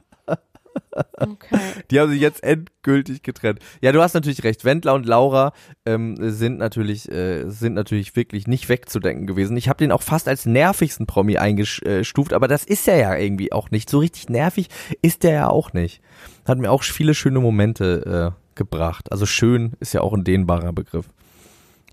Okay. 1.17 1.59
Die 1.91 2.01
haben 2.01 2.11
sich 2.11 2.21
jetzt 2.21 2.43
endgültig 2.43 3.23
getrennt. 3.23 3.61
Ja, 3.81 3.93
du 3.93 4.03
hast 4.03 4.15
natürlich 4.15 4.45
recht. 4.45 4.65
Wendler 4.65 4.95
und 4.95 5.07
Laura 5.07 5.53
ähm, 5.87 6.17
sind 6.19 6.59
natürlich 6.59 7.11
äh, 7.11 7.49
sind 7.49 7.75
natürlich 7.75 8.17
wirklich 8.17 8.47
nicht 8.47 8.69
wegzudenken 8.69 9.27
gewesen. 9.27 9.57
Ich 9.57 9.69
habe 9.69 9.79
den 9.79 9.93
auch 9.93 10.03
fast 10.03 10.29
als 10.29 10.47
nervigsten 10.47 11.07
Promi 11.07 11.39
eingestuft, 11.39 12.33
aber 12.33 12.49
das 12.49 12.65
ist 12.65 12.89
er 12.89 12.97
ja 12.97 13.17
irgendwie 13.17 13.53
auch 13.53 13.71
nicht. 13.71 13.91
So 13.91 13.99
richtig 13.99 14.29
nervig 14.29 14.69
ist 15.03 15.23
der 15.23 15.33
ja 15.33 15.49
auch 15.49 15.73
nicht. 15.73 16.01
Hat 16.47 16.59
mir 16.59 16.71
auch 16.71 16.83
viele 16.83 17.15
schöne 17.15 17.41
Momente 17.41 18.35
äh, 18.35 18.41
gebracht. 18.55 19.11
Also 19.13 19.27
schön 19.27 19.73
ist 19.81 19.95
ja 19.95 20.01
auch 20.01 20.13
ein 20.13 20.25
dehnbarer 20.25 20.73
Begriff. 20.73 21.09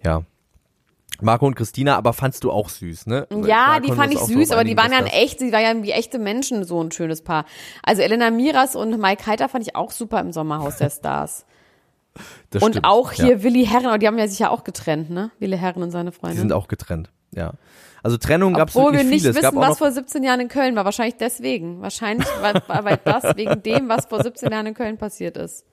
Ja. 0.04 0.24
Marco 1.22 1.46
und 1.46 1.56
Christina, 1.56 1.96
aber 1.96 2.14
fandst 2.14 2.44
du 2.44 2.52
auch 2.52 2.70
süß, 2.70 3.08
ne? 3.08 3.28
Ja, 3.46 3.80
die 3.80 3.90
wir 3.90 3.96
fand 3.96 4.14
ich 4.14 4.20
süß, 4.20 4.50
drauf 4.50 4.58
aber 4.58 4.64
die 4.64 4.78
waren 4.78 4.92
ja 4.92 5.00
ein 5.00 5.08
echt, 5.08 5.40
die 5.40 5.52
waren 5.52 5.78
ja 5.78 5.84
wie 5.84 5.92
echte 5.92 6.20
Menschen 6.20 6.64
so 6.64 6.82
ein 6.84 6.92
schönes 6.92 7.24
Paar. 7.24 7.46
Also 7.84 8.02
Elena 8.02 8.32
Miras 8.32 8.76
und 8.76 9.00
Mike 9.00 9.26
Heiter 9.28 9.50
fand 9.50 9.66
ich 9.68 9.76
auch 9.76 9.92
super 9.92 10.20
im 10.20 10.32
Sommerhaus 10.32 10.78
der 10.78 10.90
Stars. 10.90 11.46
das 12.50 12.62
und 12.62 12.74
stimmt, 12.74 12.86
auch 12.86 13.14
ja. 13.14 13.26
hier 13.26 13.44
Willi 13.44 13.66
Herren, 13.66 13.88
aber 13.88 13.98
die 13.98 14.08
haben 14.08 14.18
ja 14.18 14.28
sich 14.28 14.40
ja 14.40 14.50
auch 14.50 14.64
getrennt, 14.64 15.10
ne? 15.10 15.32
Willi 15.40 15.58
Herren 15.58 15.84
und 15.84 15.92
seine 15.92 16.12
Die 16.12 16.18
Freundin. 16.18 16.40
sind 16.40 16.54
auch 16.54 16.68
getrennt, 16.68 17.12
ja. 17.34 17.54
Also 18.04 18.18
Trennung 18.18 18.54
gab 18.54 18.70
es 18.70 18.76
Obwohl 18.76 18.94
wir 18.94 19.00
wirklich 19.00 19.12
nicht 19.12 19.22
viele. 19.22 19.30
Es 19.32 19.42
gab 19.42 19.54
wissen, 19.54 19.64
auch 19.64 19.70
was 19.70 19.78
vor 19.78 19.92
17 19.92 20.24
Jahren 20.24 20.40
in 20.40 20.48
Köln 20.48 20.76
war. 20.76 20.86
Wahrscheinlich 20.86 21.18
deswegen. 21.18 21.82
Wahrscheinlich 21.82 22.28
war, 22.42 22.56
war 22.68 22.84
weil 22.84 23.00
das 23.04 23.36
wegen 23.36 23.62
dem, 23.62 23.90
was 23.90 24.08
vor 24.08 24.24
17 24.24 24.52
Jahren 24.52 24.66
in 24.66 24.74
Köln 24.74 24.98
passiert 24.98 25.38
ist. 25.38 25.66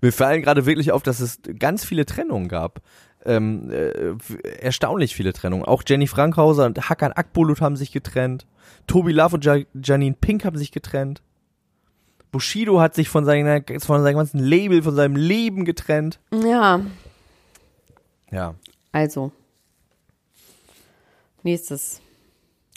mir 0.00 0.12
fallen 0.12 0.42
gerade 0.42 0.64
wirklich 0.64 0.92
auf, 0.92 1.02
dass 1.02 1.20
es 1.20 1.40
ganz 1.58 1.84
viele 1.84 2.06
Trennungen 2.06 2.48
gab. 2.48 2.80
Ähm, 3.28 3.70
äh, 3.70 4.14
erstaunlich 4.60 5.14
viele 5.14 5.32
Trennungen. 5.32 5.64
Auch 5.64 5.82
Jenny 5.86 6.06
Frankhauser 6.06 6.64
und 6.66 6.88
Hakan 6.88 7.12
Akbulut 7.12 7.60
haben 7.60 7.76
sich 7.76 7.92
getrennt. 7.92 8.46
Tobi 8.86 9.12
Love 9.12 9.36
und 9.36 9.44
ja 9.44 9.56
Janine 9.74 10.16
Pink 10.18 10.44
haben 10.44 10.56
sich 10.56 10.72
getrennt. 10.72 11.22
Bushido 12.30 12.80
hat 12.80 12.94
sich 12.94 13.08
von, 13.08 13.24
seiner, 13.24 13.62
von 13.80 14.02
seinem 14.02 14.16
ganzen 14.16 14.38
Label, 14.38 14.82
von 14.82 14.94
seinem 14.94 15.16
Leben 15.16 15.64
getrennt. 15.64 16.18
Ja, 16.32 16.80
Ja. 18.30 18.54
also. 18.92 19.32
Nächstes. 21.42 22.00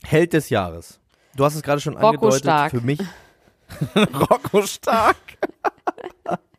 Held 0.04 0.34
des 0.34 0.50
Jahres. 0.50 1.00
Du 1.36 1.44
hast 1.46 1.56
es 1.56 1.64
gerade 1.64 1.82
schon 1.82 1.94
Rocco 1.96 2.08
angedeutet. 2.08 2.42
Stark. 2.42 2.72
Für 2.72 2.82
mich. 2.82 3.00
Rocco 3.96 4.62
Stark. 4.64 5.16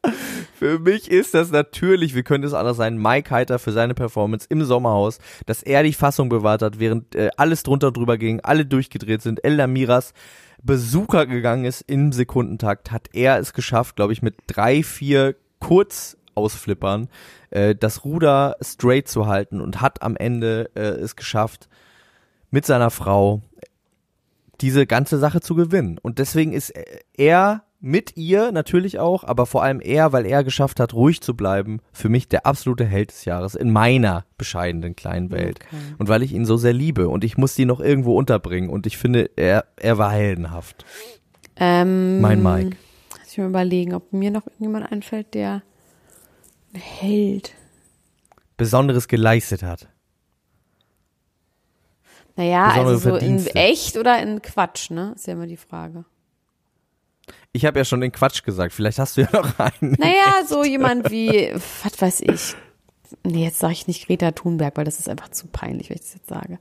für 0.54 0.78
mich 0.78 1.10
ist 1.10 1.34
das 1.34 1.50
natürlich, 1.50 2.14
wie 2.14 2.22
könnte 2.22 2.46
es 2.46 2.54
anders 2.54 2.76
sein, 2.76 2.98
Mike 2.98 3.30
Heiter 3.30 3.58
für 3.58 3.72
seine 3.72 3.94
Performance 3.94 4.46
im 4.48 4.64
Sommerhaus, 4.64 5.18
dass 5.46 5.62
er 5.62 5.82
die 5.82 5.92
Fassung 5.92 6.28
bewahrt 6.28 6.62
hat, 6.62 6.78
während 6.78 7.14
äh, 7.14 7.30
alles 7.36 7.62
drunter 7.62 7.92
drüber 7.92 8.18
ging, 8.18 8.40
alle 8.40 8.66
durchgedreht 8.66 9.22
sind. 9.22 9.44
Elda 9.44 9.66
Miras 9.66 10.12
Besucher 10.62 11.26
gegangen 11.26 11.64
ist 11.64 11.82
im 11.82 12.12
Sekundentakt, 12.12 12.92
hat 12.92 13.08
er 13.12 13.38
es 13.38 13.52
geschafft, 13.52 13.96
glaube 13.96 14.12
ich, 14.12 14.22
mit 14.22 14.36
drei, 14.46 14.82
vier 14.82 15.34
Kurzausflippern 15.58 17.08
äh, 17.50 17.74
das 17.74 18.04
Ruder 18.04 18.56
straight 18.60 19.08
zu 19.08 19.26
halten 19.26 19.60
und 19.60 19.80
hat 19.80 20.02
am 20.02 20.16
Ende 20.16 20.70
äh, 20.74 20.80
es 20.80 21.16
geschafft, 21.16 21.68
mit 22.50 22.66
seiner 22.66 22.90
Frau 22.90 23.42
diese 24.60 24.86
ganze 24.86 25.18
Sache 25.18 25.40
zu 25.40 25.54
gewinnen. 25.54 25.98
Und 26.00 26.18
deswegen 26.18 26.52
ist 26.52 26.72
er 27.16 27.64
mit 27.82 28.16
ihr 28.16 28.52
natürlich 28.52 29.00
auch, 29.00 29.24
aber 29.24 29.44
vor 29.44 29.64
allem 29.64 29.80
er, 29.80 30.12
weil 30.12 30.24
er 30.24 30.44
geschafft 30.44 30.78
hat, 30.78 30.94
ruhig 30.94 31.20
zu 31.20 31.34
bleiben, 31.36 31.80
für 31.92 32.08
mich 32.08 32.28
der 32.28 32.46
absolute 32.46 32.84
Held 32.84 33.10
des 33.10 33.24
Jahres 33.24 33.56
in 33.56 33.72
meiner 33.72 34.24
bescheidenen 34.38 34.94
kleinen 34.94 35.32
Welt. 35.32 35.58
Okay. 35.66 35.82
Und 35.98 36.08
weil 36.08 36.22
ich 36.22 36.32
ihn 36.32 36.46
so 36.46 36.56
sehr 36.56 36.72
liebe 36.72 37.08
und 37.08 37.24
ich 37.24 37.36
muss 37.36 37.56
die 37.56 37.64
noch 37.64 37.80
irgendwo 37.80 38.16
unterbringen 38.16 38.70
und 38.70 38.86
ich 38.86 38.96
finde, 38.96 39.30
er, 39.34 39.64
er 39.76 39.98
war 39.98 40.12
heldenhaft. 40.12 40.84
Ähm, 41.56 42.20
Mein 42.20 42.40
Mike. 42.40 42.76
Lass 43.18 43.32
ich 43.32 43.38
mal 43.38 43.48
überlegen, 43.48 43.94
ob 43.94 44.12
mir 44.12 44.30
noch 44.30 44.46
irgendjemand 44.46 44.90
einfällt, 44.90 45.34
der 45.34 45.62
ein 46.72 46.80
Held. 46.80 47.52
Besonderes 48.56 49.08
geleistet 49.08 49.64
hat. 49.64 49.88
Naja, 52.36 52.68
Besondere 52.68 52.92
also 52.92 53.10
so 53.10 53.16
in 53.16 53.46
echt 53.56 53.96
oder 53.96 54.22
in 54.22 54.40
Quatsch, 54.40 54.90
ne? 54.90 55.14
Ist 55.16 55.26
ja 55.26 55.32
immer 55.32 55.48
die 55.48 55.56
Frage. 55.56 56.04
Ich 57.52 57.64
habe 57.66 57.78
ja 57.78 57.84
schon 57.84 58.00
den 58.00 58.12
Quatsch 58.12 58.42
gesagt, 58.44 58.72
vielleicht 58.72 58.98
hast 58.98 59.16
du 59.16 59.20
ja 59.22 59.28
noch 59.32 59.58
einen. 59.58 59.92
Naja, 59.98 60.42
so 60.46 60.64
jemand 60.64 61.10
wie, 61.10 61.52
was 61.82 62.00
weiß 62.00 62.20
ich. 62.22 62.54
Nee, 63.24 63.44
jetzt 63.44 63.58
sage 63.58 63.74
ich 63.74 63.86
nicht 63.86 64.06
Greta 64.06 64.30
Thunberg, 64.32 64.74
weil 64.76 64.86
das 64.86 64.98
ist 64.98 65.06
einfach 65.08 65.28
zu 65.28 65.46
peinlich, 65.48 65.90
wenn 65.90 65.96
ich 65.96 66.00
das 66.00 66.14
jetzt 66.14 66.28
sage. 66.30 66.58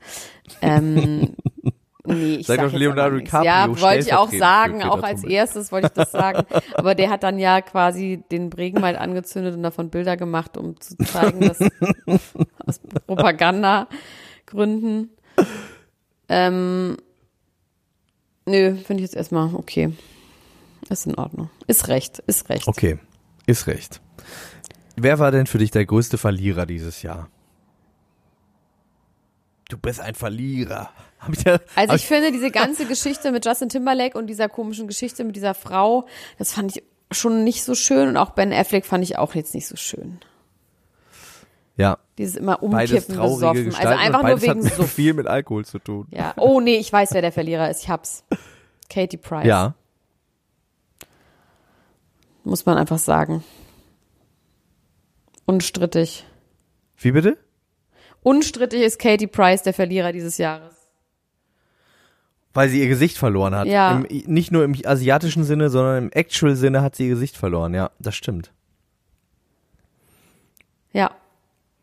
Ähm, 0.62 1.34
nee, 2.04 2.36
ich 2.36 2.48
Sag 2.48 2.58
sag 2.58 2.72
doch 2.72 2.78
Leonardo. 2.78 3.20
DiCaprio, 3.20 3.46
Ja, 3.50 3.80
wollte 3.80 4.00
ich 4.00 4.14
auch 4.14 4.30
sagen, 4.32 4.84
auch 4.84 5.02
als 5.02 5.22
Thunberg. 5.22 5.38
erstes 5.38 5.72
wollte 5.72 5.88
ich 5.88 5.94
das 5.94 6.12
sagen. 6.12 6.46
Aber 6.74 6.94
der 6.94 7.10
hat 7.10 7.24
dann 7.24 7.40
ja 7.40 7.62
quasi 7.62 8.22
den 8.32 8.52
Regenwald 8.52 8.98
angezündet 8.98 9.56
und 9.56 9.64
davon 9.64 9.90
Bilder 9.90 10.18
gemacht, 10.18 10.58
um 10.58 10.78
zu 10.78 10.98
zeigen, 10.98 11.40
dass 11.40 11.60
aus 12.68 12.82
Propagandagründen. 13.08 15.10
Ähm, 16.28 16.98
nö, 18.46 18.76
finde 18.76 19.04
ich 19.04 19.10
jetzt 19.10 19.16
erstmal 19.16 19.56
okay. 19.56 19.94
Ist 20.92 21.08
in 21.08 21.16
Ordnung. 21.16 21.50
Ist 21.68 21.88
recht, 21.88 22.20
ist 22.28 22.50
recht. 22.50 22.68
Okay, 22.68 23.00
ist 23.48 23.66
recht. 23.68 24.02
Wer 24.98 25.20
war 25.20 25.32
denn 25.32 25.48
für 25.48 25.58
dich 25.58 25.72
der 25.72 25.86
größte 25.86 26.18
Verlierer 26.18 26.66
dieses 26.66 27.02
Jahr? 27.02 27.30
Du 29.70 29.78
bist 29.78 30.02
ein 30.02 30.16
Verlierer. 30.16 30.90
Ich 31.32 31.44
ja, 31.44 31.60
Also 31.76 31.94
ich 31.96 32.06
finde 32.08 32.32
diese 32.32 32.52
ganze 32.52 32.86
Geschichte 32.86 33.32
mit 33.32 33.46
Justin 33.46 33.70
Timberlake 33.70 34.18
und 34.18 34.28
dieser 34.28 34.50
komischen 34.50 34.88
Geschichte 34.88 35.24
mit 35.24 35.36
dieser 35.36 35.54
Frau, 35.54 36.08
das 36.38 36.52
fand 36.52 36.76
ich 36.76 36.84
schon 37.12 37.44
nicht 37.44 37.64
so 37.64 37.74
schön 37.76 38.10
und 38.10 38.18
auch 38.18 38.32
Ben 38.32 38.52
Affleck 38.52 38.86
fand 38.86 39.04
ich 39.04 39.18
auch 39.18 39.34
jetzt 39.36 39.54
nicht 39.54 39.68
so 39.68 39.76
schön. 39.78 40.20
ja, 41.78 42.00
Dieses 42.18 42.36
immer 42.36 42.62
umkippen, 42.64 43.16
besoffen. 43.18 43.66
Gestalten. 43.66 43.88
Also 43.88 44.04
einfach 44.04 44.24
nur 44.24 44.42
wegen 44.42 44.66
hat 44.70 44.74
Suff. 44.74 44.92
viel 44.92 45.14
mit 45.14 45.28
Alkohol 45.28 45.64
zu 45.64 45.80
tun. 45.80 46.08
Ja. 46.12 46.34
Oh 46.38 46.60
nee, 46.60 46.78
ich 46.78 46.92
weiß, 46.92 47.14
wer 47.14 47.22
der 47.22 47.32
Verlierer 47.32 47.70
ist. 47.70 47.84
Ich 47.84 47.90
hab's. 47.90 48.24
Katie 48.90 49.18
Price. 49.18 49.46
Ja, 49.46 49.76
Muss 52.44 52.66
man 52.66 52.78
einfach 52.78 52.98
sagen. 52.98 53.44
Unstrittig. 55.46 56.26
wie 56.98 57.12
bitte? 57.12 57.38
Unstrittig 58.24 58.82
ist 58.82 59.00
Katie 59.00 59.28
Price 59.28 59.64
der 59.64 59.74
Verlierer 59.74 60.12
dieses 60.12 60.38
Jahres. 60.38 60.76
Weil 62.54 62.70
sie 62.70 62.82
ihr 62.82 62.88
Gesicht 62.88 63.18
verloren 63.18 63.56
hat. 63.56 63.68
Ja. 63.68 63.92
Im, 63.92 64.06
nicht 64.32 64.52
nur 64.52 64.64
im 64.64 64.76
asiatischen 64.86 65.44
Sinne, 65.44 65.70
sondern 65.70 66.06
im 66.06 66.12
actual 66.12 66.56
Sinne 66.56 66.82
hat 66.82 66.96
sie 66.96 67.06
ihr 67.06 67.10
Gesicht 67.10 67.38
verloren. 67.38 67.74
Ja, 67.74 67.92
das 68.00 68.16
stimmt. 68.16 68.52
Ja. 70.94 71.12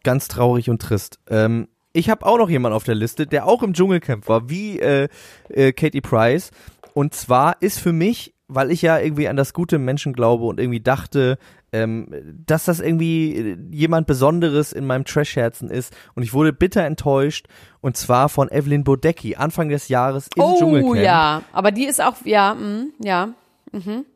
Ganz 0.04 0.28
traurig 0.28 0.70
und 0.70 0.80
trist. 0.82 1.18
Ähm, 1.28 1.68
ich 1.92 2.10
habe 2.10 2.26
auch 2.26 2.38
noch 2.38 2.50
jemanden 2.50 2.76
auf 2.76 2.84
der 2.84 2.94
Liste, 2.94 3.26
der 3.26 3.46
auch 3.46 3.62
im 3.62 3.72
Dschungelcamp 3.72 4.28
war, 4.28 4.48
wie 4.50 4.78
äh, 4.78 5.08
äh, 5.48 5.72
Katie 5.72 6.02
Price. 6.02 6.50
Und 6.94 7.14
zwar 7.14 7.60
ist 7.60 7.80
für 7.80 7.92
mich, 7.92 8.34
weil 8.48 8.70
ich 8.70 8.82
ja 8.82 8.98
irgendwie 8.98 9.28
an 9.28 9.36
das 9.36 9.52
Gute 9.52 9.78
Menschen 9.78 10.14
glaube 10.14 10.46
und 10.46 10.58
irgendwie 10.58 10.80
dachte, 10.80 11.38
ähm, 11.72 12.08
dass 12.46 12.64
das 12.64 12.80
irgendwie 12.80 13.36
äh, 13.36 13.58
jemand 13.70 14.06
Besonderes 14.06 14.72
in 14.72 14.86
meinem 14.86 15.04
Trash-Herzen 15.04 15.70
ist. 15.70 15.94
Und 16.14 16.22
ich 16.22 16.32
wurde 16.32 16.52
bitter 16.52 16.82
enttäuscht. 16.82 17.46
Und 17.80 17.96
zwar 17.96 18.28
von 18.28 18.50
Evelyn 18.50 18.84
Bodecki, 18.84 19.36
Anfang 19.36 19.68
des 19.68 19.88
Jahres 19.88 20.28
im 20.34 20.42
oh 20.42 20.56
Dschungelcamp. 20.58 20.96
ja. 20.96 21.42
Aber 21.52 21.70
die 21.70 21.84
ist 21.84 22.02
auch, 22.02 22.14
ja, 22.24 22.54
mm, 22.54 22.92
ja. 23.02 23.34
Mhm. 23.72 24.06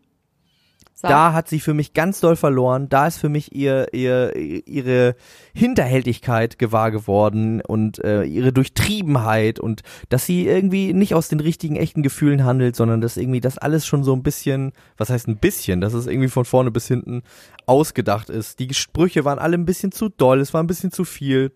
Sag. 1.03 1.11
Da 1.11 1.32
hat 1.32 1.48
sie 1.48 1.59
für 1.59 1.74
mich 1.74 1.94
ganz 1.94 2.20
doll 2.20 2.36
verloren. 2.36 2.88
Da 2.88 3.09
ist 3.09 3.18
für 3.18 3.28
mich 3.28 3.53
ihr, 3.53 3.92
ihr 3.92 4.36
ihre 4.36 5.16
Hinterhältigkeit 5.53 6.61
gewahr 6.61 6.92
geworden 6.92 7.61
und 7.61 7.98
äh, 8.05 8.22
ihre 8.22 8.53
Durchtriebenheit 8.53 9.59
und 9.59 9.82
dass 10.11 10.26
sie 10.26 10.46
irgendwie 10.46 10.92
nicht 10.92 11.16
aus 11.16 11.28
den 11.28 11.40
richtigen 11.40 11.74
echten 11.74 12.05
Gefühlen 12.05 12.44
handelt, 12.44 12.76
sondern 12.76 13.00
dass 13.00 13.16
irgendwie 13.16 13.40
das 13.40 13.59
alles 13.59 13.84
schon 13.84 14.05
so 14.05 14.14
ein 14.14 14.22
bisschen, 14.22 14.70
was 14.96 15.11
heißt 15.11 15.26
ein 15.26 15.38
bisschen, 15.38 15.80
dass 15.80 15.92
es 15.92 16.07
irgendwie 16.07 16.28
von 16.28 16.44
vorne 16.44 16.70
bis 16.70 16.86
hinten 16.86 17.22
ausgedacht 17.66 18.30
ist. 18.30 18.61
Die 18.61 18.72
Sprüche 18.72 19.24
waren 19.24 19.40
alle 19.40 19.59
ein 19.59 19.66
bisschen 19.66 19.90
zu 19.90 20.09
doll, 20.09 20.38
es 20.38 20.55
war 20.55 20.62
ein 20.62 20.68
bisschen 20.68 20.92
zu 20.92 21.05
viel. 21.05 21.50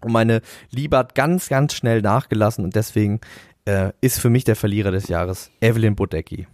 Und 0.00 0.10
meine 0.10 0.40
Liebe 0.70 0.98
hat 0.98 1.14
ganz, 1.14 1.48
ganz 1.48 1.74
schnell 1.74 2.02
nachgelassen 2.02 2.64
und 2.64 2.74
deswegen 2.74 3.20
äh, 3.66 3.92
ist 4.00 4.18
für 4.18 4.30
mich 4.30 4.42
der 4.42 4.56
Verlierer 4.56 4.90
des 4.90 5.06
Jahres 5.06 5.52
Evelyn 5.60 5.94
Bodecki. 5.94 6.48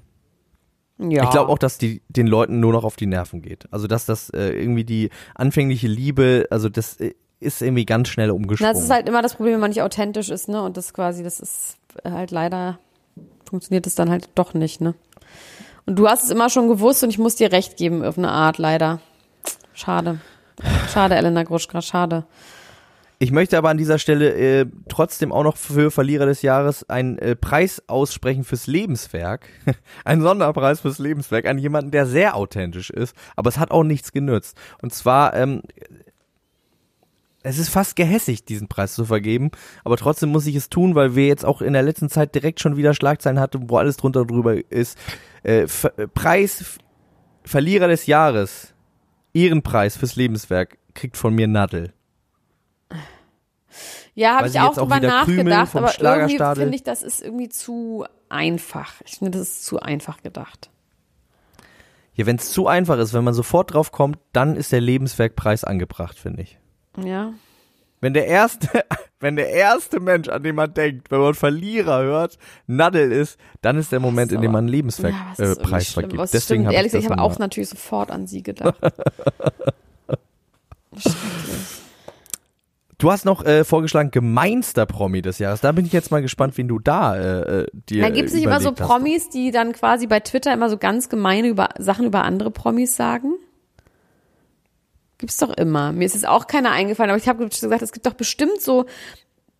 Ja. 1.09 1.24
Ich 1.24 1.30
glaube 1.30 1.51
auch, 1.51 1.59
dass 1.59 1.78
die 1.78 2.03
den 2.09 2.26
Leuten 2.26 2.61
nur 2.61 2.72
noch 2.72 2.84
auf 2.84 2.96
die 2.96 3.07
Nerven 3.07 3.42
geht. 3.42 3.66
Also 3.70 3.86
dass 3.86 4.07
das 4.07 4.30
äh, 4.30 4.51
irgendwie 4.51 4.84
die 4.84 5.11
anfängliche 5.34 5.88
Liebe, 5.88 6.46
also 6.51 6.68
das 6.68 6.96
äh, 7.01 7.14
ist 7.40 7.62
irgendwie 7.62 7.86
ganz 7.86 8.09
schnell 8.09 8.30
umgesprungen. 8.30 8.74
Das 8.74 8.82
ist 8.82 8.90
halt 8.90 9.09
immer 9.09 9.22
das 9.22 9.34
Problem, 9.34 9.55
wenn 9.55 9.61
man 9.61 9.70
nicht 9.70 9.82
authentisch 9.82 10.28
ist, 10.28 10.48
ne? 10.48 10.62
Und 10.62 10.76
das 10.76 10.92
quasi, 10.92 11.22
das 11.22 11.40
ist 11.40 11.78
halt 12.05 12.30
leider, 12.30 12.78
funktioniert 13.48 13.86
es 13.86 13.94
dann 13.94 14.11
halt 14.11 14.28
doch 14.34 14.53
nicht, 14.55 14.80
ne? 14.80 14.94
Und 15.86 15.96
du 15.96 16.07
hast 16.07 16.24
es 16.24 16.30
immer 16.30 16.51
schon 16.51 16.68
gewusst 16.68 17.03
und 17.03 17.11
ich 17.11 17.18
muss 17.18 17.36
dir 17.36 17.51
recht 17.51 17.76
geben 17.76 18.05
auf 18.05 18.18
eine 18.18 18.30
Art, 18.30 18.59
leider. 18.59 19.01
Schade. 19.72 20.20
Schade, 20.92 21.14
Elena 21.14 21.42
Gruschka, 21.42 21.80
schade. 21.80 22.24
Ich 23.22 23.32
möchte 23.32 23.58
aber 23.58 23.68
an 23.68 23.76
dieser 23.76 23.98
Stelle 23.98 24.32
äh, 24.32 24.66
trotzdem 24.88 25.30
auch 25.30 25.44
noch 25.44 25.58
für 25.58 25.90
Verlierer 25.90 26.24
des 26.24 26.40
Jahres 26.40 26.88
einen 26.88 27.18
äh, 27.18 27.36
Preis 27.36 27.82
aussprechen 27.86 28.44
fürs 28.44 28.66
Lebenswerk. 28.66 29.46
einen 30.06 30.22
Sonderpreis 30.22 30.80
fürs 30.80 30.98
Lebenswerk 30.98 31.44
an 31.44 31.58
jemanden, 31.58 31.90
der 31.90 32.06
sehr 32.06 32.34
authentisch 32.34 32.88
ist, 32.88 33.14
aber 33.36 33.50
es 33.50 33.58
hat 33.58 33.72
auch 33.72 33.82
nichts 33.82 34.12
genützt. 34.12 34.56
Und 34.80 34.94
zwar, 34.94 35.34
ähm, 35.34 35.60
es 37.42 37.58
ist 37.58 37.68
fast 37.68 37.94
gehässig, 37.94 38.46
diesen 38.46 38.68
Preis 38.68 38.94
zu 38.94 39.04
vergeben, 39.04 39.50
aber 39.84 39.98
trotzdem 39.98 40.30
muss 40.30 40.46
ich 40.46 40.56
es 40.56 40.70
tun, 40.70 40.94
weil 40.94 41.14
wir 41.14 41.26
jetzt 41.26 41.44
auch 41.44 41.60
in 41.60 41.74
der 41.74 41.82
letzten 41.82 42.08
Zeit 42.08 42.34
direkt 42.34 42.60
schon 42.60 42.78
wieder 42.78 42.94
Schlagzeilen 42.94 43.38
hatten, 43.38 43.68
wo 43.68 43.76
alles 43.76 43.98
drunter 43.98 44.24
drüber 44.24 44.56
ist. 44.72 44.96
Äh, 45.42 45.64
äh, 45.64 45.66
Preis 46.14 46.78
Verlierer 47.44 47.88
des 47.88 48.06
Jahres, 48.06 48.72
Ehrenpreis 49.34 49.98
fürs 49.98 50.16
Lebenswerk, 50.16 50.78
kriegt 50.94 51.18
von 51.18 51.34
mir 51.34 51.48
Nadel. 51.48 51.92
Ja, 54.14 54.36
habe 54.36 54.48
ich 54.48 54.60
auch 54.60 54.74
drüber 54.74 55.00
nachgedacht, 55.00 55.76
aber 55.76 55.92
irgendwie 56.00 56.36
finde 56.36 56.74
ich, 56.74 56.82
das 56.82 57.02
ist 57.02 57.22
irgendwie 57.22 57.48
zu 57.48 58.04
einfach. 58.28 59.00
Ich 59.04 59.18
finde, 59.18 59.38
das 59.38 59.48
ist 59.48 59.64
zu 59.64 59.80
einfach 59.80 60.22
gedacht. 60.22 60.70
Ja, 62.14 62.26
wenn 62.26 62.36
es 62.36 62.50
zu 62.52 62.66
einfach 62.66 62.98
ist, 62.98 63.14
wenn 63.14 63.24
man 63.24 63.34
sofort 63.34 63.72
drauf 63.72 63.92
kommt, 63.92 64.18
dann 64.32 64.56
ist 64.56 64.72
der 64.72 64.80
Lebenswerkpreis 64.80 65.64
angebracht, 65.64 66.18
finde 66.18 66.42
ich. 66.42 66.58
Ja. 67.02 67.32
Wenn 68.00 68.14
der 68.14 68.26
erste, 68.26 68.68
wenn 69.20 69.36
der 69.36 69.50
erste 69.50 70.00
Mensch, 70.00 70.28
an 70.28 70.42
den 70.42 70.54
man 70.54 70.72
denkt, 70.74 71.10
wenn 71.10 71.20
man 71.20 71.34
Verlierer 71.34 72.02
hört, 72.02 72.38
Nadel 72.66 73.12
ist, 73.12 73.38
dann 73.62 73.78
ist 73.78 73.92
der 73.92 74.00
Moment, 74.00 74.32
in 74.32 74.40
dem 74.40 74.52
man 74.52 74.64
einen 74.64 74.68
Ja, 74.68 74.72
Lebenswerkpreis 74.72 75.40
irgendwie 75.48 75.74
äh, 75.76 75.82
vergibt. 75.84 76.22
Deswegen 76.34 76.42
stimmt, 76.42 76.66
habe 76.66 76.74
ehrlich 76.76 76.92
ich 76.92 76.98
gesagt, 76.98 77.14
ich 77.14 77.18
habe 77.18 77.32
auch 77.32 77.38
natürlich 77.38 77.68
sofort 77.68 78.10
an 78.10 78.26
sie 78.26 78.42
gedacht. 78.42 78.76
Schrecklich. 80.96 81.79
Du 83.01 83.11
hast 83.11 83.24
noch 83.24 83.44
äh, 83.46 83.64
vorgeschlagen, 83.64 84.11
gemeinster 84.11 84.84
Promi 84.84 85.22
des 85.22 85.38
Jahres. 85.38 85.62
Da 85.62 85.72
bin 85.72 85.86
ich 85.86 85.92
jetzt 85.92 86.11
mal 86.11 86.20
gespannt, 86.20 86.59
wen 86.59 86.68
du 86.68 86.78
da 86.78 87.16
äh, 87.16 87.61
äh, 87.62 87.66
dir 87.72 88.03
Da 88.03 88.11
gibt 88.11 88.28
es 88.28 88.34
nicht 88.34 88.44
immer 88.44 88.61
so 88.61 88.68
überlegt 88.68 88.80
hast. 88.82 88.88
Promis, 88.88 89.28
die 89.30 89.51
dann 89.51 89.72
quasi 89.72 90.07
bei 90.07 90.20
Twitter 90.20 90.53
immer 90.53 90.68
so 90.68 90.76
ganz 90.76 91.09
gemeine 91.09 91.48
über, 91.48 91.70
Sachen 91.78 92.05
über 92.05 92.24
andere 92.24 92.51
Promis 92.51 92.96
sagen? 92.96 93.32
Gibt's 95.16 95.38
doch 95.38 95.51
immer. 95.57 95.92
Mir 95.92 96.05
ist 96.05 96.14
jetzt 96.14 96.28
auch 96.28 96.46
keiner 96.46 96.72
eingefallen, 96.72 97.11
aber 97.11 97.18
ich 97.18 97.28
habe 97.28 97.48
gesagt, 97.48 97.82
es 97.82 97.92
gibt 97.92 98.05
doch 98.05 98.14
bestimmt 98.14 98.61
so 98.61 98.84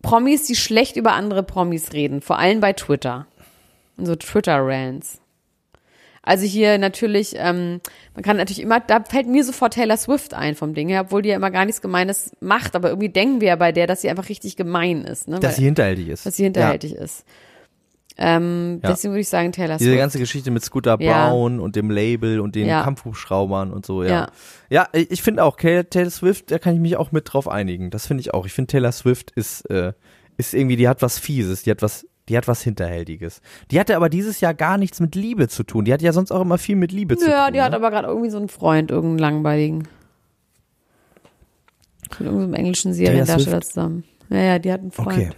Promis, 0.03 0.45
die 0.45 0.55
schlecht 0.55 0.95
über 0.95 1.13
andere 1.13 1.41
Promis 1.41 1.93
reden, 1.93 2.21
vor 2.21 2.37
allem 2.37 2.59
bei 2.59 2.73
Twitter. 2.73 3.25
Und 3.97 4.05
so 4.05 4.15
Twitter-Rants. 4.15 5.20
Also 6.23 6.45
hier 6.45 6.77
natürlich, 6.77 7.33
ähm, 7.37 7.81
man 8.13 8.23
kann 8.23 8.37
natürlich 8.37 8.61
immer, 8.61 8.79
da 8.79 9.03
fällt 9.03 9.27
mir 9.27 9.43
sofort 9.43 9.73
Taylor 9.73 9.97
Swift 9.97 10.33
ein 10.35 10.53
vom 10.55 10.73
Ding 10.75 10.87
her, 10.89 11.01
obwohl 11.01 11.23
die 11.23 11.29
ja 11.29 11.35
immer 11.35 11.49
gar 11.49 11.65
nichts 11.65 11.81
Gemeines 11.81 12.31
macht, 12.39 12.75
aber 12.75 12.89
irgendwie 12.89 13.09
denken 13.09 13.41
wir 13.41 13.47
ja 13.49 13.55
bei 13.55 13.71
der, 13.71 13.87
dass 13.87 14.01
sie 14.01 14.09
einfach 14.09 14.29
richtig 14.29 14.55
gemein 14.55 15.03
ist, 15.03 15.27
ne? 15.27 15.39
Dass 15.39 15.51
Weil- 15.53 15.57
sie 15.57 15.63
hinterhältig 15.65 16.09
ist. 16.09 16.25
dass 16.25 16.35
sie 16.35 16.43
hinterhältig 16.43 16.93
ist. 16.93 17.25
Ähm, 18.17 18.79
Ja. 18.83 18.89
Deswegen 18.89 19.13
würde 19.13 19.21
ich 19.21 19.29
sagen 19.29 19.51
Taylor 19.51 19.77
Diese 19.77 19.89
Swift. 19.89 19.99
ganze 19.99 20.19
Geschichte 20.19 20.51
mit 20.51 20.63
Scooter 20.63 20.97
Ja. 20.99 21.29
Brown 21.29 21.59
und 21.59 21.75
dem 21.75 21.89
Label 21.89 22.39
und 22.39 22.55
den 22.55 22.67
Ja. 22.67 22.83
Kampfhubschraubern 22.83 23.71
und 23.71 23.85
so, 23.85 24.03
ja. 24.03 24.09
Ja. 24.09 24.27
Ja, 24.69 24.87
ich 24.93 25.21
finde 25.23 25.43
auch, 25.43 25.55
Taylor 25.57 25.89
Taylor 25.89 26.11
Swift, 26.11 26.51
da 26.51 26.59
kann 26.59 26.73
ich 26.75 26.79
mich 26.81 26.97
auch 26.97 27.11
mit 27.11 27.31
drauf 27.33 27.47
einigen. 27.47 27.89
Das 27.89 28.05
finde 28.07 28.21
ich 28.21 28.33
auch. 28.33 28.45
Ich 28.45 28.53
finde 28.53 28.67
Taylor 28.67 28.91
Swift 28.91 29.31
ist, 29.31 29.61
äh, 29.71 29.93
ist 30.37 30.53
irgendwie, 30.53 30.75
die 30.75 30.87
hat 30.87 31.01
was 31.01 31.17
Fieses, 31.19 31.63
die 31.63 31.71
hat 31.71 31.81
was, 31.81 32.05
Die 32.31 32.37
hat 32.37 32.47
was 32.47 32.61
Hinterhältiges. 32.61 33.41
Die 33.71 33.79
hatte 33.79 33.93
aber 33.97 34.07
dieses 34.07 34.39
Jahr 34.39 34.53
gar 34.53 34.77
nichts 34.77 35.01
mit 35.01 35.15
Liebe 35.15 35.49
zu 35.49 35.63
tun. 35.63 35.83
Die 35.83 35.91
hat 35.91 36.01
ja 36.01 36.13
sonst 36.13 36.31
auch 36.31 36.39
immer 36.39 36.57
viel 36.57 36.77
mit 36.77 36.93
Liebe 36.93 37.17
zu 37.17 37.25
tun. 37.25 37.33
Ja, 37.33 37.51
die 37.51 37.61
hat 37.61 37.71
ne? 37.71 37.75
aber 37.75 37.91
gerade 37.91 38.07
irgendwie 38.07 38.29
so 38.29 38.37
einen 38.37 38.47
Freund, 38.47 38.89
irgendeinen 38.89 39.19
langweiligen. 39.19 39.89
Mit 42.09 42.21
irgendeinem 42.21 42.53
englischen 42.53 42.93
Seriendarsteller 42.93 43.59
zusammen. 43.59 44.05
Ja, 44.29 44.37
ja, 44.37 44.59
die 44.59 44.71
hat 44.71 44.79
einen 44.79 44.91
Freund. 44.91 45.09
Okay. 45.09 45.29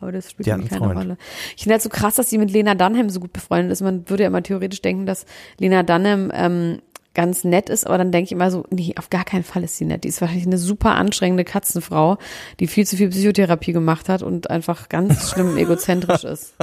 Aber 0.00 0.12
das 0.12 0.30
spielt 0.30 0.46
ja 0.46 0.56
keine 0.56 0.68
Freund. 0.70 0.98
Rolle. 0.98 1.16
Ich 1.56 1.64
finde 1.64 1.74
halt 1.74 1.82
so 1.82 1.90
krass, 1.90 2.14
dass 2.14 2.30
sie 2.30 2.38
mit 2.38 2.50
Lena 2.50 2.74
Dunham 2.74 3.10
so 3.10 3.20
gut 3.20 3.34
befreundet 3.34 3.72
ist. 3.72 3.82
Man 3.82 4.08
würde 4.08 4.22
ja 4.22 4.28
immer 4.28 4.42
theoretisch 4.42 4.80
denken, 4.80 5.04
dass 5.04 5.26
Lena 5.58 5.82
Dunham 5.82 6.32
ähm, 6.32 6.78
ganz 7.14 7.42
nett 7.44 7.68
ist, 7.68 7.86
aber 7.86 7.98
dann 7.98 8.12
denke 8.12 8.26
ich 8.26 8.32
immer 8.32 8.50
so, 8.50 8.64
nee, 8.70 8.94
auf 8.98 9.10
gar 9.10 9.24
keinen 9.24 9.42
Fall 9.42 9.64
ist 9.64 9.76
sie 9.76 9.84
nett. 9.84 10.04
Die 10.04 10.08
ist 10.08 10.20
wahrscheinlich 10.20 10.46
eine 10.46 10.58
super 10.58 10.94
anstrengende 10.94 11.44
Katzenfrau, 11.44 12.18
die 12.60 12.66
viel 12.68 12.86
zu 12.86 12.96
viel 12.96 13.10
Psychotherapie 13.10 13.72
gemacht 13.72 14.08
hat 14.08 14.22
und 14.22 14.48
einfach 14.50 14.88
ganz 14.88 15.30
schlimm 15.32 15.56
egozentrisch 15.56 16.24
ist. 16.24 16.54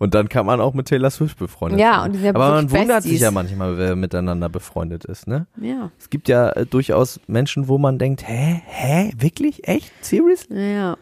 Und 0.00 0.14
dann 0.14 0.28
kann 0.28 0.46
man 0.46 0.60
auch 0.60 0.74
mit 0.74 0.88
Taylor 0.88 1.10
Swift 1.10 1.38
befreundet 1.38 1.78
Ja, 1.78 2.00
sein. 2.00 2.10
und 2.12 2.22
ja 2.22 2.30
Aber 2.30 2.50
man 2.50 2.70
wundert 2.72 3.02
sich 3.02 3.12
Besties. 3.12 3.20
ja 3.20 3.30
manchmal, 3.30 3.78
wer 3.78 3.94
miteinander 3.94 4.48
befreundet 4.48 5.04
ist, 5.04 5.28
ne? 5.28 5.46
Ja, 5.60 5.90
Es 5.98 6.10
gibt 6.10 6.28
ja 6.28 6.50
äh, 6.50 6.66
durchaus 6.66 7.20
Menschen, 7.28 7.68
wo 7.68 7.78
man 7.78 7.98
denkt, 7.98 8.26
hä, 8.26 8.62
hä, 8.66 9.12
wirklich, 9.16 9.68
echt, 9.68 9.92
serious? 10.04 10.46
ja, 10.50 10.58
ja. 10.60 10.96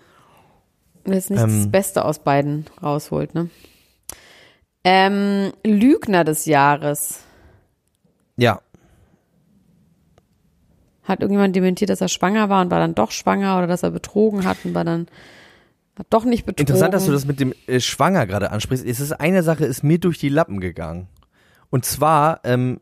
Jetzt 1.06 1.30
nicht 1.30 1.40
Ähm. 1.40 1.60
das 1.62 1.70
Beste 1.70 2.04
aus 2.04 2.18
beiden 2.18 2.66
rausholt, 2.82 3.34
ne? 3.34 3.48
Ähm, 4.84 5.52
Lügner 5.64 6.24
des 6.24 6.44
Jahres. 6.44 7.20
Ja, 8.38 8.60
Hat 11.02 11.20
irgendjemand 11.20 11.56
dementiert, 11.56 11.90
dass 11.90 12.00
er 12.00 12.08
schwanger 12.08 12.48
war 12.48 12.62
und 12.62 12.70
war 12.70 12.78
dann 12.80 12.94
doch 12.94 13.10
schwanger 13.10 13.58
oder 13.58 13.66
dass 13.66 13.82
er 13.82 13.90
betrogen 13.90 14.44
hat 14.44 14.58
und 14.64 14.74
war 14.74 14.84
dann 14.84 15.08
hat 15.98 16.06
doch 16.10 16.24
nicht 16.24 16.46
betrogen. 16.46 16.68
interessant, 16.68 16.94
dass 16.94 17.06
du 17.06 17.12
das 17.12 17.24
mit 17.26 17.40
dem 17.40 17.52
äh, 17.66 17.80
Schwanger 17.80 18.26
gerade 18.26 18.50
ansprichst. 18.52 18.86
Es 18.86 19.00
ist 19.00 19.12
eine 19.12 19.42
Sache, 19.42 19.64
ist 19.64 19.82
mir 19.82 19.98
durch 19.98 20.18
die 20.18 20.28
Lappen 20.28 20.60
gegangen. 20.60 21.08
Und 21.70 21.84
zwar, 21.84 22.40
ähm, 22.44 22.80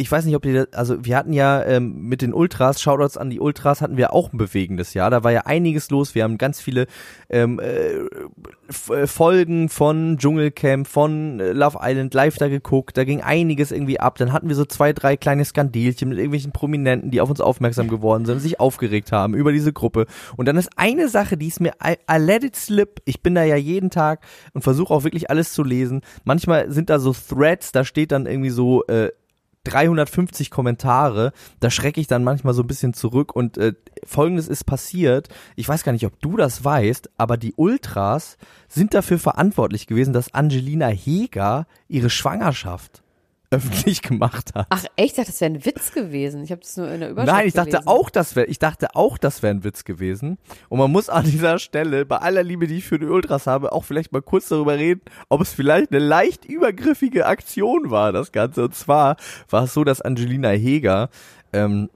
ich 0.00 0.10
weiß 0.10 0.24
nicht, 0.24 0.34
ob 0.34 0.42
das- 0.42 0.72
also 0.72 1.04
wir 1.04 1.16
hatten 1.16 1.32
ja 1.34 1.62
ähm, 1.62 2.02
mit 2.08 2.22
den 2.22 2.32
Ultras, 2.32 2.80
Shoutouts 2.80 3.18
an 3.18 3.28
die 3.28 3.38
Ultras, 3.38 3.82
hatten 3.82 3.96
wir 3.98 4.12
auch 4.14 4.32
ein 4.32 4.38
bewegendes 4.38 4.94
Jahr. 4.94 5.10
Da 5.10 5.22
war 5.24 5.30
ja 5.30 5.42
einiges 5.42 5.90
los. 5.90 6.14
Wir 6.14 6.24
haben 6.24 6.38
ganz 6.38 6.58
viele 6.60 6.86
ähm, 7.28 7.60
äh, 7.60 7.98
äh, 8.94 9.06
Folgen 9.06 9.68
von 9.68 10.16
Dschungelcamp, 10.18 10.86
von 10.86 11.38
äh, 11.38 11.52
Love 11.52 11.78
Island 11.82 12.14
live 12.14 12.38
da 12.38 12.48
geguckt. 12.48 12.96
Da 12.96 13.04
ging 13.04 13.20
einiges 13.20 13.72
irgendwie 13.72 14.00
ab. 14.00 14.16
Dann 14.16 14.32
hatten 14.32 14.48
wir 14.48 14.56
so 14.56 14.64
zwei, 14.64 14.92
drei 14.94 15.16
kleine 15.18 15.44
Skandälchen 15.44 16.08
mit 16.08 16.18
irgendwelchen 16.18 16.52
Prominenten, 16.52 17.10
die 17.10 17.20
auf 17.20 17.28
uns 17.28 17.40
aufmerksam 17.42 17.88
geworden 17.88 18.24
sind, 18.24 18.40
sich 18.40 18.58
aufgeregt 18.58 19.12
haben 19.12 19.34
über 19.34 19.52
diese 19.52 19.72
Gruppe. 19.72 20.06
Und 20.36 20.46
dann 20.46 20.56
ist 20.56 20.70
eine 20.76 21.08
Sache, 21.08 21.36
die 21.36 21.48
ist 21.48 21.60
mir, 21.60 21.72
I, 21.84 21.96
I 22.10 22.16
let 22.18 22.42
it 22.42 22.56
slip. 22.56 23.02
Ich 23.04 23.22
bin 23.22 23.34
da 23.34 23.44
ja 23.44 23.56
jeden 23.56 23.90
Tag 23.90 24.20
und 24.54 24.62
versuche 24.62 24.94
auch 24.94 25.04
wirklich 25.04 25.28
alles 25.28 25.52
zu 25.52 25.62
lesen. 25.62 26.00
Manchmal 26.24 26.70
sind 26.72 26.88
da 26.88 26.98
so 26.98 27.12
Threads, 27.12 27.72
da 27.72 27.84
steht 27.84 28.12
dann 28.12 28.24
irgendwie 28.26 28.50
so, 28.50 28.84
äh, 28.86 29.10
350 29.64 30.50
Kommentare, 30.50 31.32
da 31.60 31.70
schrecke 31.70 32.00
ich 32.00 32.06
dann 32.06 32.24
manchmal 32.24 32.54
so 32.54 32.62
ein 32.62 32.66
bisschen 32.66 32.94
zurück 32.94 33.34
und 33.34 33.58
äh, 33.58 33.74
folgendes 34.06 34.48
ist 34.48 34.64
passiert, 34.64 35.28
ich 35.56 35.68
weiß 35.68 35.84
gar 35.84 35.92
nicht, 35.92 36.06
ob 36.06 36.18
du 36.20 36.36
das 36.36 36.64
weißt, 36.64 37.10
aber 37.16 37.36
die 37.36 37.54
Ultras 37.56 38.38
sind 38.68 38.94
dafür 38.94 39.18
verantwortlich 39.18 39.86
gewesen, 39.86 40.12
dass 40.12 40.32
Angelina 40.34 40.88
Heger 40.88 41.66
ihre 41.88 42.10
Schwangerschaft 42.10 43.02
öffentlich 43.50 44.02
gemacht 44.02 44.54
hat. 44.54 44.66
Ach 44.70 44.84
echt, 44.96 45.10
ich 45.10 45.14
dachte, 45.14 45.30
das 45.30 45.40
wäre 45.40 45.52
ein 45.52 45.64
Witz 45.64 45.92
gewesen. 45.92 46.44
Ich 46.44 46.52
habe 46.52 46.60
das 46.60 46.76
nur 46.76 46.88
in 46.90 47.00
der 47.00 47.10
Überschrift 47.10 47.36
Nein, 47.36 47.48
ich 47.48 47.54
dachte 47.54 47.70
gelesen. 47.70 47.88
auch, 47.88 48.10
das 48.10 48.36
wäre, 48.36 48.46
ich 48.46 48.58
dachte 48.58 48.94
auch, 48.94 49.18
das 49.18 49.42
wäre 49.42 49.54
ein 49.54 49.64
Witz 49.64 49.84
gewesen. 49.84 50.38
Und 50.68 50.78
man 50.78 50.90
muss 50.90 51.08
an 51.08 51.24
dieser 51.24 51.58
Stelle, 51.58 52.06
bei 52.06 52.18
aller 52.18 52.44
Liebe, 52.44 52.66
die 52.66 52.78
ich 52.78 52.84
für 52.84 52.98
die 52.98 53.06
Ultras 53.06 53.46
habe, 53.46 53.72
auch 53.72 53.84
vielleicht 53.84 54.12
mal 54.12 54.22
kurz 54.22 54.48
darüber 54.48 54.78
reden, 54.78 55.02
ob 55.28 55.40
es 55.40 55.52
vielleicht 55.52 55.90
eine 55.90 55.98
leicht 55.98 56.44
übergriffige 56.44 57.26
Aktion 57.26 57.90
war, 57.90 58.12
das 58.12 58.30
Ganze. 58.30 58.64
Und 58.64 58.74
zwar 58.74 59.16
war 59.48 59.64
es 59.64 59.74
so, 59.74 59.82
dass 59.82 60.00
Angelina 60.00 60.50
Heger 60.50 61.10
ähm, 61.52 61.90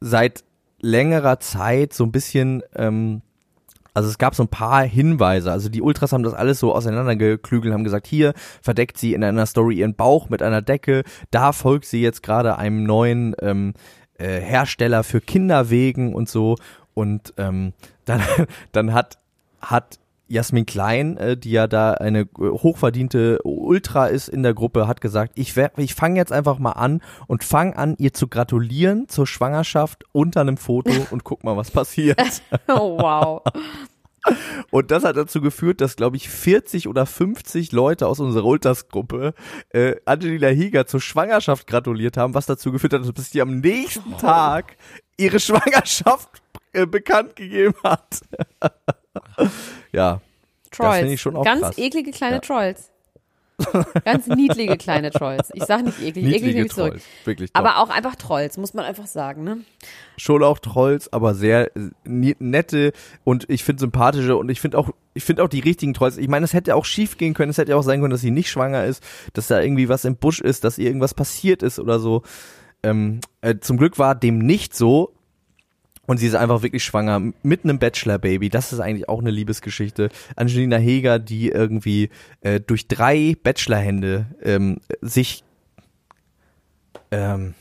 seit 0.00 0.42
längerer 0.80 1.38
Zeit 1.40 1.92
so 1.92 2.04
ein 2.04 2.12
bisschen 2.12 2.62
ähm, 2.74 3.22
also 3.96 4.10
es 4.10 4.18
gab 4.18 4.34
so 4.34 4.42
ein 4.42 4.48
paar 4.48 4.82
Hinweise. 4.82 5.50
Also 5.50 5.70
die 5.70 5.80
Ultras 5.80 6.12
haben 6.12 6.22
das 6.22 6.34
alles 6.34 6.60
so 6.60 6.74
auseinandergeklügelt, 6.74 7.72
haben 7.72 7.82
gesagt, 7.82 8.06
hier 8.06 8.34
verdeckt 8.60 8.98
sie 8.98 9.14
in 9.14 9.24
einer 9.24 9.46
Story 9.46 9.76
ihren 9.76 9.94
Bauch 9.94 10.28
mit 10.28 10.42
einer 10.42 10.60
Decke. 10.60 11.02
Da 11.30 11.52
folgt 11.52 11.86
sie 11.86 12.02
jetzt 12.02 12.22
gerade 12.22 12.58
einem 12.58 12.84
neuen 12.84 13.34
ähm, 13.40 13.72
äh, 14.18 14.38
Hersteller 14.38 15.02
für 15.02 15.22
Kinderwegen 15.22 16.14
und 16.14 16.28
so. 16.28 16.56
Und 16.92 17.32
ähm, 17.38 17.72
dann, 18.04 18.20
dann 18.72 18.92
hat, 18.92 19.16
hat 19.62 19.98
Jasmin 20.28 20.66
Klein, 20.66 21.16
äh, 21.16 21.36
die 21.36 21.50
ja 21.52 21.66
da 21.66 21.92
eine 21.92 22.20
äh, 22.20 22.26
hochverdiente 22.40 23.40
Ultra 23.44 24.06
ist 24.06 24.28
in 24.28 24.42
der 24.42 24.54
Gruppe, 24.54 24.86
hat 24.88 25.00
gesagt, 25.00 25.32
ich, 25.36 25.54
wer- 25.56 25.72
ich 25.78 25.94
fange 25.94 26.18
jetzt 26.18 26.32
einfach 26.32 26.58
mal 26.58 26.72
an 26.72 27.00
und 27.26 27.44
fange 27.44 27.76
an, 27.76 27.94
ihr 27.98 28.12
zu 28.12 28.26
gratulieren 28.28 29.08
zur 29.08 29.26
Schwangerschaft 29.26 30.04
unter 30.12 30.40
einem 30.40 30.56
Foto 30.56 30.90
und 31.10 31.24
guck 31.24 31.44
mal, 31.44 31.56
was 31.56 31.70
passiert. 31.70 32.20
Oh 32.68 32.98
wow. 32.98 33.42
Und 34.72 34.90
das 34.90 35.04
hat 35.04 35.16
dazu 35.16 35.40
geführt, 35.40 35.80
dass, 35.80 35.94
glaube 35.94 36.16
ich, 36.16 36.28
40 36.28 36.88
oder 36.88 37.06
50 37.06 37.70
Leute 37.70 38.08
aus 38.08 38.18
unserer 38.18 38.44
Ultras-Gruppe 38.44 39.34
äh, 39.70 39.94
Angelina 40.04 40.48
Heger 40.48 40.86
zur 40.86 41.00
Schwangerschaft 41.00 41.68
gratuliert 41.68 42.16
haben, 42.16 42.34
was 42.34 42.46
dazu 42.46 42.72
geführt 42.72 42.92
hat, 42.92 43.16
dass 43.18 43.30
sie 43.30 43.40
am 43.40 43.60
nächsten 43.60 44.16
Tag 44.18 44.76
ihre 45.16 45.38
Schwangerschaft 45.38 46.42
äh, 46.72 46.86
bekannt 46.86 47.36
gegeben 47.36 47.76
hat. 47.84 48.22
Ja, 49.96 50.20
Trolls. 50.70 50.98
finde 50.98 51.14
ich 51.14 51.20
schon 51.20 51.36
auch 51.36 51.44
Ganz 51.44 51.60
krass. 51.62 51.78
eklige 51.78 52.10
kleine 52.12 52.36
Ja. 52.36 52.40
Trolls. 52.40 52.90
Ganz 54.04 54.26
niedliche 54.26 54.76
kleine 54.76 55.10
Trolls. 55.10 55.48
Ich 55.54 55.64
sag 55.64 55.82
nicht 55.82 55.98
eklig, 56.02 56.26
eklig 56.26 56.54
nehme 56.54 56.66
ich 56.66 56.72
zurück. 56.74 57.00
Wirklich. 57.24 57.48
Aber 57.54 57.78
auch 57.78 57.88
einfach 57.88 58.14
Trolls, 58.14 58.58
muss 58.58 58.74
man 58.74 58.84
einfach 58.84 59.06
sagen, 59.06 59.44
ne? 59.44 59.58
schon 60.18 60.42
auch 60.42 60.58
Trolls, 60.58 61.10
aber 61.10 61.34
sehr 61.34 61.74
äh, 61.74 61.90
nette 62.04 62.92
und 63.24 63.48
ich 63.48 63.64
finde 63.64 63.80
sympathische 63.80 64.36
und 64.36 64.50
ich 64.50 64.60
finde 64.60 64.76
auch 64.78 64.90
ich 65.14 65.24
finde 65.24 65.42
auch 65.42 65.48
die 65.48 65.60
richtigen 65.60 65.94
Trolls. 65.94 66.18
Ich 66.18 66.28
meine, 66.28 66.44
es 66.44 66.52
hätte 66.52 66.76
auch 66.76 66.84
schief 66.84 67.16
gehen 67.16 67.32
können, 67.32 67.48
es 67.50 67.56
hätte 67.56 67.74
auch 67.76 67.82
sein 67.82 68.00
können, 68.00 68.10
dass 68.10 68.20
sie 68.20 68.30
nicht 68.30 68.50
schwanger 68.50 68.84
ist, 68.84 69.02
dass 69.32 69.46
da 69.46 69.60
irgendwie 69.62 69.88
was 69.88 70.04
im 70.04 70.16
Busch 70.16 70.40
ist, 70.42 70.64
dass 70.64 70.76
ihr 70.76 70.86
irgendwas 70.88 71.14
passiert 71.14 71.62
ist 71.62 71.78
oder 71.78 71.98
so. 71.98 72.22
Ähm, 72.82 73.20
äh, 73.40 73.54
zum 73.60 73.78
Glück 73.78 73.98
war 73.98 74.14
dem 74.14 74.38
nicht 74.38 74.76
so. 74.76 75.15
Und 76.06 76.18
sie 76.18 76.26
ist 76.26 76.34
einfach 76.34 76.62
wirklich 76.62 76.84
schwanger 76.84 77.20
mit 77.42 77.64
einem 77.64 77.78
Bachelor-Baby. 77.78 78.48
Das 78.48 78.72
ist 78.72 78.80
eigentlich 78.80 79.08
auch 79.08 79.20
eine 79.20 79.30
Liebesgeschichte. 79.30 80.08
Angelina 80.36 80.76
Heger, 80.76 81.18
die 81.18 81.48
irgendwie 81.50 82.10
äh, 82.40 82.60
durch 82.60 82.88
drei 82.88 83.36
Bachelor-Hände 83.42 84.26
ähm, 84.42 84.78
sich 85.00 85.42
ähm, 87.10 87.54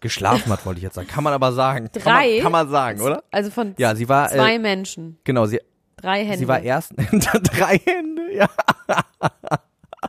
geschlafen 0.00 0.52
hat, 0.52 0.64
wollte 0.66 0.78
ich 0.78 0.84
jetzt 0.84 0.94
sagen. 0.94 1.08
Kann 1.08 1.24
man 1.24 1.32
aber 1.32 1.52
sagen. 1.52 1.90
Kann 1.92 2.02
Drei? 2.02 2.34
man, 2.34 2.42
kann 2.42 2.52
man 2.52 2.68
sagen, 2.68 3.00
oder? 3.00 3.24
Also 3.30 3.50
von 3.50 3.74
Ja, 3.78 3.94
sie 3.94 4.08
war 4.08 4.28
zwei 4.28 4.54
äh, 4.54 4.58
Menschen, 4.58 5.18
genau, 5.24 5.46
sie, 5.46 5.60
drei 5.96 6.24
Hände. 6.24 6.38
sie 6.38 6.48
war 6.48 6.60
erst 6.60 6.92
drei 6.96 7.78
Hände, 7.78 8.32
ja. 8.34 8.48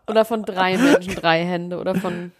oder 0.07 0.25
von 0.25 0.43
drei 0.43 0.77
Menschen, 0.77 1.15
drei 1.15 1.45
Hände. 1.45 1.79
Oder 1.79 1.95
von, 1.95 2.31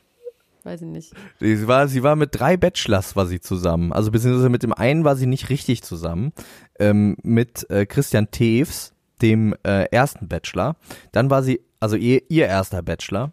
weiß 0.68 0.82
ich 0.82 0.88
nicht. 0.88 1.14
Sie 1.40 1.68
war, 1.68 1.88
sie 1.88 2.04
war 2.04 2.16
mit 2.16 2.30
drei 2.34 2.58
Bachelors 2.58 3.16
war 3.16 3.26
sie 3.26 3.40
zusammen. 3.40 3.94
Also 3.94 4.12
beziehungsweise 4.12 4.50
mit 4.50 4.64
dem 4.64 4.74
einen 4.74 5.04
war 5.04 5.16
sie 5.16 5.26
nicht 5.26 5.50
richtig 5.50 5.82
zusammen. 5.82 6.34
Ähm, 6.78 7.16
mit 7.24 7.68
äh, 7.70 7.86
Christian 7.86 8.30
Teves, 8.30 8.94
dem 9.22 9.56
äh, 9.64 9.86
ersten 9.86 10.28
Bachelor. 10.28 10.76
Dann 11.12 11.30
war 11.30 11.42
sie, 11.42 11.62
also 11.80 11.96
ihr, 11.96 12.22
ihr 12.30 12.46
erster 12.48 12.84
Bachelor. 12.84 13.32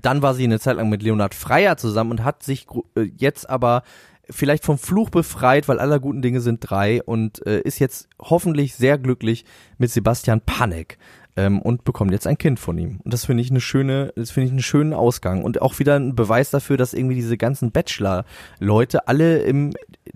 Dann 0.00 0.22
war 0.22 0.34
sie 0.34 0.44
eine 0.44 0.58
Zeit 0.58 0.76
lang 0.76 0.88
mit 0.88 1.02
Leonhard 1.02 1.34
Freier 1.34 1.76
zusammen 1.76 2.12
und 2.12 2.24
hat 2.24 2.42
sich 2.42 2.66
äh, 2.96 3.02
jetzt 3.02 3.48
aber 3.48 3.82
vielleicht 4.30 4.64
vom 4.64 4.78
Fluch 4.78 5.10
befreit, 5.10 5.68
weil 5.68 5.78
aller 5.78 6.00
guten 6.00 6.22
Dinge 6.22 6.40
sind 6.40 6.60
drei 6.60 7.02
und 7.02 7.46
äh, 7.46 7.60
ist 7.60 7.78
jetzt 7.78 8.08
hoffentlich 8.20 8.74
sehr 8.74 8.98
glücklich 8.98 9.44
mit 9.78 9.90
Sebastian 9.90 10.40
Panek 10.40 10.98
ähm, 11.38 11.62
und 11.62 11.84
bekommt 11.84 12.10
jetzt 12.10 12.26
ein 12.26 12.36
Kind 12.36 12.58
von 12.58 12.76
ihm. 12.78 12.98
Und 13.04 13.14
das 13.14 13.26
finde 13.26 13.44
ich 13.44 13.50
eine 13.50 13.60
schöne, 13.60 14.12
das 14.16 14.32
finde 14.32 14.46
ich 14.46 14.50
einen 14.50 14.60
schönen 14.60 14.92
Ausgang 14.92 15.44
und 15.44 15.62
auch 15.62 15.78
wieder 15.78 15.94
ein 15.94 16.16
Beweis 16.16 16.50
dafür, 16.50 16.76
dass 16.76 16.94
irgendwie 16.94 17.14
diese 17.14 17.36
ganzen 17.36 17.70
Bachelor-Leute 17.70 19.06
alle 19.06 19.38
im, 19.42 19.72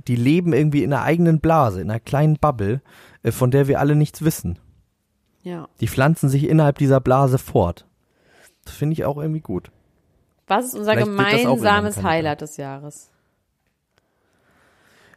die 0.09 0.17
leben 0.17 0.53
irgendwie 0.53 0.83
in 0.83 0.93
einer 0.93 1.05
eigenen 1.05 1.39
Blase, 1.39 1.81
in 1.81 1.91
einer 1.91 2.01
kleinen 2.01 2.39
Bubble, 2.39 2.83
äh, 3.23 3.31
von 3.31 3.53
der 3.53 3.69
wir 3.69 3.79
alle 3.79 3.95
nichts 3.95 4.23
wissen. 4.25 4.59
Ja. 5.45 5.69
Die 5.81 5.87
pflanzen 5.87 6.29
sich 6.29 6.49
innerhalb 6.49 6.79
dieser 6.79 7.01
Blase 7.01 7.39
fort. 7.39 7.87
Das 8.65 8.75
finde 8.75 8.95
ich 8.95 9.05
auch 9.05 9.17
irgendwie 9.17 9.41
gut. 9.41 9.71
Was 10.49 10.67
ist 10.67 10.75
unser 10.75 10.95
Vielleicht 10.95 11.07
gemeinsames. 11.07 12.03
Highlight 12.03 12.41
des 12.41 12.57
Jahres? 12.57 13.12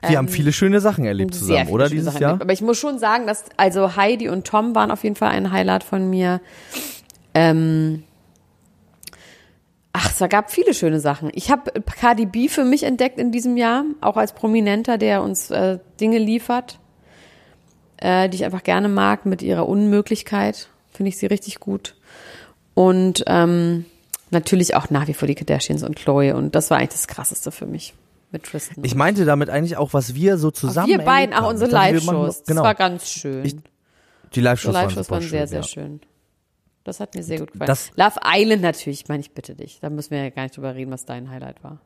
Wir 0.08 0.12
Ähm, 0.12 0.18
haben 0.18 0.28
viele 0.28 0.53
schöne 0.53 0.80
Sachen 0.82 1.06
erlebt 1.06 1.34
zusammen, 1.36 1.70
oder 1.70 1.89
dieses 1.89 2.06
Sachen 2.06 2.22
Jahr? 2.22 2.30
erlebt. 2.32 2.43
Aber 2.43 2.53
ich 2.53 2.62
muss 2.62 2.78
schon 2.78 2.99
sagen, 2.99 3.28
dass 3.28 3.45
also 3.58 3.95
Heidi 3.95 4.30
und 4.30 4.45
Tom 4.47 4.76
waren 4.76 4.91
auf 4.91 5.03
jeden 5.03 5.16
Fall 5.16 5.30
ein 5.30 5.51
Highlight 5.51 5.84
von 5.84 6.10
mir. 6.10 6.41
Ähm, 7.34 8.03
ach, 9.93 10.12
es 10.20 10.30
gab 10.30 10.51
viele 10.51 10.74
schöne 10.74 10.99
Sachen. 10.99 11.30
Ich 11.34 11.51
habe 11.51 11.72
Cardi 11.82 12.26
B 12.26 12.47
für 12.47 12.64
mich 12.66 12.84
entdeckt 12.84 13.20
in 13.20 13.32
diesem 13.32 13.58
Jahr, 13.58 13.84
auch 14.01 14.18
als 14.18 14.34
Prominenter, 14.34 14.97
der 14.97 15.22
uns 15.22 15.51
äh, 15.51 15.80
Dinge 15.99 16.18
liefert. 16.18 16.80
äh, 17.97 18.28
die 18.30 18.36
ich 18.36 18.45
einfach 18.45 18.64
gerne 18.64 18.89
mag 18.89 19.26
mit 19.26 19.41
ihrer 19.41 19.68
Unmöglichkeit. 19.70 20.68
Finde 20.91 21.10
ich 21.10 21.18
sie 21.18 21.28
richtig 21.28 21.60
gut. 21.62 21.95
Und 22.74 23.24
ähm, 23.28 23.86
natürlich 24.32 24.76
auch 24.76 24.89
nach 24.89 25.08
wie 25.08 25.14
vor 25.14 25.30
die 25.30 25.36
Kardashians 25.36 25.82
und 25.82 25.95
Chloe. 25.95 26.36
Und 26.36 26.56
das 26.56 26.70
war 26.70 26.78
eigentlich 26.78 26.89
das 26.89 27.08
Krasseste 27.08 27.51
für 27.51 27.66
mich 27.66 27.93
mit 28.36 28.44
Tristan. 28.44 28.84
Ich 28.84 28.96
meinte 28.96 29.26
damit 29.26 29.50
eigentlich 29.50 29.78
auch, 29.78 29.94
was 29.94 30.14
wir 30.16 30.38
so 30.38 30.52
zusammen 30.52 30.88
wir 30.90 30.98
beiden, 31.00 31.32
erlebt 31.34 31.38
auch 31.38 31.44
haben. 31.44 31.50
unsere 31.54 31.72
Live-Shows. 31.72 32.44
Genau. 32.46 32.62
Das 32.62 32.68
war 32.68 32.76
ganz 32.76 33.10
schön. 33.10 33.46
Ich- 33.46 33.56
die 34.34 34.42
Live-Shows 34.42 34.74
waren, 34.74 34.84
Live-Shows 34.84 35.06
super 35.08 35.16
waren 35.16 35.30
sehr, 35.30 35.40
schön, 35.40 35.48
sehr 35.48 35.60
ja. 35.60 35.64
schön. 35.64 36.02
Das 36.84 37.00
hat 37.00 37.16
mir 37.16 37.24
sehr 37.24 37.40
gut 37.40 37.52
gefallen. 37.54 37.68
Das- 37.68 37.92
Love 37.96 38.20
Island 38.24 38.62
natürlich, 38.62 39.08
meine 39.08 39.22
ich 39.22 39.32
bitte 39.32 39.56
dich. 39.56 39.80
Da 39.82 39.90
müssen 39.90 40.12
wir 40.12 40.24
ja 40.24 40.30
gar 40.30 40.44
nicht 40.44 40.56
drüber 40.56 40.76
reden, 40.76 40.92
was 40.92 41.06
dein 41.06 41.30
Highlight 41.32 41.64
war. 41.64 41.80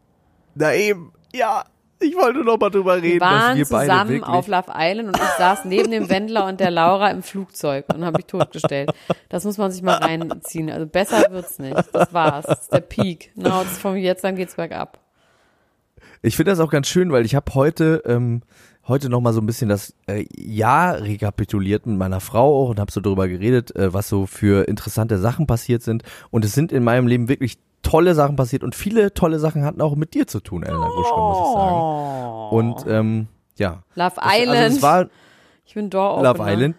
Na 0.56 0.74
eben, 0.74 1.14
ja. 1.34 1.64
Ich 2.02 2.16
wollte 2.16 2.40
noch 2.46 2.58
mal 2.58 2.70
drüber 2.70 2.96
reden, 2.96 3.16
Wir 3.16 3.20
dass 3.20 3.30
waren 3.30 3.58
wir 3.58 3.66
zusammen 3.66 4.24
auf 4.24 4.48
Love 4.48 4.72
Island 4.74 5.10
und 5.10 5.18
ich 5.18 5.30
saß 5.38 5.66
neben 5.66 5.92
dem 5.92 6.08
Wendler 6.10 6.46
und 6.46 6.62
der 6.62 6.72
Laura 6.72 7.12
im 7.12 7.22
Flugzeug 7.24 7.86
und 7.94 8.06
habe 8.06 8.20
mich 8.20 8.26
totgestellt. 8.26 8.90
Das 9.28 9.44
muss 9.44 9.58
man 9.58 9.70
sich 9.70 9.82
mal 9.82 9.96
reinziehen. 9.98 10.70
Also 10.70 10.86
besser 10.88 11.30
wird's 11.30 11.60
nicht. 11.60 11.76
Das 11.92 12.14
war's. 12.14 12.46
Das 12.46 12.62
ist 12.62 12.74
der 12.74 12.80
Peak. 12.80 13.32
Genau, 13.36 13.64
das 13.66 13.78
von 13.78 13.98
jetzt 13.98 14.24
an 14.24 14.38
geht's 14.38 14.56
bergab. 14.56 14.98
Ich 16.22 16.36
finde 16.36 16.52
das 16.52 16.60
auch 16.60 16.70
ganz 16.72 16.88
schön, 16.88 17.12
weil 17.12 17.26
ich 17.26 17.36
habe 17.36 17.54
heute 17.54 18.04
ähm, 18.06 18.42
heute 18.88 19.10
noch 19.10 19.22
mal 19.22 19.34
so 19.34 19.40
ein 19.40 19.46
bisschen 19.46 19.70
das 19.70 19.94
äh, 20.08 20.26
Jahr 20.36 21.02
rekapituliert 21.02 21.86
mit 21.86 21.98
meiner 21.98 22.20
Frau 22.20 22.64
auch 22.66 22.70
und 22.70 22.80
habe 22.80 22.92
so 22.92 23.00
darüber 23.02 23.28
geredet, 23.28 23.76
äh, 23.76 23.94
was 23.94 24.10
so 24.10 24.26
für 24.26 24.68
interessante 24.68 25.18
Sachen 25.20 25.48
passiert 25.48 25.82
sind. 25.84 26.04
Und 26.32 26.44
es 26.44 26.54
sind 26.54 26.72
in 26.72 26.84
meinem 26.84 27.08
Leben 27.08 27.30
wirklich 27.30 27.58
tolle 27.84 28.16
Sachen 28.16 28.36
passiert 28.36 28.64
und 28.64 28.76
viele 28.76 29.14
tolle 29.14 29.40
Sachen 29.40 29.64
hatten 29.64 29.80
auch 29.82 29.96
mit 29.96 30.14
dir 30.14 30.28
zu 30.28 30.42
tun, 30.42 30.64
Elena 30.64 30.88
Gruschka, 30.88 31.18
muss 31.18 31.38
ich 31.48 31.54
sagen. 31.54 32.50
Und 32.52 32.86
ähm, 32.88 33.28
ja, 33.58 33.84
Love 33.96 34.16
Das- 34.16 34.26
Island. 34.40 34.58
also 34.60 34.76
es 34.78 34.82
war 34.82 35.08
ich 35.66 35.74
bin 35.76 35.90
Door 35.90 36.24
Love 36.24 36.44
Island, 36.52 36.76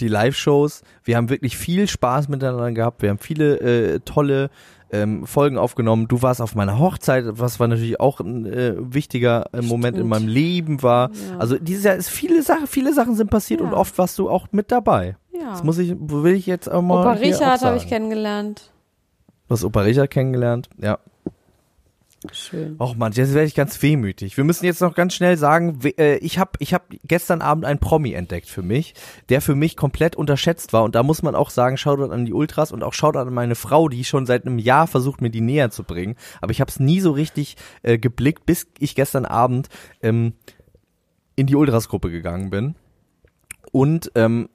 die 0.00 0.08
Live-Shows. 0.08 0.82
Wir 1.04 1.16
haben 1.16 1.30
wirklich 1.30 1.56
viel 1.56 1.88
Spaß 1.88 2.28
miteinander 2.28 2.70
gehabt. 2.72 3.00
Wir 3.02 3.08
haben 3.10 3.18
viele 3.18 3.58
äh, 3.60 4.00
tolle 4.00 4.50
ähm, 4.94 5.26
Folgen 5.26 5.58
aufgenommen. 5.58 6.06
Du 6.08 6.22
warst 6.22 6.40
auf 6.40 6.54
meiner 6.54 6.78
Hochzeit, 6.78 7.24
was 7.28 7.58
war 7.60 7.68
natürlich 7.68 7.98
auch 8.00 8.20
ein 8.20 8.46
äh, 8.46 8.74
wichtiger 8.78 9.46
äh, 9.52 9.60
Moment 9.62 9.98
in 9.98 10.06
meinem 10.08 10.28
Leben 10.28 10.82
war. 10.82 11.10
Ja. 11.10 11.38
Also 11.38 11.58
dieses 11.58 11.84
Jahr 11.84 11.96
ist 11.96 12.08
viele 12.08 12.42
Sachen, 12.42 12.66
viele 12.66 12.92
Sachen 12.94 13.14
sind 13.16 13.30
passiert 13.30 13.60
Ja. 13.60 13.66
und 13.66 13.74
oft 13.74 13.98
warst 13.98 14.18
du 14.18 14.30
auch 14.30 14.48
mit 14.52 14.70
dabei. 14.70 15.16
Ja. 15.32 15.50
Das 15.50 15.64
muss 15.64 15.78
ich, 15.78 15.94
will 15.98 16.34
ich 16.34 16.46
jetzt 16.46 16.70
auch 16.70 16.82
mal. 16.82 17.00
Opa 17.00 17.12
Richard 17.12 17.62
habe 17.62 17.76
ich 17.76 17.88
kennengelernt. 17.88 18.70
Du 19.48 19.52
hast 19.54 19.64
Opa 19.64 19.80
Richard 19.80 20.10
kennengelernt, 20.10 20.70
ja. 20.80 20.98
Schön. 22.32 22.76
Och 22.78 22.96
man, 22.96 23.12
jetzt 23.12 23.34
werde 23.34 23.46
ich 23.46 23.54
ganz 23.54 23.80
wehmütig. 23.82 24.36
Wir 24.36 24.44
müssen 24.44 24.64
jetzt 24.64 24.80
noch 24.80 24.94
ganz 24.94 25.14
schnell 25.14 25.36
sagen, 25.36 25.78
äh, 25.98 26.16
ich 26.16 26.38
habe 26.38 26.52
ich 26.58 26.72
hab 26.72 26.86
gestern 27.04 27.42
Abend 27.42 27.64
einen 27.64 27.78
Promi 27.78 28.12
entdeckt 28.12 28.48
für 28.48 28.62
mich, 28.62 28.94
der 29.28 29.40
für 29.40 29.54
mich 29.54 29.76
komplett 29.76 30.16
unterschätzt 30.16 30.72
war. 30.72 30.84
Und 30.84 30.94
da 30.94 31.02
muss 31.02 31.22
man 31.22 31.34
auch 31.34 31.50
sagen, 31.50 31.76
Shoutout 31.76 32.12
an 32.12 32.24
die 32.24 32.32
Ultras 32.32 32.72
und 32.72 32.82
auch 32.82 32.94
Shoutout 32.94 33.18
an 33.18 33.34
meine 33.34 33.54
Frau, 33.54 33.88
die 33.88 34.04
schon 34.04 34.26
seit 34.26 34.46
einem 34.46 34.58
Jahr 34.58 34.86
versucht, 34.86 35.20
mir 35.20 35.30
die 35.30 35.40
näher 35.42 35.70
zu 35.70 35.84
bringen. 35.84 36.16
Aber 36.40 36.50
ich 36.50 36.60
habe 36.60 36.70
es 36.70 36.80
nie 36.80 37.00
so 37.00 37.12
richtig 37.12 37.56
äh, 37.82 37.98
geblickt, 37.98 38.46
bis 38.46 38.66
ich 38.78 38.94
gestern 38.94 39.26
Abend 39.26 39.68
ähm, 40.02 40.32
in 41.36 41.46
die 41.46 41.56
Ultras-Gruppe 41.56 42.10
gegangen 42.10 42.50
bin. 42.50 42.74
Und 43.70 44.12
ähm, 44.14 44.48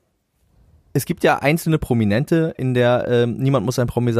es 0.93 1.05
gibt 1.05 1.23
ja 1.23 1.39
einzelne 1.39 1.77
Prominente 1.77 2.53
in 2.57 2.73
der 2.73 3.07
ähm, 3.07 3.37
Niemand 3.37 3.65
muss 3.65 3.79
ein 3.79 3.87
Promi 3.87 4.13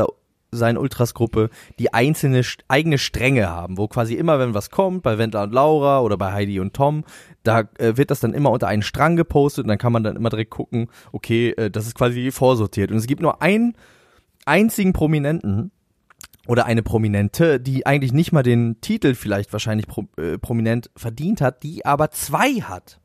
sein 0.52 0.78
Ultras-Gruppe, 0.78 1.50
die 1.78 1.94
einzelne 1.94 2.42
eigene 2.68 2.98
Stränge 2.98 3.50
haben, 3.50 3.78
wo 3.78 3.88
quasi 3.88 4.16
immer, 4.16 4.40
wenn 4.40 4.54
was 4.54 4.70
kommt, 4.70 5.04
bei 5.04 5.18
Wendler 5.18 5.44
und 5.44 5.54
Laura 5.54 6.02
oder 6.02 6.18
bei 6.18 6.32
Heidi 6.32 6.60
und 6.60 6.74
Tom, 6.74 7.04
da 7.44 7.64
äh, 7.78 7.98
wird 7.98 8.12
das 8.12 8.20
dann 8.20 8.34
immer 8.34 8.52
unter 8.52 8.68
einen 8.68 8.82
Strang 8.82 9.16
gepostet 9.16 9.66
und 9.66 9.70
dann 9.70 9.78
kann 9.78 9.94
man 9.94 10.04
dann 10.04 10.16
immer 10.16 10.30
direkt 10.30 10.52
gucken, 10.52 10.88
okay, 11.12 11.52
äh, 11.52 11.70
das 11.70 11.88
ist 11.88 11.96
quasi 11.96 12.32
vorsortiert. 12.32 12.92
Und 12.92 12.98
es 12.98 13.08
gibt 13.08 13.22
nur 13.22 13.42
einen 13.42 13.76
einzigen 14.46 14.94
Prominenten, 14.94 15.72
oder 16.50 16.66
eine 16.66 16.82
Prominente, 16.82 17.60
die 17.60 17.86
eigentlich 17.86 18.12
nicht 18.12 18.32
mal 18.32 18.42
den 18.42 18.82
Titel 18.82 19.14
vielleicht 19.14 19.54
wahrscheinlich 19.54 19.86
pro, 19.86 20.06
äh, 20.18 20.40
prominent 20.40 20.90
verdient 20.96 21.42
hat, 21.42 21.62
die 21.62 21.86
aber 21.86 22.10
zwei 22.10 22.54
hat. 22.62 23.00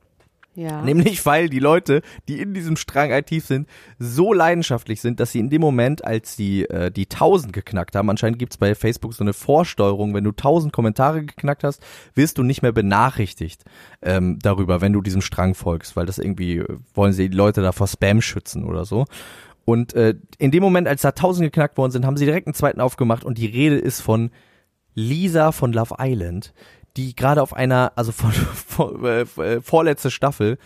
Ja. 0.55 0.83
Nämlich 0.83 1.25
weil 1.27 1.49
die 1.49 1.59
Leute, 1.59 2.03
die 2.29 2.41
in 2.41 2.55
diesem 2.55 2.77
Strang 2.77 3.13
aktiv 3.13 3.45
sind, 3.45 3.69
so 3.99 4.33
leidenschaftlich 4.33 5.01
sind, 5.01 5.21
dass 5.21 5.33
sie 5.33 5.41
in 5.41 5.51
dem 5.51 5.61
Moment, 5.61 6.05
als 6.05 6.37
sie 6.37 6.65
äh, 6.65 6.91
die 6.91 7.05
1000 7.05 7.53
geknackt 7.53 7.97
haben, 7.97 8.09
anscheinend 8.09 8.39
gibt's 8.39 8.57
bei 8.57 8.75
Facebook 8.75 9.15
so 9.15 9.25
eine 9.25 9.33
Vorsteuerung, 9.33 10.15
wenn 10.15 10.25
du 10.25 10.31
1000 10.31 10.73
Kommentare 10.73 11.25
geknackt 11.25 11.65
hast, 11.65 11.83
wirst 12.15 12.39
du 12.39 12.43
nicht 12.43 12.63
mehr 12.63 12.73
benachrichtigt 12.73 13.65
ähm, 14.03 14.39
darüber, 14.41 14.81
wenn 14.81 14.93
du 14.93 15.03
diesem 15.03 15.23
Strang 15.23 15.55
folgst, 15.55 15.97
weil 15.97 16.07
das 16.07 16.19
irgendwie, 16.19 16.59
äh, 16.59 16.79
wollen 16.95 17.13
sie 17.13 17.29
die 17.29 17.37
Leute 17.37 17.63
da 17.63 17.73
vor 17.73 17.89
Spam 17.89 18.21
schützen 18.21 18.65
oder 18.65 18.85
so. 18.85 19.07
Und 19.65 19.95
äh, 19.95 20.15
in 20.39 20.51
dem 20.51 20.63
Moment, 20.63 20.87
als 20.87 21.03
da 21.03 21.09
1000 21.09 21.47
geknackt 21.47 21.79
worden 21.79 21.91
sind, 21.91 22.07
haben 22.07 22.17
sie 22.17 22.27
direkt 22.27 22.47
einen 22.47 22.55
zweiten 22.55 22.81
aufgemacht 22.81 23.25
und 23.25 23.39
die 23.39 23.47
Rede 23.47 23.77
ist 23.77 24.01
von 24.01 24.31
Lisa 24.95 25.53
von 25.53 25.73
Love 25.73 25.97
Island, 25.99 26.53
die 26.97 27.15
gerade 27.15 27.43
auf 27.43 27.55
einer, 27.55 27.93
also 27.97 28.13
von, 28.13 28.33
von 28.67 29.05
äh, 29.05 29.21
äh, 29.23 29.61
vorletzte 29.61 30.11
Staffel, 30.11 30.59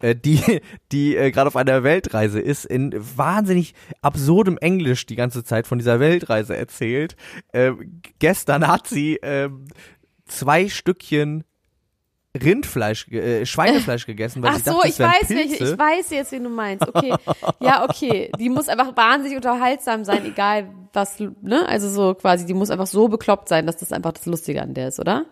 äh, 0.00 0.14
die 0.14 0.60
die 0.92 1.16
äh, 1.16 1.30
gerade 1.30 1.48
auf 1.48 1.56
einer 1.56 1.82
Weltreise 1.82 2.40
ist, 2.40 2.64
in 2.64 2.94
wahnsinnig 3.16 3.74
absurdem 4.00 4.58
Englisch 4.58 5.06
die 5.06 5.16
ganze 5.16 5.44
Zeit 5.44 5.66
von 5.66 5.78
dieser 5.78 6.00
Weltreise 6.00 6.56
erzählt. 6.56 7.16
Äh, 7.52 7.72
gestern 8.18 8.66
hat 8.66 8.86
sie 8.86 9.16
äh, 9.16 9.48
zwei 10.26 10.68
Stückchen 10.68 11.44
Rindfleisch, 12.34 13.08
äh, 13.08 13.44
Schweinefleisch 13.44 14.06
gegessen, 14.06 14.42
weil 14.42 14.52
Ach 14.52 14.56
sie 14.56 14.62
so, 14.62 14.70
dachte, 14.70 14.88
ich 14.88 14.94
es 14.94 14.98
wären 15.00 15.12
weiß 15.12 15.28
Pilze. 15.28 15.72
ich 15.72 15.78
weiß 15.78 16.10
jetzt, 16.10 16.32
wen 16.32 16.44
du 16.44 16.48
meinst. 16.48 16.88
Okay. 16.88 17.14
Ja, 17.60 17.84
okay. 17.84 18.32
Die 18.38 18.48
muss 18.48 18.70
einfach 18.70 18.96
wahnsinnig 18.96 19.36
unterhaltsam 19.36 20.04
sein, 20.04 20.24
egal 20.24 20.68
was, 20.94 21.20
ne? 21.20 21.68
Also 21.68 21.90
so 21.90 22.14
quasi, 22.14 22.46
die 22.46 22.54
muss 22.54 22.70
einfach 22.70 22.86
so 22.86 23.08
bekloppt 23.08 23.48
sein, 23.48 23.66
dass 23.66 23.76
das 23.76 23.92
einfach 23.92 24.12
das 24.12 24.24
Lustige 24.24 24.62
an 24.62 24.72
der 24.72 24.88
ist, 24.88 24.98
oder? 24.98 25.26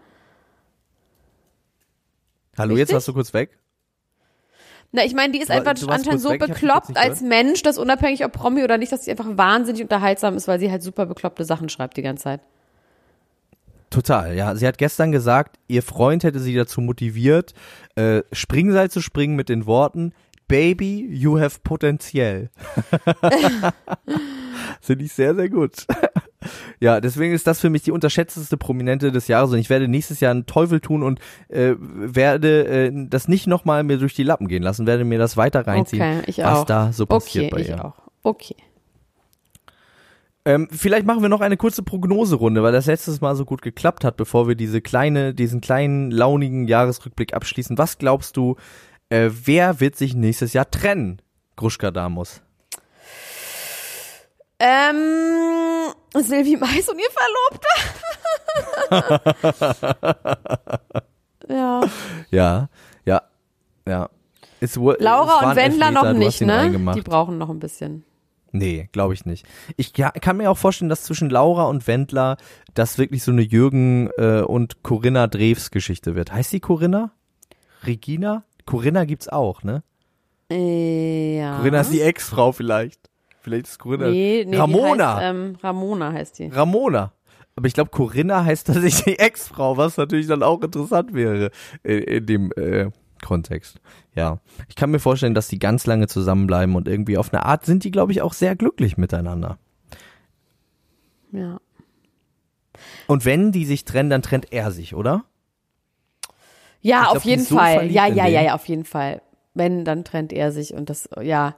Hallo, 2.58 2.72
jetzt 2.72 2.80
Richtig? 2.80 2.94
warst 2.94 3.08
du 3.08 3.12
kurz 3.12 3.34
weg. 3.34 3.58
Na, 4.92 5.04
ich 5.04 5.14
meine, 5.14 5.32
die 5.32 5.40
ist 5.40 5.50
einfach 5.50 5.74
anscheinend 5.88 6.20
so 6.20 6.30
weg, 6.30 6.40
bekloppt 6.40 6.96
als 6.96 7.20
Mensch, 7.20 7.62
dass 7.62 7.78
unabhängig 7.78 8.24
ob 8.24 8.32
Promi 8.32 8.64
oder 8.64 8.76
nicht, 8.76 8.90
dass 8.90 9.04
sie 9.04 9.12
einfach 9.12 9.28
wahnsinnig 9.36 9.82
unterhaltsam 9.82 10.34
ist, 10.34 10.48
weil 10.48 10.58
sie 10.58 10.70
halt 10.70 10.82
super 10.82 11.06
bekloppte 11.06 11.44
Sachen 11.44 11.68
schreibt 11.68 11.96
die 11.96 12.02
ganze 12.02 12.24
Zeit. 12.24 12.40
Total, 13.88 14.36
ja. 14.36 14.54
Sie 14.56 14.66
hat 14.66 14.78
gestern 14.78 15.12
gesagt, 15.12 15.58
ihr 15.68 15.82
Freund 15.82 16.24
hätte 16.24 16.40
sie 16.40 16.54
dazu 16.54 16.80
motiviert, 16.80 17.54
äh, 17.94 18.22
Springseil 18.32 18.90
zu 18.90 19.00
springen 19.00 19.36
mit 19.36 19.48
den 19.48 19.66
Worten, 19.66 20.12
Baby, 20.48 21.06
you 21.08 21.38
have 21.38 21.60
Potenzial. 21.62 22.50
Finde 24.80 25.04
ich 25.04 25.12
sehr, 25.12 25.34
sehr 25.36 25.48
gut. 25.48 25.86
Ja, 26.80 27.00
deswegen 27.00 27.34
ist 27.34 27.46
das 27.46 27.60
für 27.60 27.70
mich 27.70 27.82
die 27.82 27.92
unterschätzteste 27.92 28.56
Prominente 28.56 29.12
des 29.12 29.28
Jahres 29.28 29.52
und 29.52 29.58
ich 29.58 29.68
werde 29.70 29.86
nächstes 29.86 30.20
Jahr 30.20 30.30
einen 30.30 30.46
Teufel 30.46 30.80
tun 30.80 31.02
und 31.02 31.20
äh, 31.48 31.74
werde 31.78 32.66
äh, 32.66 32.92
das 33.08 33.28
nicht 33.28 33.46
nochmal 33.46 33.82
mir 33.84 33.98
durch 33.98 34.14
die 34.14 34.22
Lappen 34.22 34.48
gehen 34.48 34.62
lassen, 34.62 34.86
werde 34.86 35.04
mir 35.04 35.18
das 35.18 35.36
weiter 35.36 35.66
reinziehen, 35.66 36.02
Okay, 36.20 36.22
ich 36.26 36.38
was 36.38 36.60
auch. 36.60 36.64
da 36.64 36.92
so 36.92 37.06
passiert 37.06 37.46
Okay, 37.46 37.54
bei 37.54 37.60
ich 37.60 37.68
ihr. 37.68 37.84
auch. 37.84 37.94
Okay. 38.22 38.56
Ähm, 40.46 40.68
vielleicht 40.70 41.04
machen 41.06 41.20
wir 41.20 41.28
noch 41.28 41.42
eine 41.42 41.58
kurze 41.58 41.82
Prognoserunde, 41.82 42.62
weil 42.62 42.72
das 42.72 42.86
letztes 42.86 43.20
Mal 43.20 43.36
so 43.36 43.44
gut 43.44 43.60
geklappt 43.60 44.04
hat, 44.04 44.16
bevor 44.16 44.48
wir 44.48 44.54
diese 44.54 44.80
kleine, 44.80 45.34
diesen 45.34 45.60
kleinen 45.60 46.10
launigen 46.10 46.66
Jahresrückblick 46.66 47.34
abschließen. 47.34 47.76
Was 47.76 47.98
glaubst 47.98 48.38
du, 48.38 48.56
äh, 49.10 49.28
wer 49.44 49.80
wird 49.80 49.96
sich 49.96 50.14
nächstes 50.14 50.54
Jahr 50.54 50.70
trennen? 50.70 51.20
Gruschka 51.56 51.90
Damus. 51.90 52.40
Ähm, 54.60 55.92
Silvi 56.14 56.56
Mais 56.58 56.86
und 56.88 56.98
ihr 56.98 57.08
Verlobter. 58.90 59.10
ja. 61.48 61.80
Ja, 62.30 62.68
ja, 63.04 63.22
ja. 63.86 64.08
Es, 64.60 64.72
es 64.72 64.76
Laura 64.76 65.42
war 65.42 65.50
und 65.50 65.56
Wendler 65.56 65.90
noch 65.90 66.12
nicht, 66.12 66.42
ne? 66.42 66.70
Die 66.94 67.00
brauchen 67.00 67.38
noch 67.38 67.48
ein 67.48 67.58
bisschen. 67.58 68.04
Nee, 68.52 68.88
glaube 68.92 69.14
ich 69.14 69.24
nicht. 69.24 69.46
Ich 69.76 69.92
ka- 69.94 70.10
kann 70.10 70.36
mir 70.36 70.50
auch 70.50 70.58
vorstellen, 70.58 70.88
dass 70.88 71.04
zwischen 71.04 71.30
Laura 71.30 71.64
und 71.64 71.86
Wendler 71.86 72.36
das 72.74 72.98
wirklich 72.98 73.22
so 73.22 73.30
eine 73.30 73.42
Jürgen 73.42 74.10
äh, 74.18 74.40
und 74.42 74.82
Corinna 74.82 75.28
Drews 75.28 75.70
Geschichte 75.70 76.14
wird. 76.16 76.32
Heißt 76.32 76.52
die 76.52 76.60
Corinna? 76.60 77.12
Regina? 77.86 78.44
Corinna 78.66 79.04
gibt's 79.04 79.28
auch, 79.28 79.62
ne? 79.62 79.82
Ja. 80.50 81.56
Corinna 81.58 81.80
ist 81.80 81.92
die 81.92 82.02
Ex-Frau 82.02 82.52
vielleicht. 82.52 83.08
Vielleicht 83.40 83.66
ist 83.66 83.78
Corinna. 83.78 84.08
Nee, 84.08 84.44
nee, 84.46 84.56
Ramona. 84.56 85.16
Heißt, 85.16 85.24
ähm, 85.24 85.56
Ramona 85.62 86.12
heißt 86.12 86.38
die. 86.38 86.46
Ramona. 86.48 87.12
Aber 87.56 87.66
ich 87.66 87.74
glaube, 87.74 87.90
Corinna 87.90 88.44
heißt 88.44 88.66
tatsächlich 88.68 89.04
die 89.04 89.18
Ex-Frau, 89.18 89.76
was 89.76 89.96
natürlich 89.96 90.26
dann 90.26 90.42
auch 90.42 90.62
interessant 90.62 91.12
wäre 91.14 91.50
in, 91.82 91.98
in 91.98 92.26
dem 92.26 92.52
äh, 92.52 92.90
Kontext. 93.24 93.80
Ja. 94.14 94.40
Ich 94.68 94.76
kann 94.76 94.90
mir 94.90 94.98
vorstellen, 94.98 95.34
dass 95.34 95.48
die 95.48 95.58
ganz 95.58 95.86
lange 95.86 96.06
zusammenbleiben 96.06 96.74
und 96.76 96.88
irgendwie 96.88 97.18
auf 97.18 97.32
eine 97.32 97.44
Art 97.44 97.64
sind 97.66 97.84
die, 97.84 97.90
glaube 97.90 98.12
ich, 98.12 98.22
auch 98.22 98.32
sehr 98.32 98.56
glücklich 98.56 98.96
miteinander. 98.96 99.58
Ja. 101.32 101.60
Und 103.06 103.24
wenn 103.24 103.52
die 103.52 103.64
sich 103.64 103.84
trennen, 103.84 104.10
dann 104.10 104.22
trennt 104.22 104.52
er 104.52 104.70
sich, 104.70 104.94
oder? 104.94 105.24
Ja, 106.80 107.02
Ich 107.02 107.06
auf 107.08 107.12
glaub, 107.12 107.24
jeden 107.24 107.44
so 107.44 107.56
Fall. 107.56 107.90
Ja, 107.90 108.06
ja, 108.06 108.26
ja, 108.26 108.40
ja, 108.42 108.54
auf 108.54 108.66
jeden 108.66 108.84
Fall. 108.84 109.20
Wenn, 109.54 109.84
dann 109.84 110.04
trennt 110.04 110.32
er 110.32 110.52
sich 110.52 110.74
und 110.74 110.90
das, 110.90 111.08
ja. 111.20 111.54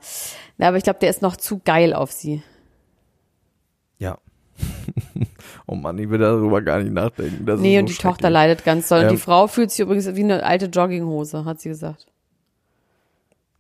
Na, 0.59 0.69
aber 0.69 0.77
ich 0.77 0.85
glaube, 0.85 0.99
der 1.01 1.11
ist 1.11 1.23
noch 1.23 1.37
zu 1.37 1.61
geil 1.65 1.93
auf 1.95 2.11
sie. 2.13 2.43
Ja. 3.99 4.19
oh 5.67 5.75
Mann, 5.75 5.99
ich 5.99 6.09
will 6.11 6.19
darüber 6.19 6.63
gar 6.63 6.81
nicht 6.81 6.93
nachdenken. 6.93 7.45
Das 7.47 7.61
Nee, 7.61 7.77
ist 7.77 7.83
und 7.83 7.89
so 7.89 7.95
die 7.95 8.03
Tochter 8.03 8.31
leidet 8.31 8.65
ganz 8.65 8.89
doll. 8.89 9.01
Und 9.03 9.09
die 9.09 9.15
Ähm. 9.15 9.21
Frau 9.21 9.47
fühlt 9.47 9.71
sich 9.71 9.81
übrigens 9.81 10.15
wie 10.15 10.23
eine 10.25 10.43
alte 10.45 10.67
Jogginghose, 10.67 11.45
hat 11.45 11.61
sie 11.61 11.69
gesagt. 11.69 12.07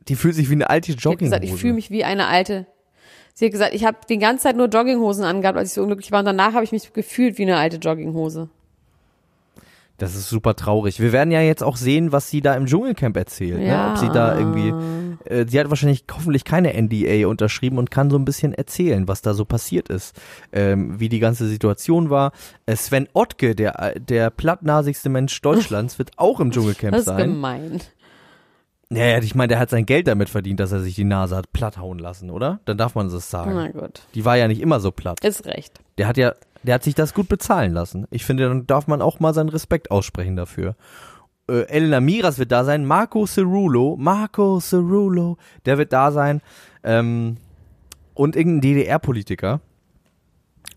Die 0.08 0.16
fühlt 0.16 0.34
sich 0.34 0.48
wie 0.50 0.54
eine 0.54 0.68
alte 0.70 0.92
Sie 0.92 0.96
hat 0.96 1.04
Jogginghose. 1.04 1.40
gesagt, 1.40 1.44
ich 1.44 1.60
fühle 1.60 1.74
mich 1.74 1.90
wie 1.90 2.04
eine 2.04 2.26
alte. 2.26 2.66
Sie 3.34 3.46
hat 3.46 3.52
gesagt, 3.52 3.74
ich 3.74 3.84
habe 3.84 3.98
die 4.08 4.18
ganze 4.18 4.42
Zeit 4.44 4.56
nur 4.56 4.68
Jogginghosen 4.68 5.24
angehabt, 5.24 5.56
als 5.56 5.68
ich 5.70 5.74
so 5.74 5.82
unglücklich 5.82 6.10
war. 6.12 6.18
Und 6.20 6.26
danach 6.26 6.54
habe 6.54 6.64
ich 6.64 6.72
mich 6.72 6.92
gefühlt 6.92 7.38
wie 7.38 7.42
eine 7.42 7.56
alte 7.56 7.76
Jogginghose. 7.76 8.50
Das 9.98 10.14
ist 10.16 10.28
super 10.28 10.56
traurig. 10.56 10.98
Wir 11.00 11.12
werden 11.12 11.30
ja 11.30 11.40
jetzt 11.42 11.62
auch 11.62 11.76
sehen, 11.76 12.10
was 12.12 12.28
sie 12.28 12.40
da 12.40 12.54
im 12.54 12.66
Dschungelcamp 12.66 13.16
erzählt. 13.16 13.60
Ja. 13.60 13.86
Ne? 13.86 13.92
Ob 13.92 13.98
sie 13.98 14.08
da 14.08 14.36
irgendwie, 14.36 14.72
äh, 15.26 15.46
sie 15.46 15.60
hat 15.60 15.70
wahrscheinlich 15.70 16.04
hoffentlich 16.12 16.44
keine 16.44 16.72
NDA 16.74 17.28
unterschrieben 17.28 17.78
und 17.78 17.90
kann 17.90 18.10
so 18.10 18.18
ein 18.18 18.24
bisschen 18.24 18.52
erzählen, 18.52 19.06
was 19.06 19.22
da 19.22 19.34
so 19.34 19.44
passiert 19.44 19.88
ist, 19.88 20.20
ähm, 20.52 20.98
wie 20.98 21.08
die 21.08 21.20
ganze 21.20 21.46
Situation 21.46 22.10
war. 22.10 22.32
Äh, 22.66 22.74
Sven 22.76 23.06
Ottke, 23.12 23.54
der, 23.54 23.94
der 24.00 24.30
plattnasigste 24.30 25.08
Mensch 25.08 25.40
Deutschlands, 25.40 25.98
wird 25.98 26.10
auch 26.16 26.40
im 26.40 26.50
Dschungelcamp 26.50 26.92
Das 26.92 27.00
ist 27.02 27.06
sein. 27.06 27.18
gemein. 27.18 27.80
Naja, 28.88 29.18
ich 29.18 29.34
meine, 29.34 29.48
der 29.48 29.58
hat 29.58 29.70
sein 29.70 29.86
Geld 29.86 30.06
damit 30.06 30.28
verdient, 30.28 30.60
dass 30.60 30.70
er 30.70 30.80
sich 30.80 30.94
die 30.94 31.04
Nase 31.04 31.34
hat 31.34 31.50
platt 31.52 31.78
hauen 31.78 31.98
lassen, 31.98 32.28
oder? 32.28 32.60
Dann 32.66 32.76
darf 32.76 32.94
man 32.94 33.08
das 33.10 33.30
sagen. 33.30 33.52
Na 33.54 33.68
gut. 33.68 34.02
Die 34.14 34.24
war 34.26 34.36
ja 34.36 34.48
nicht 34.48 34.60
immer 34.60 34.80
so 34.80 34.90
platt. 34.90 35.24
Ist 35.24 35.46
recht. 35.46 35.80
Der 35.96 36.06
hat 36.06 36.18
ja, 36.18 36.34
der 36.62 36.74
hat 36.74 36.82
sich 36.82 36.94
das 36.94 37.14
gut 37.14 37.28
bezahlen 37.28 37.72
lassen. 37.72 38.06
Ich 38.10 38.24
finde, 38.24 38.48
dann 38.48 38.66
darf 38.66 38.86
man 38.86 39.02
auch 39.02 39.20
mal 39.20 39.34
seinen 39.34 39.48
Respekt 39.48 39.90
aussprechen 39.90 40.36
dafür. 40.36 40.76
Äh, 41.48 41.66
Elena 41.68 42.00
Miras 42.00 42.38
wird 42.38 42.52
da 42.52 42.64
sein, 42.64 42.84
Marco 42.84 43.26
Cerulo, 43.26 43.96
Marco 43.98 44.60
Cerulo, 44.60 45.38
der 45.66 45.78
wird 45.78 45.92
da 45.92 46.12
sein. 46.12 46.40
Ähm, 46.84 47.36
und 48.14 48.36
irgendein 48.36 48.60
DDR-Politiker, 48.60 49.60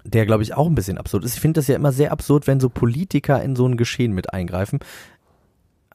der, 0.03 0.25
glaube 0.25 0.43
ich, 0.43 0.53
auch 0.53 0.67
ein 0.67 0.75
bisschen 0.75 0.97
absurd 0.97 1.25
ist. 1.25 1.35
Ich 1.35 1.41
finde 1.41 1.59
das 1.59 1.67
ja 1.67 1.75
immer 1.75 1.91
sehr 1.91 2.11
absurd, 2.11 2.47
wenn 2.47 2.59
so 2.59 2.69
Politiker 2.69 3.41
in 3.41 3.55
so 3.55 3.67
ein 3.67 3.77
Geschehen 3.77 4.13
mit 4.13 4.33
eingreifen. 4.33 4.79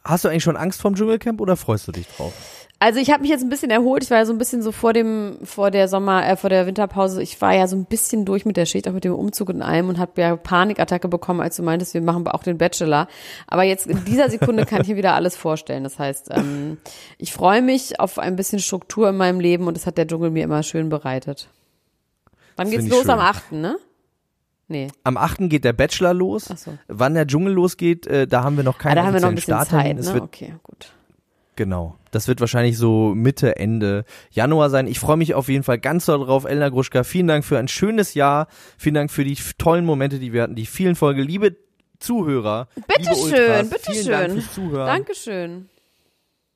Hast 0.02 0.24
du 0.24 0.28
eigentlich 0.28 0.44
schon 0.44 0.56
Angst 0.56 0.80
vorm 0.80 0.94
Dschungelcamp 0.94 1.40
oder 1.40 1.56
freust 1.56 1.88
du 1.88 1.92
dich 1.92 2.06
drauf? 2.08 2.59
Also 2.82 2.98
ich 2.98 3.10
habe 3.10 3.20
mich 3.20 3.30
jetzt 3.30 3.42
ein 3.42 3.50
bisschen 3.50 3.70
erholt. 3.70 4.02
Ich 4.02 4.10
war 4.10 4.16
ja 4.18 4.24
so 4.24 4.32
ein 4.32 4.38
bisschen 4.38 4.62
so 4.62 4.72
vor 4.72 4.94
dem, 4.94 5.36
vor 5.42 5.70
der 5.70 5.86
Sommer, 5.86 6.26
äh, 6.26 6.34
vor 6.36 6.48
der 6.48 6.66
Winterpause. 6.66 7.22
Ich 7.22 7.38
war 7.42 7.54
ja 7.54 7.66
so 7.66 7.76
ein 7.76 7.84
bisschen 7.84 8.24
durch 8.24 8.46
mit 8.46 8.56
der 8.56 8.64
Schicht, 8.64 8.88
auch 8.88 8.94
mit 8.94 9.04
dem 9.04 9.14
Umzug 9.14 9.50
und 9.50 9.60
allem 9.60 9.90
und 9.90 9.98
habe 9.98 10.18
ja 10.18 10.34
Panikattacke 10.34 11.06
bekommen, 11.06 11.42
als 11.42 11.56
du 11.56 11.62
meintest, 11.62 11.92
wir 11.92 12.00
machen 12.00 12.26
auch 12.26 12.42
den 12.42 12.56
Bachelor. 12.56 13.06
Aber 13.46 13.64
jetzt 13.64 13.86
in 13.86 14.02
dieser 14.06 14.30
Sekunde 14.30 14.64
kann 14.64 14.80
ich 14.80 14.88
mir 14.88 14.96
wieder 14.96 15.12
alles 15.14 15.36
vorstellen. 15.36 15.84
Das 15.84 15.98
heißt, 15.98 16.28
ähm, 16.30 16.78
ich 17.18 17.34
freue 17.34 17.60
mich 17.60 18.00
auf 18.00 18.18
ein 18.18 18.34
bisschen 18.34 18.60
Struktur 18.60 19.10
in 19.10 19.16
meinem 19.18 19.40
Leben 19.40 19.66
und 19.66 19.76
das 19.76 19.86
hat 19.86 19.98
der 19.98 20.06
Dschungel 20.06 20.30
mir 20.30 20.44
immer 20.44 20.62
schön 20.62 20.88
bereitet. 20.88 21.48
Wann 22.56 22.70
Das 22.70 22.80
geht's 22.80 22.88
los? 22.88 23.08
Am 23.10 23.18
schön. 23.18 23.26
8., 23.28 23.52
ne? 23.52 23.76
Nee. 24.68 24.88
Am 25.04 25.18
8. 25.18 25.50
geht 25.50 25.64
der 25.64 25.74
Bachelor 25.74 26.14
los. 26.14 26.48
Ach 26.50 26.56
so. 26.56 26.78
Wann 26.88 27.12
der 27.12 27.26
Dschungel 27.26 27.52
losgeht, 27.52 28.06
äh, 28.06 28.26
da 28.26 28.42
haben 28.42 28.56
wir 28.56 28.64
noch 28.64 28.76
Ah, 28.78 28.82
keinen 28.82 28.96
da 28.96 29.04
haben 29.04 29.12
wir 29.12 29.20
noch 29.20 29.28
ein 29.28 29.34
bisschen. 29.34 29.60
Zeit, 29.66 29.96
ne? 29.98 30.22
Okay, 30.22 30.54
gut. 30.62 30.94
Genau. 31.60 31.94
Das 32.10 32.26
wird 32.26 32.40
wahrscheinlich 32.40 32.78
so 32.78 33.12
Mitte, 33.14 33.56
Ende 33.56 34.06
Januar 34.30 34.70
sein. 34.70 34.86
Ich 34.86 34.98
freue 34.98 35.18
mich 35.18 35.34
auf 35.34 35.50
jeden 35.50 35.62
Fall 35.62 35.78
ganz 35.78 36.06
doll 36.06 36.24
drauf. 36.24 36.46
Elena 36.46 36.70
Gruschka, 36.70 37.04
vielen 37.04 37.26
Dank 37.26 37.44
für 37.44 37.58
ein 37.58 37.68
schönes 37.68 38.14
Jahr. 38.14 38.46
Vielen 38.78 38.94
Dank 38.94 39.10
für 39.10 39.24
die 39.24 39.36
tollen 39.58 39.84
Momente, 39.84 40.18
die 40.18 40.32
wir 40.32 40.44
hatten, 40.44 40.54
die 40.54 40.64
vielen 40.64 40.96
Folgen. 40.96 41.20
Liebe 41.20 41.56
Zuhörer, 41.98 42.66
liebe 42.76 42.86
Bitteschön, 42.88 43.24
Ultras, 43.24 43.68
bitteschön. 43.68 43.94
Vielen 43.94 44.08
Dank 44.08 44.32
fürs 44.32 44.54
Zuhören. 44.54 44.86
Dankeschön. 44.86 45.68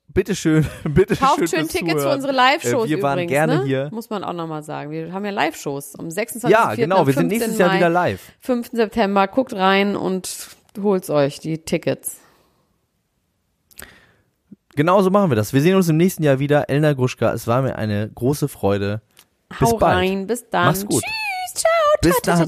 Bitteschön, 0.09 0.66
bitteschön 0.84 1.26
Kauft 1.26 1.50
schön 1.50 1.68
Tickets 1.68 2.02
für 2.02 2.09
unsere 2.11 2.32
Live-Shows 2.32 2.86
Äh, 2.86 2.88
wir 2.88 3.02
waren 3.02 3.18
übrigens, 3.18 3.30
gerne 3.30 3.59
ne? 3.59 3.64
hier. 3.66 3.88
Muss 3.92 4.09
man 4.09 4.24
auch 4.24 4.32
nochmal 4.32 4.62
sagen. 4.62 4.90
Wir 4.90 5.12
haben 5.12 5.26
ja 5.26 5.32
Live-Shows 5.32 5.98
am 5.98 6.11
26. 6.11 6.50
Ja, 6.50 6.74
genau. 6.74 7.07
Wir 7.07 7.12
sind 7.12 7.26
nächstes 7.26 7.59
Jahr 7.59 7.68
Mai, 7.68 7.76
wieder 7.76 7.90
live. 7.90 8.22
5. 8.40 8.70
September. 8.72 9.28
Guckt 9.28 9.52
rein 9.52 9.96
und 9.96 10.48
holt's 10.82 11.11
euch, 11.11 11.40
die 11.40 11.59
Tickets. 11.59 12.24
Genau 14.77 15.03
so 15.03 15.11
machen 15.11 15.31
wir 15.31 15.37
das. 15.37 15.53
Wir 15.53 15.61
sehen 15.61 15.77
uns 15.77 15.89
im 15.89 15.97
nächsten 15.97 16.22
Jahr 16.22 16.39
wieder. 16.39 16.68
Elena 16.68 16.93
Gruschka, 16.93 17.33
es 17.33 17.47
war 17.47 17.62
mir 17.62 17.77
eine 17.77 18.11
große 18.12 18.49
Freude. 18.49 19.03
Bis 19.49 19.70
Hau 19.70 19.79
bald. 19.79 19.97
rein, 19.97 20.27
bis 20.27 20.49
dann. 20.51 20.66
Mach's 20.66 20.85
gut. 20.85 21.03
Tschüss, 21.03 21.62
ciao. 21.62 21.72
Bis 22.03 22.20
dann. 22.22 22.39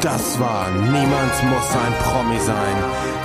Das 0.00 0.38
war 0.38 0.70
Niemand 0.70 1.44
muss 1.50 1.70
ein 1.74 1.92
Promi 2.04 2.38
sein. 2.38 2.76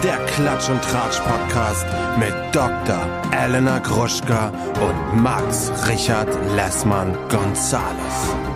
Der 0.03 0.17
Klatsch 0.25 0.69
und 0.69 0.81
Tratsch 0.81 1.19
Podcast 1.19 1.85
mit 2.19 2.33
Dr. 2.51 3.07
Elena 3.31 3.79
Gruschka 3.79 4.51
und 4.81 5.21
Max 5.21 5.71
Richard 5.87 6.27
Lessmann 6.55 7.15
Gonzales. 7.29 8.52